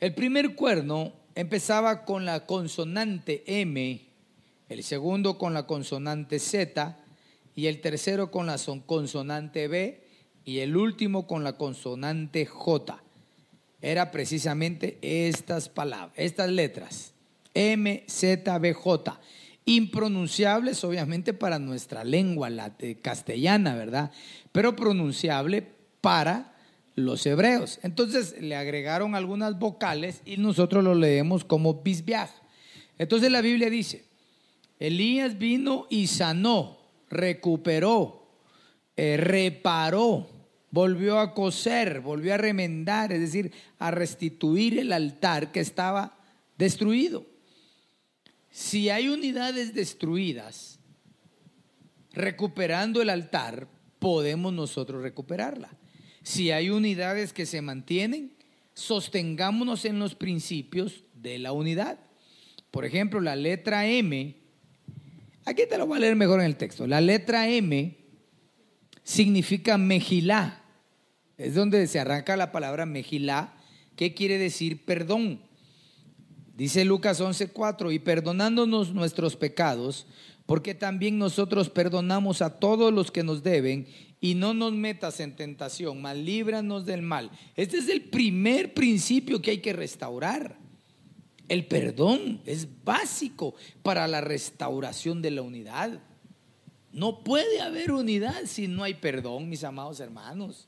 El 0.01 0.13
primer 0.13 0.55
cuerno 0.55 1.13
empezaba 1.35 2.03
con 2.03 2.25
la 2.25 2.45
consonante 2.45 3.43
M, 3.61 4.01
el 4.67 4.83
segundo 4.83 5.37
con 5.37 5.53
la 5.53 5.65
consonante 5.65 6.37
Z 6.37 6.99
y 7.55 7.67
el 7.67 7.79
tercero 7.79 8.29
con 8.29 8.47
la 8.47 8.57
consonante 8.85 9.69
B 9.69 10.05
y 10.43 10.59
el 10.59 10.75
último 10.75 11.27
con 11.27 11.45
la 11.45 11.53
consonante 11.55 12.45
J 12.45 13.01
era 13.81 14.11
precisamente 14.11 14.97
estas 15.01 15.69
palabras, 15.69 16.13
estas 16.15 16.49
letras, 16.49 17.13
M, 17.53 18.03
Z, 18.07 18.57
B, 18.59 18.73
J, 18.73 19.19
impronunciables 19.65 20.83
obviamente 20.83 21.33
para 21.33 21.59
nuestra 21.59 22.03
lengua 22.03 22.49
la 22.49 22.73
castellana, 23.01 23.75
¿verdad? 23.75 24.11
Pero 24.51 24.75
pronunciable 24.75 25.67
para 26.01 26.55
los 26.95 27.25
hebreos. 27.25 27.79
Entonces 27.83 28.35
le 28.41 28.55
agregaron 28.55 29.15
algunas 29.15 29.57
vocales 29.59 30.21
y 30.25 30.37
nosotros 30.37 30.83
lo 30.83 30.95
leemos 30.95 31.43
como 31.43 31.81
bisbiaj. 31.81 32.29
Entonces 32.97 33.31
la 33.31 33.41
Biblia 33.41 33.69
dice, 33.69 34.05
Elías 34.79 35.37
vino 35.37 35.87
y 35.89 36.07
sanó, 36.07 36.77
recuperó, 37.09 38.27
eh, 38.95 39.17
reparó 39.17 40.27
volvió 40.71 41.19
a 41.19 41.33
coser, 41.33 41.99
volvió 41.99 42.33
a 42.33 42.37
remendar, 42.37 43.11
es 43.11 43.19
decir, 43.19 43.51
a 43.77 43.91
restituir 43.91 44.79
el 44.79 44.93
altar 44.93 45.51
que 45.51 45.59
estaba 45.59 46.17
destruido. 46.57 47.25
Si 48.49 48.89
hay 48.89 49.09
unidades 49.09 49.73
destruidas, 49.73 50.79
recuperando 52.13 53.01
el 53.01 53.09
altar, 53.09 53.67
podemos 53.99 54.53
nosotros 54.53 55.01
recuperarla. 55.01 55.69
Si 56.23 56.51
hay 56.51 56.69
unidades 56.69 57.33
que 57.33 57.45
se 57.45 57.61
mantienen, 57.61 58.33
sostengámonos 58.73 59.85
en 59.85 59.99
los 59.99 60.15
principios 60.15 61.03
de 61.15 61.39
la 61.39 61.51
unidad. 61.51 61.99
Por 62.71 62.85
ejemplo, 62.85 63.19
la 63.19 63.35
letra 63.35 63.87
M, 63.87 64.35
aquí 65.45 65.63
te 65.69 65.77
lo 65.77 65.87
voy 65.87 65.97
a 65.97 66.01
leer 66.01 66.15
mejor 66.15 66.39
en 66.39 66.45
el 66.45 66.55
texto, 66.55 66.87
la 66.87 67.01
letra 67.01 67.49
M 67.49 67.97
significa 69.03 69.77
mejilá, 69.77 70.60
es 71.41 71.55
donde 71.55 71.87
se 71.87 71.99
arranca 71.99 72.37
la 72.37 72.51
palabra 72.51 72.85
mejilá, 72.85 73.53
que 73.95 74.13
quiere 74.13 74.37
decir 74.37 74.85
perdón. 74.85 75.41
Dice 76.55 76.85
Lucas 76.85 77.19
11:4, 77.19 77.91
y 77.91 77.99
perdonándonos 77.99 78.93
nuestros 78.93 79.35
pecados, 79.35 80.05
porque 80.45 80.75
también 80.75 81.17
nosotros 81.17 81.69
perdonamos 81.69 82.41
a 82.41 82.59
todos 82.59 82.93
los 82.93 83.09
que 83.09 83.23
nos 83.23 83.41
deben, 83.41 83.87
y 84.19 84.35
no 84.35 84.53
nos 84.53 84.73
metas 84.73 85.19
en 85.19 85.35
tentación, 85.35 86.01
mas 86.01 86.15
líbranos 86.15 86.85
del 86.85 87.01
mal. 87.01 87.31
Este 87.55 87.77
es 87.77 87.89
el 87.89 88.03
primer 88.03 88.75
principio 88.75 89.41
que 89.41 89.51
hay 89.51 89.57
que 89.57 89.73
restaurar. 89.73 90.59
El 91.49 91.65
perdón 91.65 92.39
es 92.45 92.67
básico 92.83 93.55
para 93.81 94.07
la 94.07 94.21
restauración 94.21 95.21
de 95.21 95.31
la 95.31 95.41
unidad. 95.41 95.99
No 96.93 97.23
puede 97.23 97.61
haber 97.61 97.91
unidad 97.91 98.43
si 98.45 98.67
no 98.67 98.83
hay 98.83 98.93
perdón, 98.93 99.49
mis 99.49 99.63
amados 99.63 99.99
hermanos. 99.99 100.67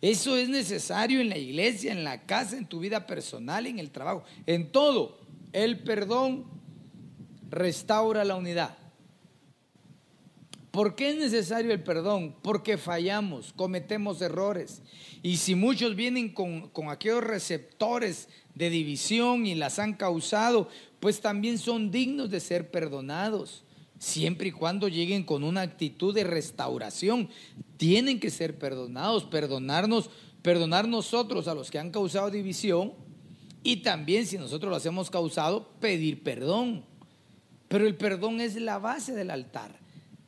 Eso 0.00 0.36
es 0.36 0.48
necesario 0.48 1.20
en 1.20 1.28
la 1.28 1.38
iglesia, 1.38 1.92
en 1.92 2.04
la 2.04 2.22
casa, 2.24 2.56
en 2.56 2.66
tu 2.66 2.80
vida 2.80 3.06
personal, 3.06 3.66
en 3.66 3.78
el 3.78 3.90
trabajo, 3.90 4.22
en 4.46 4.70
todo. 4.70 5.18
El 5.52 5.80
perdón 5.80 6.44
restaura 7.50 8.24
la 8.24 8.36
unidad. 8.36 8.76
¿Por 10.70 10.94
qué 10.94 11.10
es 11.10 11.16
necesario 11.16 11.72
el 11.72 11.82
perdón? 11.82 12.36
Porque 12.42 12.78
fallamos, 12.78 13.52
cometemos 13.54 14.20
errores. 14.20 14.82
Y 15.22 15.38
si 15.38 15.56
muchos 15.56 15.96
vienen 15.96 16.28
con, 16.32 16.68
con, 16.68 16.90
aquellos 16.90 17.24
receptores 17.24 18.28
de 18.54 18.70
división 18.70 19.46
y 19.46 19.56
las 19.56 19.80
han 19.80 19.94
causado, 19.94 20.68
pues 21.00 21.20
también 21.20 21.58
son 21.58 21.90
dignos 21.90 22.30
de 22.30 22.38
ser 22.38 22.70
perdonados. 22.70 23.64
Siempre 23.98 24.48
y 24.48 24.52
cuando 24.52 24.88
lleguen 24.88 25.24
con 25.24 25.44
una 25.44 25.62
actitud 25.62 26.14
de 26.14 26.24
restauración. 26.24 27.28
Tienen 27.76 28.20
que 28.20 28.30
ser 28.30 28.58
perdonados, 28.58 29.24
perdonarnos, 29.24 30.10
perdonar 30.42 30.88
nosotros 30.88 31.48
a 31.48 31.54
los 31.54 31.70
que 31.70 31.78
han 31.78 31.90
causado 31.90 32.30
división 32.30 32.92
y 33.62 33.78
también 33.78 34.26
si 34.26 34.38
nosotros 34.38 34.72
los 34.72 34.86
hemos 34.86 35.10
causado, 35.10 35.68
pedir 35.80 36.22
perdón. 36.22 36.84
Pero 37.68 37.86
el 37.86 37.96
perdón 37.96 38.40
es 38.40 38.56
la 38.56 38.78
base 38.78 39.12
del 39.12 39.30
altar. 39.30 39.78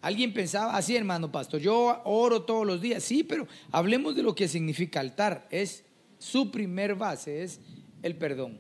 Alguien 0.03 0.33
pensaba 0.33 0.77
así, 0.77 0.97
hermano 0.97 1.31
pastor, 1.31 1.61
yo 1.61 2.01
oro 2.05 2.43
todos 2.43 2.67
los 2.67 2.81
días. 2.81 3.03
Sí, 3.03 3.23
pero 3.23 3.47
hablemos 3.71 4.15
de 4.15 4.23
lo 4.23 4.35
que 4.35 4.49
significa 4.49 5.01
altar. 5.01 5.47
Es 5.51 5.85
su 6.19 6.51
primer 6.51 6.95
base, 6.95 7.43
es 7.43 7.61
el 8.03 8.17
perdón. 8.17 8.59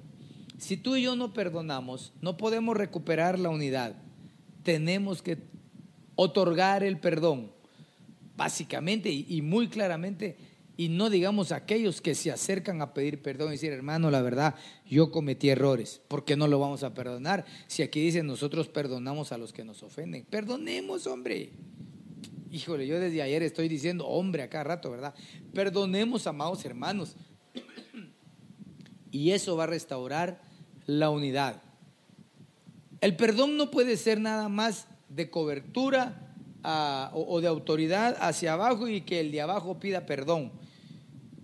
Si 0.58 0.76
tú 0.76 0.96
y 0.96 1.02
yo 1.02 1.16
no 1.16 1.32
perdonamos, 1.32 2.12
no 2.20 2.36
podemos 2.36 2.76
recuperar 2.76 3.38
la 3.38 3.48
unidad. 3.48 3.96
Tenemos 4.62 5.22
que 5.22 5.38
otorgar 6.14 6.82
el 6.82 6.98
perdón, 6.98 7.50
básicamente 8.36 9.10
y, 9.10 9.42
muy 9.42 9.68
claramente 9.68 10.36
y 10.76 10.88
no 10.88 11.10
digamos 11.10 11.52
aquellos 11.52 12.00
que 12.00 12.14
se 12.14 12.30
acercan 12.30 12.80
a 12.80 12.94
pedir 12.94 13.20
perdón 13.20 13.48
y 13.48 13.52
decir, 13.52 13.72
hermano, 13.72 14.10
la 14.10 14.22
verdad, 14.22 14.54
yo 14.86 15.10
cometí 15.10 15.50
errores, 15.50 16.00
¿por 16.08 16.24
qué 16.24 16.36
no 16.36 16.48
lo 16.48 16.58
vamos 16.58 16.82
a 16.82 16.94
perdonar? 16.94 17.44
Si 17.66 17.82
aquí 17.82 18.00
dice, 18.00 18.22
nosotros 18.22 18.68
perdonamos 18.68 19.32
a 19.32 19.38
los 19.38 19.52
que 19.52 19.64
nos 19.64 19.82
ofenden, 19.82 20.24
perdonemos, 20.24 21.06
hombre. 21.06 21.52
Híjole, 22.50 22.86
yo 22.86 22.98
desde 22.98 23.22
ayer 23.22 23.42
estoy 23.42 23.68
diciendo, 23.68 24.06
hombre, 24.06 24.42
acá 24.42 24.64
rato, 24.64 24.90
¿verdad? 24.90 25.14
Perdonemos, 25.52 26.26
amados 26.26 26.64
hermanos. 26.64 27.16
Y 29.12 29.32
eso 29.32 29.56
va 29.56 29.64
a 29.64 29.66
restaurar 29.66 30.40
la 30.86 31.10
unidad. 31.10 31.62
El 33.00 33.16
perdón 33.16 33.56
no 33.56 33.70
puede 33.70 33.96
ser 33.96 34.20
nada 34.20 34.48
más 34.48 34.86
de 35.08 35.30
cobertura 35.30 36.34
ah, 36.62 37.10
o, 37.14 37.34
o 37.34 37.40
de 37.40 37.48
autoridad 37.48 38.16
hacia 38.20 38.52
abajo 38.52 38.88
y 38.88 39.00
que 39.02 39.20
el 39.20 39.32
de 39.32 39.40
abajo 39.40 39.80
pida 39.80 40.06
perdón. 40.06 40.52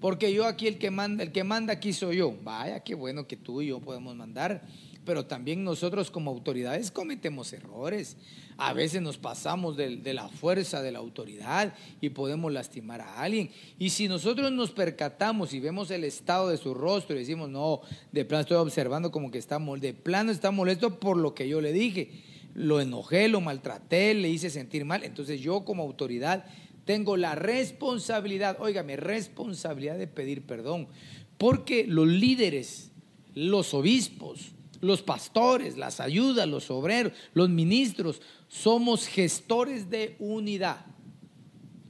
Porque 0.00 0.32
yo 0.32 0.44
aquí 0.44 0.66
el 0.66 0.78
que 0.78 0.90
manda, 0.90 1.22
el 1.22 1.32
que 1.32 1.44
manda 1.44 1.72
aquí 1.72 1.92
soy 1.92 2.18
yo. 2.18 2.34
Vaya, 2.42 2.80
qué 2.80 2.94
bueno 2.94 3.26
que 3.26 3.36
tú 3.36 3.62
y 3.62 3.68
yo 3.68 3.80
podemos 3.80 4.14
mandar. 4.14 4.62
Pero 5.06 5.24
también 5.24 5.64
nosotros 5.64 6.10
como 6.10 6.30
autoridades 6.30 6.90
cometemos 6.90 7.52
errores. 7.54 8.18
A 8.58 8.72
veces 8.72 9.00
nos 9.00 9.16
pasamos 9.16 9.76
de, 9.76 10.12
la 10.12 10.28
fuerza 10.28 10.82
de 10.82 10.92
la 10.92 10.98
autoridad 10.98 11.72
y 12.00 12.10
podemos 12.10 12.52
lastimar 12.52 13.00
a 13.00 13.22
alguien. 13.22 13.50
Y 13.78 13.90
si 13.90 14.08
nosotros 14.08 14.52
nos 14.52 14.72
percatamos 14.72 15.54
y 15.54 15.60
vemos 15.60 15.90
el 15.90 16.04
estado 16.04 16.48
de 16.48 16.56
su 16.58 16.74
rostro 16.74 17.16
y 17.16 17.20
decimos, 17.20 17.48
no, 17.48 17.80
de 18.12 18.24
plano 18.24 18.42
estoy 18.42 18.58
observando 18.58 19.10
como 19.10 19.30
que 19.30 19.38
está, 19.38 19.58
de 19.58 19.94
plano 19.94 20.32
está 20.32 20.50
molesto 20.50 21.00
por 21.00 21.16
lo 21.16 21.34
que 21.34 21.48
yo 21.48 21.60
le 21.60 21.72
dije. 21.72 22.10
Lo 22.52 22.80
enojé, 22.80 23.28
lo 23.28 23.40
maltraté, 23.40 24.12
le 24.14 24.28
hice 24.28 24.50
sentir 24.50 24.84
mal. 24.84 25.04
Entonces 25.04 25.40
yo 25.40 25.64
como 25.64 25.82
autoridad 25.82 26.46
tengo 26.86 27.16
la 27.16 27.34
responsabilidad, 27.34 28.56
óigame, 28.60 28.96
responsabilidad 28.96 29.98
de 29.98 30.06
pedir 30.06 30.42
perdón, 30.42 30.88
porque 31.36 31.84
los 31.86 32.06
líderes, 32.06 32.92
los 33.34 33.74
obispos, 33.74 34.52
los 34.80 35.02
pastores, 35.02 35.76
las 35.76 36.00
ayudas, 36.00 36.48
los 36.48 36.70
obreros, 36.70 37.12
los 37.34 37.48
ministros, 37.48 38.20
somos 38.48 39.06
gestores 39.06 39.90
de 39.90 40.16
unidad. 40.18 40.84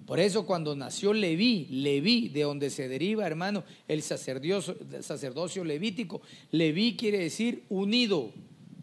Por 0.07 0.21
eso 0.21 0.47
cuando 0.47 0.77
nació 0.77 1.13
Leví, 1.13 1.67
Leví, 1.71 2.29
de 2.29 2.43
donde 2.43 2.71
se 2.71 2.89
deriva, 2.89 3.27
hermano, 3.27 3.65
el 3.89 4.03
sacerdocio, 4.03 4.77
sacerdocio 5.01 5.65
levítico, 5.65 6.23
Leví 6.53 6.95
quiere 6.97 7.19
decir 7.19 7.65
unido, 7.69 8.33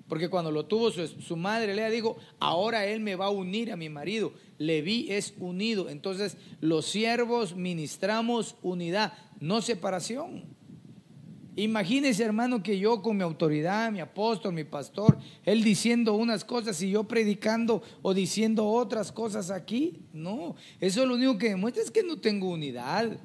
porque 0.10 0.30
cuando 0.30 0.52
lo 0.52 0.66
tuvo 0.66 0.92
su, 0.92 1.36
madre, 1.38 1.74
le 1.74 1.90
dijo, 1.90 2.18
ahora 2.40 2.86
él 2.86 3.00
me 3.00 3.16
va 3.16 3.28
a 3.28 3.32
unir 3.32 3.72
a 3.72 3.78
mi 3.78 3.90
marido. 3.90 4.34
Leví 4.58 5.08
es 5.10 5.34
unido. 5.40 5.90
Entonces 5.90 6.38
los 6.62 6.86
siervos 6.86 7.56
ministramos 7.56 8.56
unidad, 8.62 9.14
no 9.40 9.62
separación. 9.62 10.44
Imagínese, 11.56 12.24
hermano, 12.24 12.64
que 12.64 12.80
yo 12.80 13.02
con 13.02 13.18
mi 13.18 13.24
autoridad, 13.24 13.92
mi 13.92 14.00
apóstol, 14.00 14.54
mi 14.54 14.64
pastor, 14.64 15.20
él 15.46 15.64
diciendo 15.64 16.16
unas 16.16 16.44
cosas 16.44 16.82
y 16.82 16.90
yo 16.90 17.04
predicando 17.04 17.84
o 18.02 18.14
diciendo 18.14 18.68
otras 18.68 19.12
cosas 19.12 19.52
aquí. 19.52 20.02
No, 20.14 20.56
eso 20.80 21.06
lo 21.06 21.14
único 21.14 21.38
que 21.38 21.50
demuestra 21.50 21.84
es 21.84 21.92
que 21.92 22.02
no 22.02 22.18
tengo 22.18 22.50
unidad. 22.50 23.20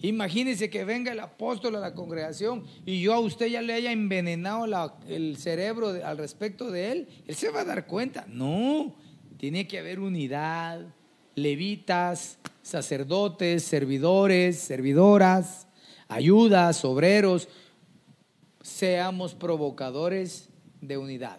Imagínese 0.00 0.70
que 0.70 0.84
venga 0.84 1.12
el 1.12 1.20
apóstol 1.20 1.76
a 1.76 1.80
la 1.80 1.94
congregación 1.94 2.64
y 2.84 3.00
yo 3.00 3.14
a 3.14 3.20
usted 3.20 3.46
ya 3.46 3.62
le 3.62 3.74
haya 3.74 3.92
envenenado 3.92 4.66
el 5.08 5.36
cerebro 5.36 5.88
al 6.04 6.18
respecto 6.18 6.70
de 6.70 6.92
él. 6.92 7.08
Él 7.26 7.34
se 7.34 7.50
va 7.50 7.62
a 7.62 7.64
dar 7.64 7.86
cuenta. 7.86 8.26
No, 8.28 8.94
tiene 9.38 9.66
que 9.66 9.78
haber 9.78 10.00
unidad. 10.00 10.86
Levitas, 11.34 12.38
sacerdotes, 12.62 13.62
servidores, 13.64 14.58
servidoras, 14.58 15.66
ayudas, 16.08 16.84
obreros. 16.84 17.48
Seamos 18.62 19.34
provocadores 19.34 20.48
de 20.80 20.96
unidad. 20.96 21.38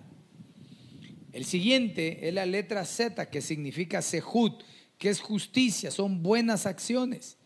El 1.31 1.45
siguiente 1.45 2.27
es 2.27 2.33
la 2.33 2.45
letra 2.45 2.85
Z 2.85 3.29
que 3.29 3.41
significa 3.41 4.01
sejut, 4.01 4.63
que 4.97 5.09
es 5.09 5.19
justicia, 5.19 5.91
son 5.91 6.23
buenas 6.23 6.65
acciones. 6.65 7.37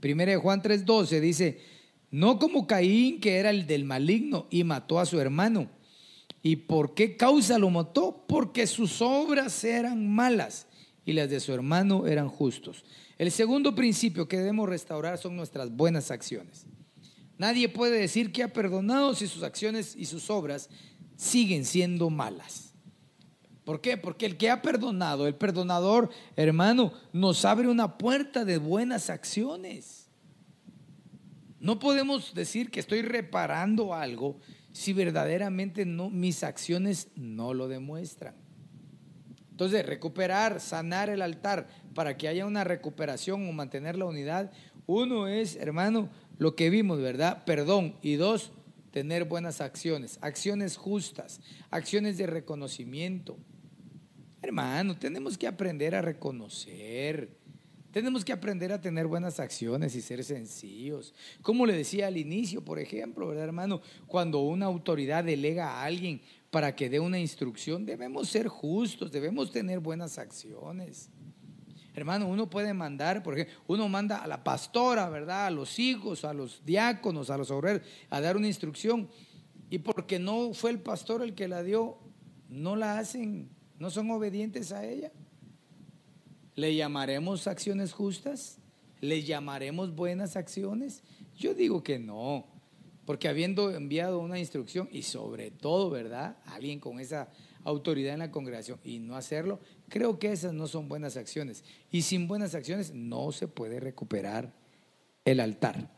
Primera 0.00 0.32
de 0.32 0.38
Juan 0.38 0.62
3:12 0.62 1.20
dice, 1.20 1.60
no 2.10 2.38
como 2.38 2.66
Caín 2.66 3.20
que 3.20 3.36
era 3.36 3.50
el 3.50 3.66
del 3.66 3.84
maligno 3.84 4.46
y 4.50 4.64
mató 4.64 4.98
a 4.98 5.06
su 5.06 5.20
hermano. 5.20 5.68
¿Y 6.42 6.56
por 6.56 6.94
qué 6.94 7.16
causa 7.16 7.58
lo 7.58 7.70
mató? 7.70 8.24
Porque 8.28 8.66
sus 8.66 9.02
obras 9.02 9.64
eran 9.64 10.08
malas 10.08 10.66
y 11.06 11.12
las 11.12 11.30
de 11.30 11.40
su 11.40 11.54
hermano 11.54 12.06
eran 12.06 12.28
justos. 12.28 12.84
El 13.16 13.30
segundo 13.30 13.74
principio 13.74 14.28
que 14.28 14.36
debemos 14.36 14.68
restaurar 14.68 15.16
son 15.16 15.36
nuestras 15.36 15.74
buenas 15.74 16.10
acciones. 16.10 16.66
Nadie 17.38 17.68
puede 17.68 17.98
decir 17.98 18.32
que 18.32 18.42
ha 18.42 18.52
perdonado 18.52 19.14
si 19.14 19.26
sus 19.28 19.42
acciones 19.42 19.94
y 19.96 20.06
sus 20.06 20.28
obras 20.28 20.68
siguen 21.16 21.64
siendo 21.64 22.10
malas. 22.10 22.74
¿Por 23.64 23.80
qué? 23.80 23.96
Porque 23.96 24.26
el 24.26 24.36
que 24.36 24.50
ha 24.50 24.62
perdonado, 24.62 25.26
el 25.26 25.34
perdonador, 25.34 26.10
hermano, 26.34 26.92
nos 27.12 27.44
abre 27.44 27.68
una 27.68 27.98
puerta 27.98 28.44
de 28.44 28.58
buenas 28.58 29.08
acciones. 29.08 30.08
No 31.60 31.78
podemos 31.78 32.34
decir 32.34 32.70
que 32.70 32.80
estoy 32.80 33.02
reparando 33.02 33.94
algo 33.94 34.40
si 34.72 34.92
verdaderamente 34.92 35.86
no, 35.86 36.10
mis 36.10 36.44
acciones 36.44 37.08
no 37.16 37.54
lo 37.54 37.66
demuestran. 37.66 38.45
Entonces, 39.56 39.86
recuperar, 39.86 40.60
sanar 40.60 41.08
el 41.08 41.22
altar 41.22 41.66
para 41.94 42.18
que 42.18 42.28
haya 42.28 42.44
una 42.44 42.62
recuperación 42.62 43.48
o 43.48 43.52
mantener 43.52 43.96
la 43.96 44.04
unidad, 44.04 44.52
uno 44.84 45.28
es, 45.28 45.56
hermano, 45.56 46.10
lo 46.36 46.54
que 46.54 46.68
vimos, 46.68 47.00
¿verdad? 47.00 47.42
Perdón. 47.46 47.96
Y 48.02 48.16
dos, 48.16 48.52
tener 48.90 49.24
buenas 49.24 49.62
acciones, 49.62 50.18
acciones 50.20 50.76
justas, 50.76 51.40
acciones 51.70 52.18
de 52.18 52.26
reconocimiento. 52.26 53.38
Hermano, 54.42 54.98
tenemos 54.98 55.38
que 55.38 55.46
aprender 55.46 55.94
a 55.94 56.02
reconocer. 56.02 57.30
Tenemos 57.92 58.26
que 58.26 58.34
aprender 58.34 58.74
a 58.74 58.80
tener 58.82 59.06
buenas 59.06 59.40
acciones 59.40 59.96
y 59.96 60.02
ser 60.02 60.22
sencillos. 60.22 61.14
Como 61.40 61.64
le 61.64 61.72
decía 61.72 62.08
al 62.08 62.18
inicio, 62.18 62.62
por 62.62 62.78
ejemplo, 62.78 63.28
¿verdad, 63.28 63.44
hermano? 63.44 63.80
Cuando 64.06 64.40
una 64.40 64.66
autoridad 64.66 65.24
delega 65.24 65.70
a 65.70 65.84
alguien 65.84 66.20
para 66.50 66.74
que 66.74 66.88
dé 66.88 67.00
una 67.00 67.18
instrucción, 67.18 67.84
debemos 67.84 68.28
ser 68.28 68.48
justos, 68.48 69.10
debemos 69.10 69.50
tener 69.50 69.80
buenas 69.80 70.18
acciones. 70.18 71.10
Hermano, 71.94 72.28
uno 72.28 72.48
puede 72.50 72.74
mandar, 72.74 73.22
porque 73.22 73.48
uno 73.66 73.88
manda 73.88 74.18
a 74.18 74.26
la 74.26 74.44
pastora, 74.44 75.08
¿verdad? 75.08 75.46
A 75.46 75.50
los 75.50 75.78
hijos, 75.78 76.24
a 76.24 76.34
los 76.34 76.64
diáconos, 76.64 77.30
a 77.30 77.38
los 77.38 77.50
obreros, 77.50 77.82
a 78.10 78.20
dar 78.20 78.36
una 78.36 78.46
instrucción. 78.46 79.08
Y 79.70 79.78
porque 79.78 80.18
no 80.18 80.52
fue 80.52 80.70
el 80.70 80.78
pastor 80.78 81.22
el 81.22 81.34
que 81.34 81.48
la 81.48 81.62
dio, 81.62 81.98
no 82.48 82.76
la 82.76 82.98
hacen 82.98 83.56
¿No 83.78 83.90
son 83.90 84.10
obedientes 84.10 84.72
a 84.72 84.84
ella? 84.84 85.12
¿Le 86.54 86.74
llamaremos 86.74 87.46
acciones 87.46 87.92
justas? 87.92 88.58
¿Le 89.00 89.22
llamaremos 89.22 89.94
buenas 89.94 90.36
acciones? 90.36 91.02
Yo 91.36 91.52
digo 91.52 91.82
que 91.82 91.98
no, 91.98 92.46
porque 93.06 93.28
habiendo 93.28 93.70
enviado 93.70 94.18
una 94.18 94.38
instrucción 94.38 94.88
y 94.92 95.02
sobre 95.02 95.50
todo, 95.50 95.88
¿verdad? 95.88 96.36
Alguien 96.46 96.80
con 96.80 97.00
esa 97.00 97.28
autoridad 97.64 98.14
en 98.14 98.20
la 98.20 98.30
congregación 98.30 98.78
y 98.84 98.98
no 98.98 99.16
hacerlo, 99.16 99.60
creo 99.88 100.18
que 100.18 100.32
esas 100.32 100.52
no 100.52 100.66
son 100.66 100.88
buenas 100.88 101.16
acciones. 101.16 101.64
Y 101.90 102.02
sin 102.02 102.28
buenas 102.28 102.54
acciones 102.54 102.92
no 102.92 103.32
se 103.32 103.48
puede 103.48 103.80
recuperar 103.80 104.52
el 105.24 105.40
altar. 105.40 105.88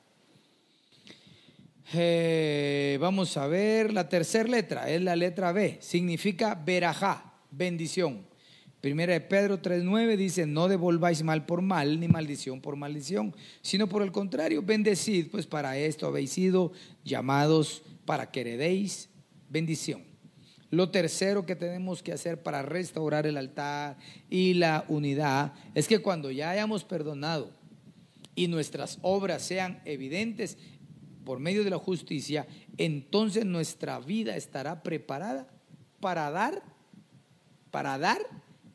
Eh, 1.95 2.99
vamos 3.01 3.37
a 3.39 3.47
ver, 3.47 3.93
la 3.93 4.09
tercera 4.09 4.49
letra 4.49 4.91
es 4.91 5.01
la 5.01 5.17
letra 5.17 5.53
B, 5.53 5.79
significa 5.81 6.55
verajá 6.55 7.33
bendición. 7.51 8.27
Primera 8.81 9.12
de 9.12 9.20
Pedro 9.20 9.61
3.9 9.61 10.16
dice, 10.16 10.47
no 10.47 10.68
devolváis 10.68 11.24
mal 11.24 11.45
por 11.47 11.62
mal, 11.62 11.99
ni 11.99 12.07
maldición 12.07 12.61
por 12.61 12.76
maldición, 12.76 13.35
sino 13.61 13.89
por 13.89 14.03
el 14.03 14.12
contrario, 14.12 14.62
bendecid, 14.62 15.31
pues 15.31 15.47
para 15.47 15.76
esto 15.76 16.07
habéis 16.07 16.31
sido 16.31 16.72
llamados 17.05 17.83
para 18.05 18.31
que 18.31 18.43
heredéis 18.43 19.11
bendición. 19.49 20.05
Lo 20.70 20.91
tercero 20.91 21.45
que 21.45 21.57
tenemos 21.57 22.05
que 22.05 22.12
hacer 22.12 22.41
para 22.43 22.62
restaurar 22.62 23.26
el 23.26 23.37
altar 23.37 23.97
y 24.31 24.55
la 24.55 24.85
unidad 24.87 25.55
es 25.74 25.89
que 25.89 25.99
cuando 25.99 26.31
ya 26.31 26.51
hayamos 26.51 26.85
perdonado 26.85 27.51
y 28.37 28.47
nuestras 28.47 28.99
obras 29.03 29.43
sean 29.43 29.81
evidentes 29.87 30.57
por 31.24 31.41
medio 31.41 31.64
de 31.64 31.70
la 31.70 31.79
justicia, 31.79 32.47
entonces 32.76 33.45
nuestra 33.45 33.99
vida 33.99 34.37
estará 34.37 34.85
preparada 34.85 35.49
para 35.99 36.31
dar, 36.31 36.62
para 37.72 37.99
dar 37.99 38.18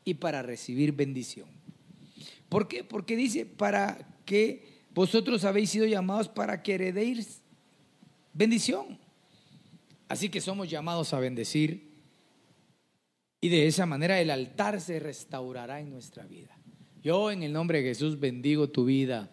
y 0.04 0.14
para 0.14 0.42
recibir 0.42 0.92
bendición. 0.92 1.48
¿Por 2.48 2.68
qué? 2.68 2.84
Porque 2.84 3.16
dice, 3.16 3.46
para 3.46 4.20
que 4.24 4.84
vosotros 4.94 5.44
habéis 5.44 5.70
sido 5.70 5.86
llamados 5.86 6.28
para 6.28 6.62
que 6.62 6.74
heredéis 6.74 7.42
bendición. 8.32 8.98
Así 10.08 10.28
que 10.28 10.40
somos 10.40 10.70
llamados 10.70 11.12
a 11.12 11.18
bendecir 11.18 11.94
y 13.40 13.48
de 13.48 13.66
esa 13.66 13.86
manera 13.86 14.20
el 14.20 14.30
altar 14.30 14.80
se 14.80 15.00
restaurará 15.00 15.80
en 15.80 15.90
nuestra 15.90 16.24
vida. 16.24 16.56
Yo 17.02 17.30
en 17.30 17.42
el 17.42 17.52
nombre 17.52 17.82
de 17.82 17.88
Jesús 17.88 18.18
bendigo 18.18 18.70
tu 18.70 18.84
vida, 18.84 19.30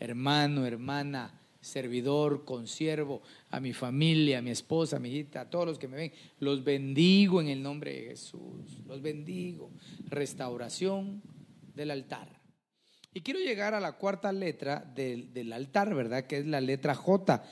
hermano, 0.00 0.66
hermana, 0.66 1.40
servidor, 1.64 2.44
consiervo, 2.44 3.22
a 3.50 3.60
mi 3.60 3.72
familia, 3.72 4.38
a 4.38 4.42
mi 4.42 4.50
esposa, 4.50 4.96
a 4.96 5.00
mi 5.00 5.10
hijita, 5.10 5.42
a 5.42 5.50
todos 5.50 5.66
los 5.66 5.78
que 5.78 5.88
me 5.88 5.96
ven. 5.96 6.12
Los 6.38 6.62
bendigo 6.62 7.40
en 7.40 7.48
el 7.48 7.62
nombre 7.62 7.92
de 7.92 8.08
Jesús. 8.08 8.82
Los 8.86 9.02
bendigo. 9.02 9.70
Restauración 10.08 11.22
del 11.74 11.90
altar. 11.90 12.40
Y 13.12 13.20
quiero 13.20 13.40
llegar 13.40 13.74
a 13.74 13.80
la 13.80 13.92
cuarta 13.92 14.32
letra 14.32 14.80
del, 14.94 15.32
del 15.32 15.52
altar, 15.52 15.94
¿verdad? 15.94 16.26
Que 16.26 16.38
es 16.38 16.46
la 16.46 16.60
letra 16.60 16.94
J 16.94 17.42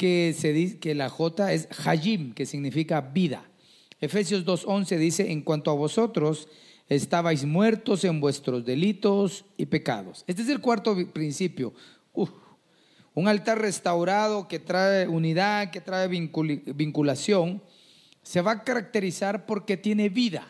que, 0.00 0.34
se 0.34 0.54
dice, 0.54 0.78
que 0.78 0.94
la 0.94 1.10
J 1.10 1.52
es 1.52 1.68
Hajim, 1.84 2.32
que 2.32 2.46
significa 2.46 3.02
vida. 3.02 3.50
Efesios 4.00 4.46
2.11 4.46 4.96
dice, 4.96 5.30
en 5.30 5.42
cuanto 5.42 5.70
a 5.70 5.74
vosotros, 5.74 6.48
estabais 6.88 7.44
muertos 7.44 8.04
en 8.04 8.18
vuestros 8.18 8.64
delitos 8.64 9.44
y 9.58 9.66
pecados. 9.66 10.24
Este 10.26 10.40
es 10.40 10.48
el 10.48 10.62
cuarto 10.62 10.96
principio. 11.12 11.74
Un 13.14 13.28
altar 13.28 13.60
restaurado 13.60 14.48
que 14.48 14.58
trae 14.58 15.08
unidad, 15.08 15.70
que 15.70 15.80
trae 15.80 16.08
vinculación, 16.08 17.62
se 18.22 18.40
va 18.40 18.52
a 18.52 18.64
caracterizar 18.64 19.46
porque 19.46 19.76
tiene 19.76 20.08
vida, 20.08 20.46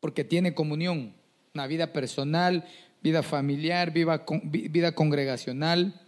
porque 0.00 0.24
tiene 0.24 0.54
comunión, 0.54 1.14
una 1.54 1.66
vida 1.66 1.92
personal, 1.92 2.66
vida 3.02 3.22
familiar, 3.22 3.92
vida, 3.92 4.92
congregacional. 4.94 6.00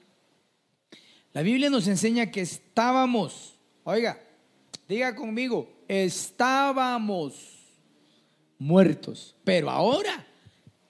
La 1.33 1.43
Biblia 1.43 1.71
nos 1.71 1.87
enseña 1.87 2.31
que 2.31 2.41
estábamos, 2.41 3.59
oiga, 3.85 4.19
diga 4.89 5.15
conmigo, 5.15 5.71
estábamos 5.87 7.59
muertos, 8.59 9.37
pero 9.45 9.71
ahora 9.71 10.27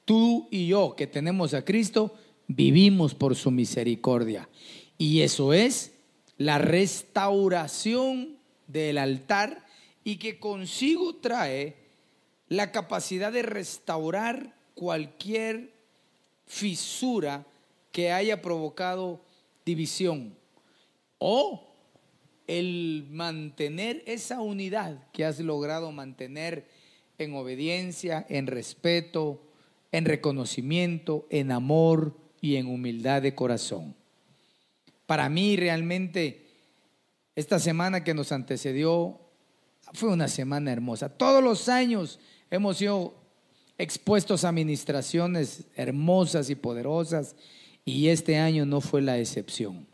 tú 0.05 0.49
y 0.51 0.68
yo 0.68 0.94
que 0.96 1.07
tenemos 1.07 1.53
a 1.53 1.64
Cristo, 1.64 2.14
vivimos 2.49 3.14
por 3.14 3.36
su 3.36 3.51
misericordia. 3.51 4.49
Y 4.96 5.20
eso 5.20 5.53
es 5.53 5.92
la 6.36 6.59
restauración 6.59 8.38
del 8.66 8.99
altar 8.99 9.64
y 10.03 10.16
que 10.16 10.40
consigo 10.40 11.16
trae 11.16 11.76
la 12.49 12.72
capacidad 12.72 13.30
de 13.30 13.42
restaurar 13.42 14.57
cualquier 14.74 15.72
fisura 16.46 17.46
que 17.92 18.11
haya 18.11 18.40
provocado 18.40 19.20
división 19.64 20.34
o 21.18 21.68
el 22.46 23.07
mantener 23.11 24.03
esa 24.07 24.40
unidad 24.40 25.07
que 25.12 25.26
has 25.26 25.38
logrado 25.40 25.92
mantener 25.92 26.66
en 27.18 27.34
obediencia, 27.34 28.24
en 28.30 28.46
respeto, 28.46 29.42
en 29.92 30.07
reconocimiento, 30.07 31.26
en 31.28 31.53
amor 31.53 32.16
y 32.41 32.57
en 32.57 32.66
humildad 32.66 33.22
de 33.22 33.34
corazón. 33.34 33.95
Para 35.07 35.28
mí 35.28 35.57
realmente 35.57 36.47
esta 37.34 37.59
semana 37.59 38.05
que 38.05 38.14
nos 38.14 38.32
antecedió 38.32 39.20
fue 39.93 40.11
una 40.11 40.28
semana 40.28 40.72
hermosa. 40.72 41.09
Todos 41.09 41.43
los 41.43 41.68
años 41.68 42.18
hemos 42.51 42.78
sido 42.78 43.14
expuestos 43.78 44.45
a 44.45 44.49
administraciones 44.49 45.64
hermosas 45.76 46.51
y 46.51 46.57
poderosas 46.57 47.36
y 47.84 48.09
este 48.09 48.36
año 48.36 48.66
no 48.66 48.80
fue 48.80 49.01
la 49.01 49.18
excepción. 49.18 49.86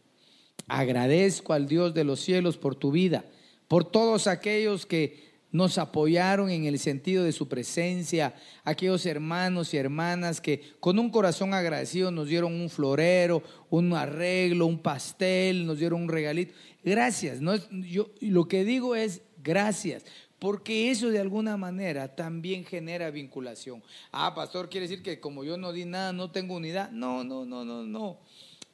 Agradezco 0.67 1.53
al 1.53 1.69
Dios 1.69 1.95
de 1.95 2.05
los 2.05 2.21
cielos 2.21 2.57
por 2.57 2.75
tu 2.75 2.91
vida, 2.91 3.25
por 3.69 3.85
todos 3.85 4.27
aquellos 4.27 4.87
que 4.87 5.24
nos 5.55 5.79
apoyaron 5.79 6.51
en 6.51 6.65
el 6.65 6.81
sentido 6.81 7.23
de 7.23 7.31
su 7.31 7.47
presencia, 7.47 8.35
aquellos 8.65 9.07
hermanos 9.07 9.73
y 9.73 9.77
hermanas 9.77 10.41
que 10.41 10.75
con 10.81 10.99
un 10.99 11.11
corazón 11.11 11.55
agradecido 11.55 12.11
nos 12.11 12.27
dieron 12.27 12.53
un 12.55 12.69
florero, 12.69 13.41
un 13.71 13.95
arreglo, 13.95 14.67
un 14.67 14.81
pastel, 14.81 15.65
nos 15.65 15.79
dieron 15.79 16.03
un 16.03 16.09
regalito. 16.09 16.53
Gracias. 16.83 17.41
No, 17.41 17.55
yo 17.71 18.11
lo 18.21 18.49
que 18.49 18.65
digo 18.65 18.97
es 18.97 19.23
gracias, 19.45 20.05
porque 20.41 20.91
eso 20.91 21.11
de 21.11 21.21
alguna 21.21 21.57
manera 21.57 22.17
también 22.17 22.65
genera 22.65 23.13
vinculación. 23.13 23.81
Ah, 24.11 24.35
pastor, 24.35 24.69
quiere 24.69 24.89
decir 24.89 25.05
que 25.05 25.21
como 25.21 25.45
yo 25.45 25.57
no 25.57 25.73
di 25.73 25.85
nada, 25.85 26.13
no 26.13 26.33
tengo 26.33 26.57
unidad. 26.57 26.91
No, 26.91 27.23
no, 27.23 27.45
no, 27.45 27.65
no, 27.65 27.85
no. 27.85 28.19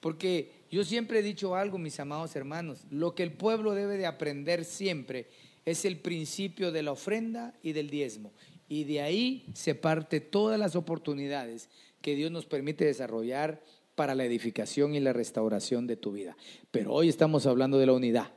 Porque 0.00 0.64
yo 0.70 0.82
siempre 0.82 1.18
he 1.18 1.22
dicho 1.22 1.54
algo, 1.54 1.76
mis 1.76 2.00
amados 2.00 2.34
hermanos, 2.36 2.86
lo 2.88 3.14
que 3.14 3.22
el 3.22 3.32
pueblo 3.32 3.74
debe 3.74 3.98
de 3.98 4.06
aprender 4.06 4.64
siempre 4.64 5.28
es 5.70 5.84
el 5.84 5.98
principio 5.98 6.72
de 6.72 6.82
la 6.82 6.92
ofrenda 6.92 7.54
y 7.62 7.72
del 7.72 7.90
diezmo. 7.90 8.32
Y 8.68 8.84
de 8.84 9.00
ahí 9.00 9.46
se 9.54 9.74
parte 9.74 10.20
todas 10.20 10.58
las 10.58 10.76
oportunidades 10.76 11.68
que 12.00 12.14
Dios 12.14 12.30
nos 12.30 12.46
permite 12.46 12.84
desarrollar 12.84 13.62
para 13.94 14.14
la 14.14 14.24
edificación 14.24 14.94
y 14.94 15.00
la 15.00 15.12
restauración 15.12 15.86
de 15.86 15.96
tu 15.96 16.12
vida. 16.12 16.36
Pero 16.70 16.92
hoy 16.92 17.08
estamos 17.08 17.46
hablando 17.46 17.78
de 17.78 17.86
la 17.86 17.92
unidad. 17.92 18.32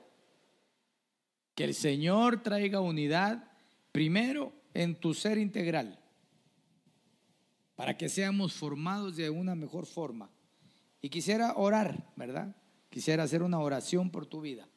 Que 1.56 1.64
el 1.64 1.74
Señor 1.74 2.42
traiga 2.42 2.80
unidad 2.80 3.52
primero 3.92 4.54
en 4.74 4.96
tu 4.96 5.14
ser 5.14 5.38
integral, 5.38 6.00
para 7.76 7.96
que 7.96 8.10
seamos 8.10 8.54
formados 8.54 9.16
de 9.16 9.30
una 9.30 9.56
mejor 9.56 9.86
forma 9.86 10.32
y 11.02 11.10
quisiera 11.10 11.54
orar, 11.56 12.12
¿verdad? 12.16 12.56
Quisiera 12.90 13.24
hacer 13.24 13.44
una 13.44 13.60
oración 13.60 14.10
por 14.10 14.26
tu 14.26 14.42
vida 14.42 14.68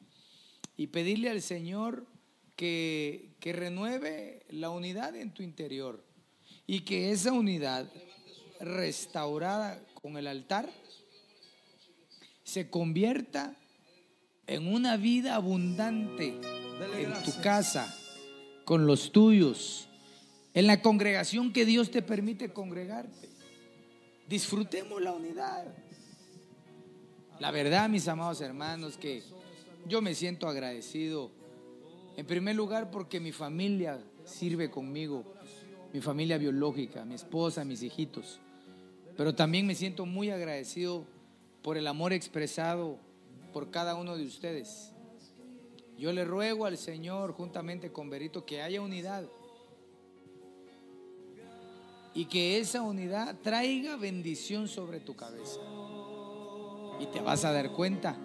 y 0.75 0.87
pedirle 0.87 1.29
al 1.29 1.41
Señor 1.41 2.05
que, 2.57 3.29
que 3.39 3.53
renueve 3.53 4.43
la 4.49 4.69
unidad 4.69 5.15
en 5.15 5.31
tu 5.33 5.43
interior 5.43 6.03
y 6.65 6.81
que 6.81 7.11
esa 7.11 7.31
unidad 7.31 7.89
restaurada 8.59 9.81
con 9.93 10.17
el 10.17 10.27
altar 10.27 10.69
se 12.43 12.69
convierta 12.69 13.55
en 14.47 14.73
una 14.73 14.97
vida 14.97 15.35
abundante 15.35 16.39
en 16.97 17.23
tu 17.23 17.41
casa, 17.41 17.93
con 18.65 18.87
los 18.87 19.11
tuyos, 19.11 19.87
en 20.53 20.67
la 20.67 20.81
congregación 20.81 21.53
que 21.53 21.65
Dios 21.65 21.91
te 21.91 22.01
permite 22.01 22.51
congregarte. 22.51 23.29
Disfrutemos 24.27 25.01
la 25.01 25.13
unidad. 25.13 25.65
La 27.39 27.51
verdad, 27.51 27.89
mis 27.89 28.07
amados 28.07 28.41
hermanos, 28.41 28.97
que 28.97 29.23
yo 29.85 30.01
me 30.01 30.15
siento 30.15 30.47
agradecido, 30.47 31.31
en 32.17 32.25
primer 32.25 32.55
lugar 32.55 32.89
porque 32.89 33.19
mi 33.19 33.31
familia 33.31 33.99
sirve 34.25 34.71
conmigo, 34.71 35.23
mi 35.93 36.01
familia 36.01 36.39
biológica, 36.39 37.05
mi 37.05 37.13
esposa, 37.13 37.63
mis 37.63 37.83
hijitos, 37.83 38.39
pero 39.15 39.35
también 39.35 39.67
me 39.67 39.75
siento 39.75 40.05
muy 40.07 40.31
agradecido 40.31 41.05
por 41.61 41.77
el 41.77 41.85
amor 41.85 42.13
expresado 42.13 42.97
por 43.53 43.69
cada 43.69 43.95
uno 43.95 44.17
de 44.17 44.25
ustedes. 44.25 44.93
Yo 45.97 46.11
le 46.11 46.25
ruego 46.25 46.65
al 46.65 46.77
Señor, 46.77 47.33
juntamente 47.33 47.91
con 47.91 48.09
Berito, 48.09 48.45
que 48.45 48.61
haya 48.63 48.81
unidad 48.81 49.27
y 52.15 52.25
que 52.25 52.57
esa 52.57 52.81
unidad 52.81 53.35
traiga 53.43 53.95
bendición 53.95 54.67
sobre 54.67 54.99
tu 54.99 55.15
cabeza. 55.15 55.59
Y 56.99 57.05
te 57.07 57.21
vas 57.21 57.45
a 57.45 57.51
dar 57.51 57.73
cuenta 57.73 58.17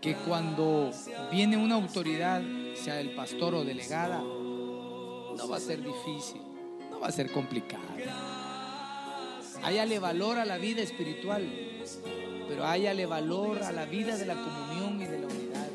que 0.00 0.14
cuando 0.16 0.90
viene 1.30 1.58
una 1.58 1.74
autoridad, 1.74 2.42
sea 2.80 3.00
el 3.00 3.10
pastor 3.10 3.54
o 3.54 3.64
delegada, 3.64 4.18
no 4.18 5.48
va 5.48 5.56
a 5.56 5.60
ser 5.60 5.82
difícil, 5.82 6.40
no 6.90 7.00
va 7.00 7.08
a 7.08 7.12
ser 7.12 7.30
complicado. 7.30 7.84
Háyale 9.62 9.98
valor 9.98 10.38
a 10.38 10.46
la 10.46 10.56
vida 10.56 10.80
espiritual, 10.80 11.46
pero 12.48 12.64
háyale 12.66 13.04
valor 13.04 13.62
a 13.62 13.72
la 13.72 13.84
vida 13.84 14.16
de 14.16 14.24
la 14.24 14.34
comunión 14.34 15.00
y 15.00 15.04
de 15.04 15.18
la 15.18 15.26
unidad. 15.26 15.68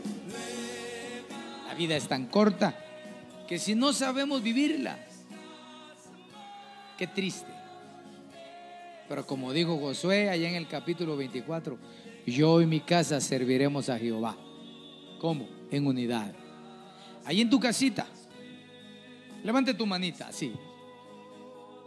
La 1.68 1.74
vida 1.76 1.95
es 1.95 2.08
tan 2.08 2.26
corta 2.26 2.76
que 3.47 3.60
si 3.60 3.76
no 3.76 3.93
sabemos 3.93 4.41
vivirla, 4.41 4.97
qué 6.97 7.06
triste. 7.06 7.51
Pero 9.08 9.28
como 9.28 9.53
dijo 9.53 9.78
Josué 9.78 10.32
allá 10.32 10.49
en 10.49 10.56
el 10.56 10.68
capítulo 10.68 11.16
24, 11.16 11.78
yo 12.26 12.62
y 12.62 12.66
mi 12.66 12.80
casa 12.80 13.22
serviremos 13.22 13.89
a 13.89 13.99
Jehová. 13.99 14.36
¿Cómo? 15.20 15.47
En 15.70 15.86
unidad. 15.86 16.34
Ahí 17.26 17.41
en 17.41 17.49
tu 17.49 17.59
casita, 17.59 18.07
Levante 19.45 19.76
tu 19.76 19.86
manita 19.86 20.30
así. 20.30 20.53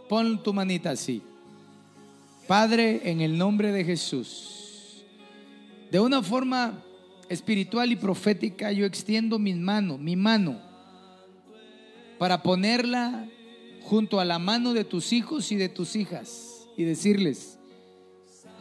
Pon 0.07 0.41
tu 0.41 0.53
manita 0.53 0.91
así. 0.91 1.21
Padre, 2.47 3.01
en 3.03 3.19
el 3.19 3.37
nombre 3.37 3.73
de 3.73 3.83
Jesús, 3.83 5.03
de 5.91 5.99
una 5.99 6.23
forma 6.23 6.81
espiritual 7.27 7.91
y 7.91 7.97
profética, 7.97 8.71
yo 8.71 8.85
extiendo 8.85 9.37
mi 9.39 9.53
mano, 9.55 9.97
mi 9.97 10.15
mano, 10.15 10.57
para 12.17 12.41
ponerla 12.41 13.27
junto 13.81 14.21
a 14.21 14.25
la 14.25 14.39
mano 14.39 14.73
de 14.73 14.85
tus 14.85 15.11
hijos 15.11 15.51
y 15.51 15.57
de 15.57 15.67
tus 15.67 15.97
hijas 15.97 16.65
y 16.77 16.83
decirles 16.85 17.59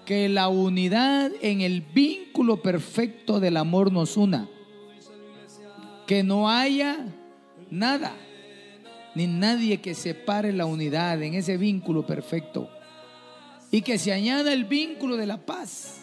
que 0.05 0.29
la 0.29 0.49
unidad 0.49 1.31
en 1.41 1.61
el 1.61 1.83
vínculo 1.83 2.63
perfecto 2.63 3.39
del 3.39 3.59
amor 3.59 3.93
nos 3.93 4.17
una. 4.17 4.49
Que 6.09 6.25
no 6.25 6.51
haya 6.51 7.07
nada 7.71 8.17
ni 9.15 9.27
nadie 9.27 9.81
que 9.81 9.95
separe 9.95 10.53
la 10.53 10.67
unidad 10.67 11.23
en 11.23 11.35
ese 11.35 11.57
vínculo 11.57 12.07
perfecto 12.07 12.71
y 13.71 13.83
que 13.83 13.99
se 13.99 14.13
añada 14.13 14.53
el 14.53 14.65
vínculo 14.65 15.17
de 15.17 15.27
la 15.27 15.45
paz 15.45 16.01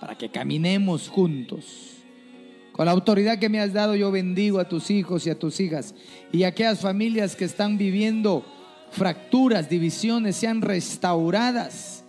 para 0.00 0.16
que 0.16 0.30
caminemos 0.30 1.08
juntos. 1.08 1.96
Con 2.72 2.86
la 2.86 2.92
autoridad 2.92 3.38
que 3.38 3.48
me 3.48 3.60
has 3.60 3.72
dado 3.72 3.94
yo 3.94 4.10
bendigo 4.10 4.58
a 4.58 4.68
tus 4.68 4.90
hijos 4.90 5.26
y 5.26 5.30
a 5.30 5.38
tus 5.38 5.60
hijas 5.60 5.94
y 6.32 6.42
a 6.42 6.48
aquellas 6.48 6.80
familias 6.80 7.36
que 7.36 7.44
están 7.44 7.78
viviendo 7.78 8.44
fracturas, 8.90 9.68
divisiones, 9.68 10.36
sean 10.36 10.60
restauradas. 10.60 12.01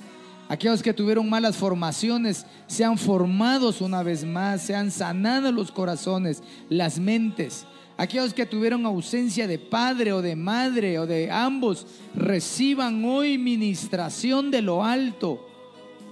Aquellos 0.49 0.83
que 0.83 0.93
tuvieron 0.93 1.29
malas 1.29 1.55
formaciones 1.55 2.45
sean 2.67 2.97
formados 2.97 3.81
una 3.81 4.03
vez 4.03 4.25
más, 4.25 4.61
sean 4.61 4.91
sanados 4.91 5.53
los 5.53 5.71
corazones, 5.71 6.43
las 6.69 6.99
mentes. 6.99 7.65
Aquellos 7.95 8.33
que 8.33 8.45
tuvieron 8.45 8.85
ausencia 8.85 9.47
de 9.47 9.59
padre 9.59 10.13
o 10.13 10.21
de 10.21 10.35
madre 10.35 10.99
o 10.99 11.05
de 11.05 11.31
ambos, 11.31 11.85
reciban 12.15 13.05
hoy 13.05 13.37
ministración 13.37 14.51
de 14.51 14.61
lo 14.61 14.83
alto, 14.83 15.47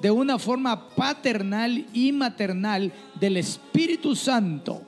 de 0.01 0.11
una 0.11 0.39
forma 0.39 0.89
paternal 0.89 1.85
y 1.93 2.11
maternal 2.11 2.93
del 3.19 3.37
Espíritu 3.37 4.15
Santo. 4.15 4.81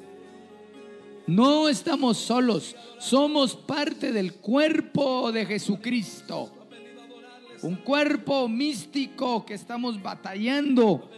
No 1.27 1.69
estamos 1.69 2.17
solos, 2.17 2.75
somos 2.99 3.55
parte 3.55 4.11
del 4.11 4.35
cuerpo 4.35 5.31
de 5.31 5.45
Jesucristo. 5.45 6.62
Un 7.63 7.77
cuerpo 7.77 8.47
místico 8.47 9.45
que 9.45 9.53
estamos 9.53 10.01
batallando 10.01 11.09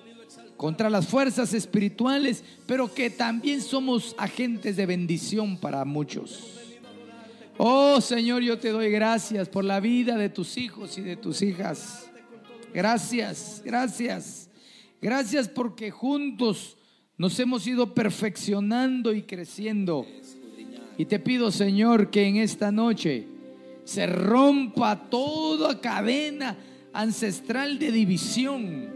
contra 0.56 0.89
las 0.89 1.08
fuerzas 1.08 1.54
espirituales, 1.54 2.43
pero 2.66 2.93
que 2.93 3.10
también 3.10 3.62
somos 3.62 4.16
agentes 4.18 4.76
de 4.76 4.86
bendición 4.86 5.58
para 5.58 5.84
muchos. 5.86 6.62
Oh 7.58 8.00
Señor, 8.00 8.43
yo 8.43 8.60
te 8.60 8.70
doy 8.70 8.89
gracias 8.89 9.50
por 9.50 9.64
la 9.64 9.80
vida 9.80 10.18
de 10.18 10.30
tus 10.30 10.58
hijos 10.58 10.98
y 10.98 11.02
de 11.02 11.16
tus 11.16 11.41
hijas. 11.41 12.10
Gracias, 12.74 13.62
gracias. 13.66 14.50
Gracias 15.02 15.48
porque 15.48 15.91
juntos 15.91 16.78
nos 17.18 17.39
hemos 17.39 17.66
ido 17.66 17.93
perfeccionando 17.93 19.14
y 19.14 19.24
creciendo. 19.24 20.06
Y 20.98 21.06
te 21.06 21.20
pido, 21.20 21.52
Señor, 21.52 22.10
que 22.10 22.28
en 22.28 22.38
esta 22.38 22.72
noche 22.72 23.28
se 23.86 24.06
rompa 24.06 25.10
toda 25.10 25.80
cadena 25.80 26.58
ancestral 26.92 27.80
de 27.80 27.92
división 27.92 28.96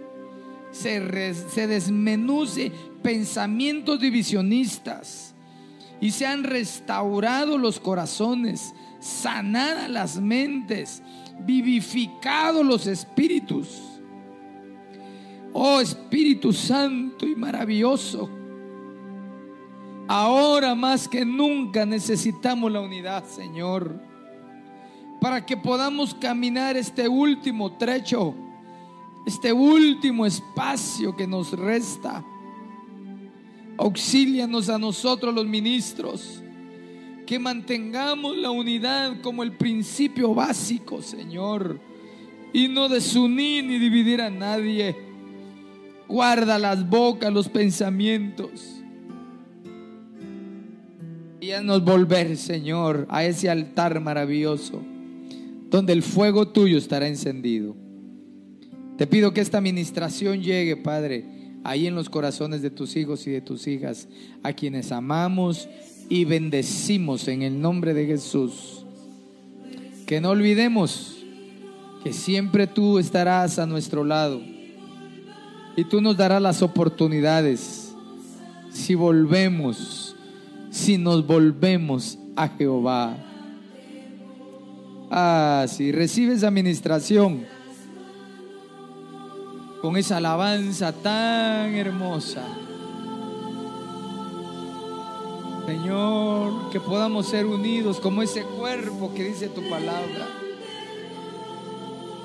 se, 0.72 1.68
desmenuce 1.68 2.72
pensamientos 3.02 4.00
divisionistas 4.00 5.34
y 6.02 6.12
se 6.12 6.26
han 6.26 6.44
restaurado 6.44 7.58
los 7.58 7.80
corazones, 7.80 8.74
sanadas 9.00 9.90
las 9.90 10.20
mentes, 10.20 11.02
vivificado 11.42 12.64
los 12.64 12.88
espíritus. 12.88 13.82
Oh 15.52 15.82
Espíritu 15.82 16.54
Santo 16.54 17.26
y 17.26 17.36
maravilloso, 17.36 18.30
ahora 20.08 20.76
más 20.76 21.08
que 21.08 21.26
nunca 21.26 21.88
necesitamos 21.88 22.72
la 22.72 22.82
unidad, 22.82 23.26
Señor, 23.26 24.00
para 25.20 25.46
que 25.46 25.58
podamos 25.58 26.14
caminar 26.14 26.78
este 26.78 27.08
último 27.08 27.74
trecho 27.74 28.36
este 29.30 29.54
último 29.54 30.26
espacio 30.26 31.16
que 31.16 31.28
nos 31.28 31.52
resta. 31.52 32.24
Auxílianos 33.78 34.70
a 34.70 34.78
nosotros 34.78 35.34
los 35.34 35.46
ministros, 35.46 36.44
que 37.26 37.40
mantengamos 37.40 38.36
la 38.38 38.52
unidad 38.52 39.22
como 39.22 39.44
el 39.44 39.54
principio 39.54 40.34
básico, 40.34 41.02
Señor, 41.02 41.80
y 42.52 42.68
no 42.68 42.90
desunir 42.90 43.64
ni 43.64 43.78
dividir 43.78 44.22
a 44.22 44.30
nadie. 44.30 44.96
Guarda 46.08 46.58
las 46.58 46.90
bocas, 46.90 47.32
los 47.32 47.48
pensamientos. 47.48 48.82
Y 51.40 51.52
nos 51.64 51.86
volver, 51.86 52.36
Señor, 52.36 53.06
a 53.10 53.24
ese 53.24 53.50
altar 53.50 54.02
maravilloso, 54.02 54.82
donde 55.70 55.94
el 55.94 56.04
fuego 56.04 56.48
tuyo 56.48 56.78
estará 56.78 57.08
encendido. 57.08 57.76
Te 58.98 59.08
pido 59.08 59.34
que 59.34 59.42
esta 59.42 59.58
administración 59.58 60.42
llegue, 60.42 60.76
Padre, 60.76 61.26
ahí 61.64 61.88
en 61.88 61.96
los 61.96 62.10
corazones 62.10 62.62
de 62.62 62.70
tus 62.70 62.96
hijos 62.96 63.26
y 63.28 63.32
de 63.32 63.42
tus 63.42 63.68
hijas, 63.68 64.08
a 64.44 64.54
quienes 64.54 64.92
amamos 64.92 65.70
y 66.10 66.26
bendecimos 66.26 67.28
en 67.28 67.44
el 67.44 67.62
nombre 67.62 67.94
de 67.94 68.08
Jesús. 68.08 68.86
Que 70.06 70.20
no 70.20 70.32
olvidemos 70.32 71.24
que 72.04 72.14
siempre 72.14 72.68
tú 72.68 72.98
estarás 72.98 73.60
a 73.60 73.66
nuestro 73.66 74.04
lado 74.04 74.42
y 75.76 75.84
tú 75.86 76.02
nos 76.02 76.18
darás 76.18 76.42
las 76.42 76.62
oportunidades 76.62 77.94
si 78.72 78.96
volvemos, 78.96 80.16
si 80.72 80.98
nos 80.98 81.26
volvemos 81.26 82.18
a 82.36 82.48
Jehová. 82.50 83.29
Ah, 85.12 85.66
si 85.68 85.92
recibes 85.92 86.44
administración 86.44 87.46
con 89.82 89.98
esa 89.98 90.18
alabanza 90.18 90.92
tan 90.92 91.74
hermosa. 91.74 92.44
Señor, 95.66 96.70
que 96.72 96.80
podamos 96.80 97.28
ser 97.28 97.46
unidos 97.46 98.00
como 98.00 98.22
ese 98.22 98.44
cuerpo 98.44 99.12
que 99.16 99.24
dice 99.24 99.48
tu 99.50 99.68
palabra, 99.70 100.28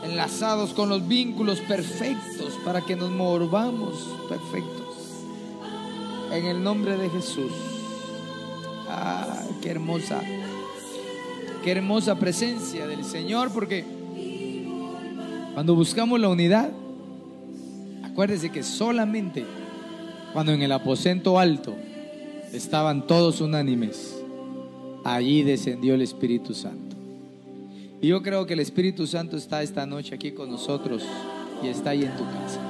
enlazados 0.03 0.75
con 0.75 0.89
los 0.91 1.07
vínculos 1.07 1.61
perfectos 1.61 2.59
para 2.65 2.83
que 2.83 2.97
nos 2.97 3.11
movamos 3.11 4.09
perfectos. 4.29 4.85
En 6.33 6.47
el 6.47 6.63
nombre 6.63 6.99
de 6.99 7.09
Jesús. 7.09 7.53
Ah, 8.89 9.43
qué 9.63 9.71
hermosa, 9.71 10.21
qué 11.65 11.73
hermosa 11.73 12.19
presencia 12.19 12.87
del 12.87 13.05
Señor, 13.05 13.51
porque 13.53 13.85
cuando 15.55 15.75
buscamos 15.75 16.21
la 16.21 16.29
unidad, 16.29 16.71
Acuérdese 18.15 18.51
que 18.51 18.63
solamente 18.63 19.45
cuando 20.33 20.53
en 20.53 20.63
el 20.63 20.71
aposento 20.71 21.37
alto 21.37 21.75
estaban 22.53 23.09
todos 23.09 23.41
unánimes, 23.41 24.15
allí 25.03 25.43
descendió 25.43 25.97
el 25.97 26.03
Espíritu 26.03 26.55
Santo. 26.55 26.95
Y 28.01 28.07
yo 28.07 28.23
creo 28.23 28.47
que 28.47 28.53
el 28.53 28.61
Espíritu 28.61 29.09
Santo 29.09 29.37
está 29.37 29.65
esta 29.65 29.85
noche 29.85 30.15
aquí 30.15 30.31
con 30.31 30.49
nosotros 30.49 31.03
y 31.61 31.67
está 31.67 31.91
ahí 31.91 32.05
en 32.05 32.17
tu 32.17 32.23
casa. 32.23 32.61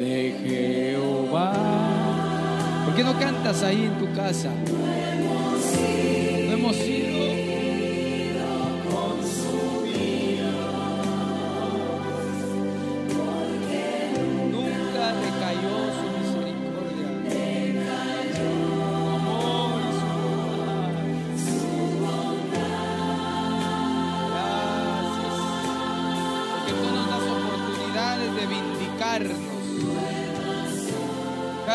De 0.00 0.34
Jehová. 0.44 1.52
¿Por 2.84 2.96
qué 2.96 3.04
no 3.04 3.16
cantas 3.16 3.62
ahí 3.62 3.84
en 3.84 3.96
tu 3.96 4.12
casa? 4.12 4.50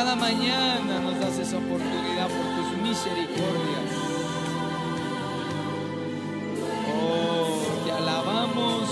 Cada 0.01 0.15
mañana 0.15 0.99
nos 0.99 1.19
das 1.19 1.37
esa 1.37 1.59
oportunidad 1.59 2.27
por 2.27 2.45
tus 2.55 2.81
misericordias. 2.81 3.87
Oh, 6.91 7.85
te 7.85 7.91
alabamos 7.91 8.89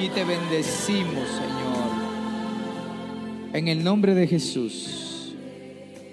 y 0.00 0.08
te 0.10 0.22
bendecimos, 0.22 1.26
Señor. 1.28 1.90
En 3.52 3.66
el 3.66 3.82
nombre 3.82 4.14
de 4.14 4.28
Jesús. 4.28 5.34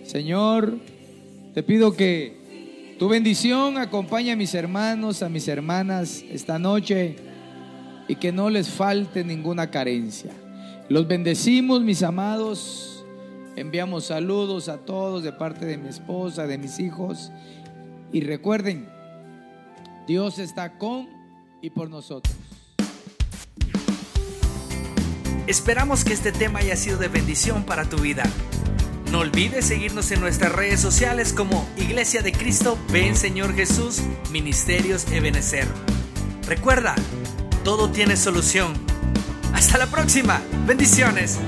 Señor, 0.04 0.80
te 1.54 1.62
pido 1.62 1.94
que 1.94 2.96
Tu 2.98 3.08
bendición 3.08 3.78
acompaña 3.78 4.34
a 4.34 4.36
mis 4.36 4.56
hermanos, 4.56 5.22
a 5.22 5.30
mis 5.30 5.48
hermanas 5.48 6.26
esta 6.32 6.58
noche 6.58 7.16
y 8.08 8.16
que 8.16 8.32
no 8.32 8.50
les 8.50 8.70
falte 8.70 9.24
ninguna 9.24 9.70
carencia. 9.70 10.32
Los 10.88 11.08
bendecimos, 11.08 11.82
mis 11.82 12.04
amados. 12.04 13.04
Enviamos 13.56 14.06
saludos 14.06 14.70
a 14.70 14.78
todos 14.78 15.24
de 15.24 15.32
parte 15.32 15.66
de 15.66 15.78
mi 15.78 15.90
esposa, 15.90 16.46
de 16.46 16.60
mis 16.60 16.80
hijos. 16.80 17.32
Y 18.12 18.22
recuerden, 18.22 18.88
Dios 20.08 20.38
está 20.38 20.78
con 20.78 21.10
y 21.62 21.72
por 21.72 21.90
nosotros. 21.90 22.36
Esperamos 25.48 26.04
que 26.04 26.14
este 26.14 26.32
tema 26.32 26.60
haya 26.60 26.76
sido 26.76 26.98
de 26.98 27.08
bendición 27.08 27.64
para 27.64 27.86
tu 27.86 27.98
vida. 27.98 28.24
No 29.12 29.20
olvides 29.20 29.66
seguirnos 29.66 30.12
en 30.12 30.20
nuestras 30.20 30.52
redes 30.52 30.80
sociales 30.80 31.34
como 31.34 31.68
Iglesia 31.78 32.22
de 32.22 32.32
Cristo, 32.32 32.78
Ven 32.92 33.16
Señor 33.16 33.56
Jesús, 33.56 34.02
Ministerios 34.32 35.12
Ebenecer. 35.12 35.68
Recuerda, 36.48 36.94
todo 37.64 37.90
tiene 37.90 38.18
solución. 38.18 38.95
Hasta 39.56 39.78
la 39.78 39.88
próxima. 39.88 40.42
Bendiciones. 40.68 41.40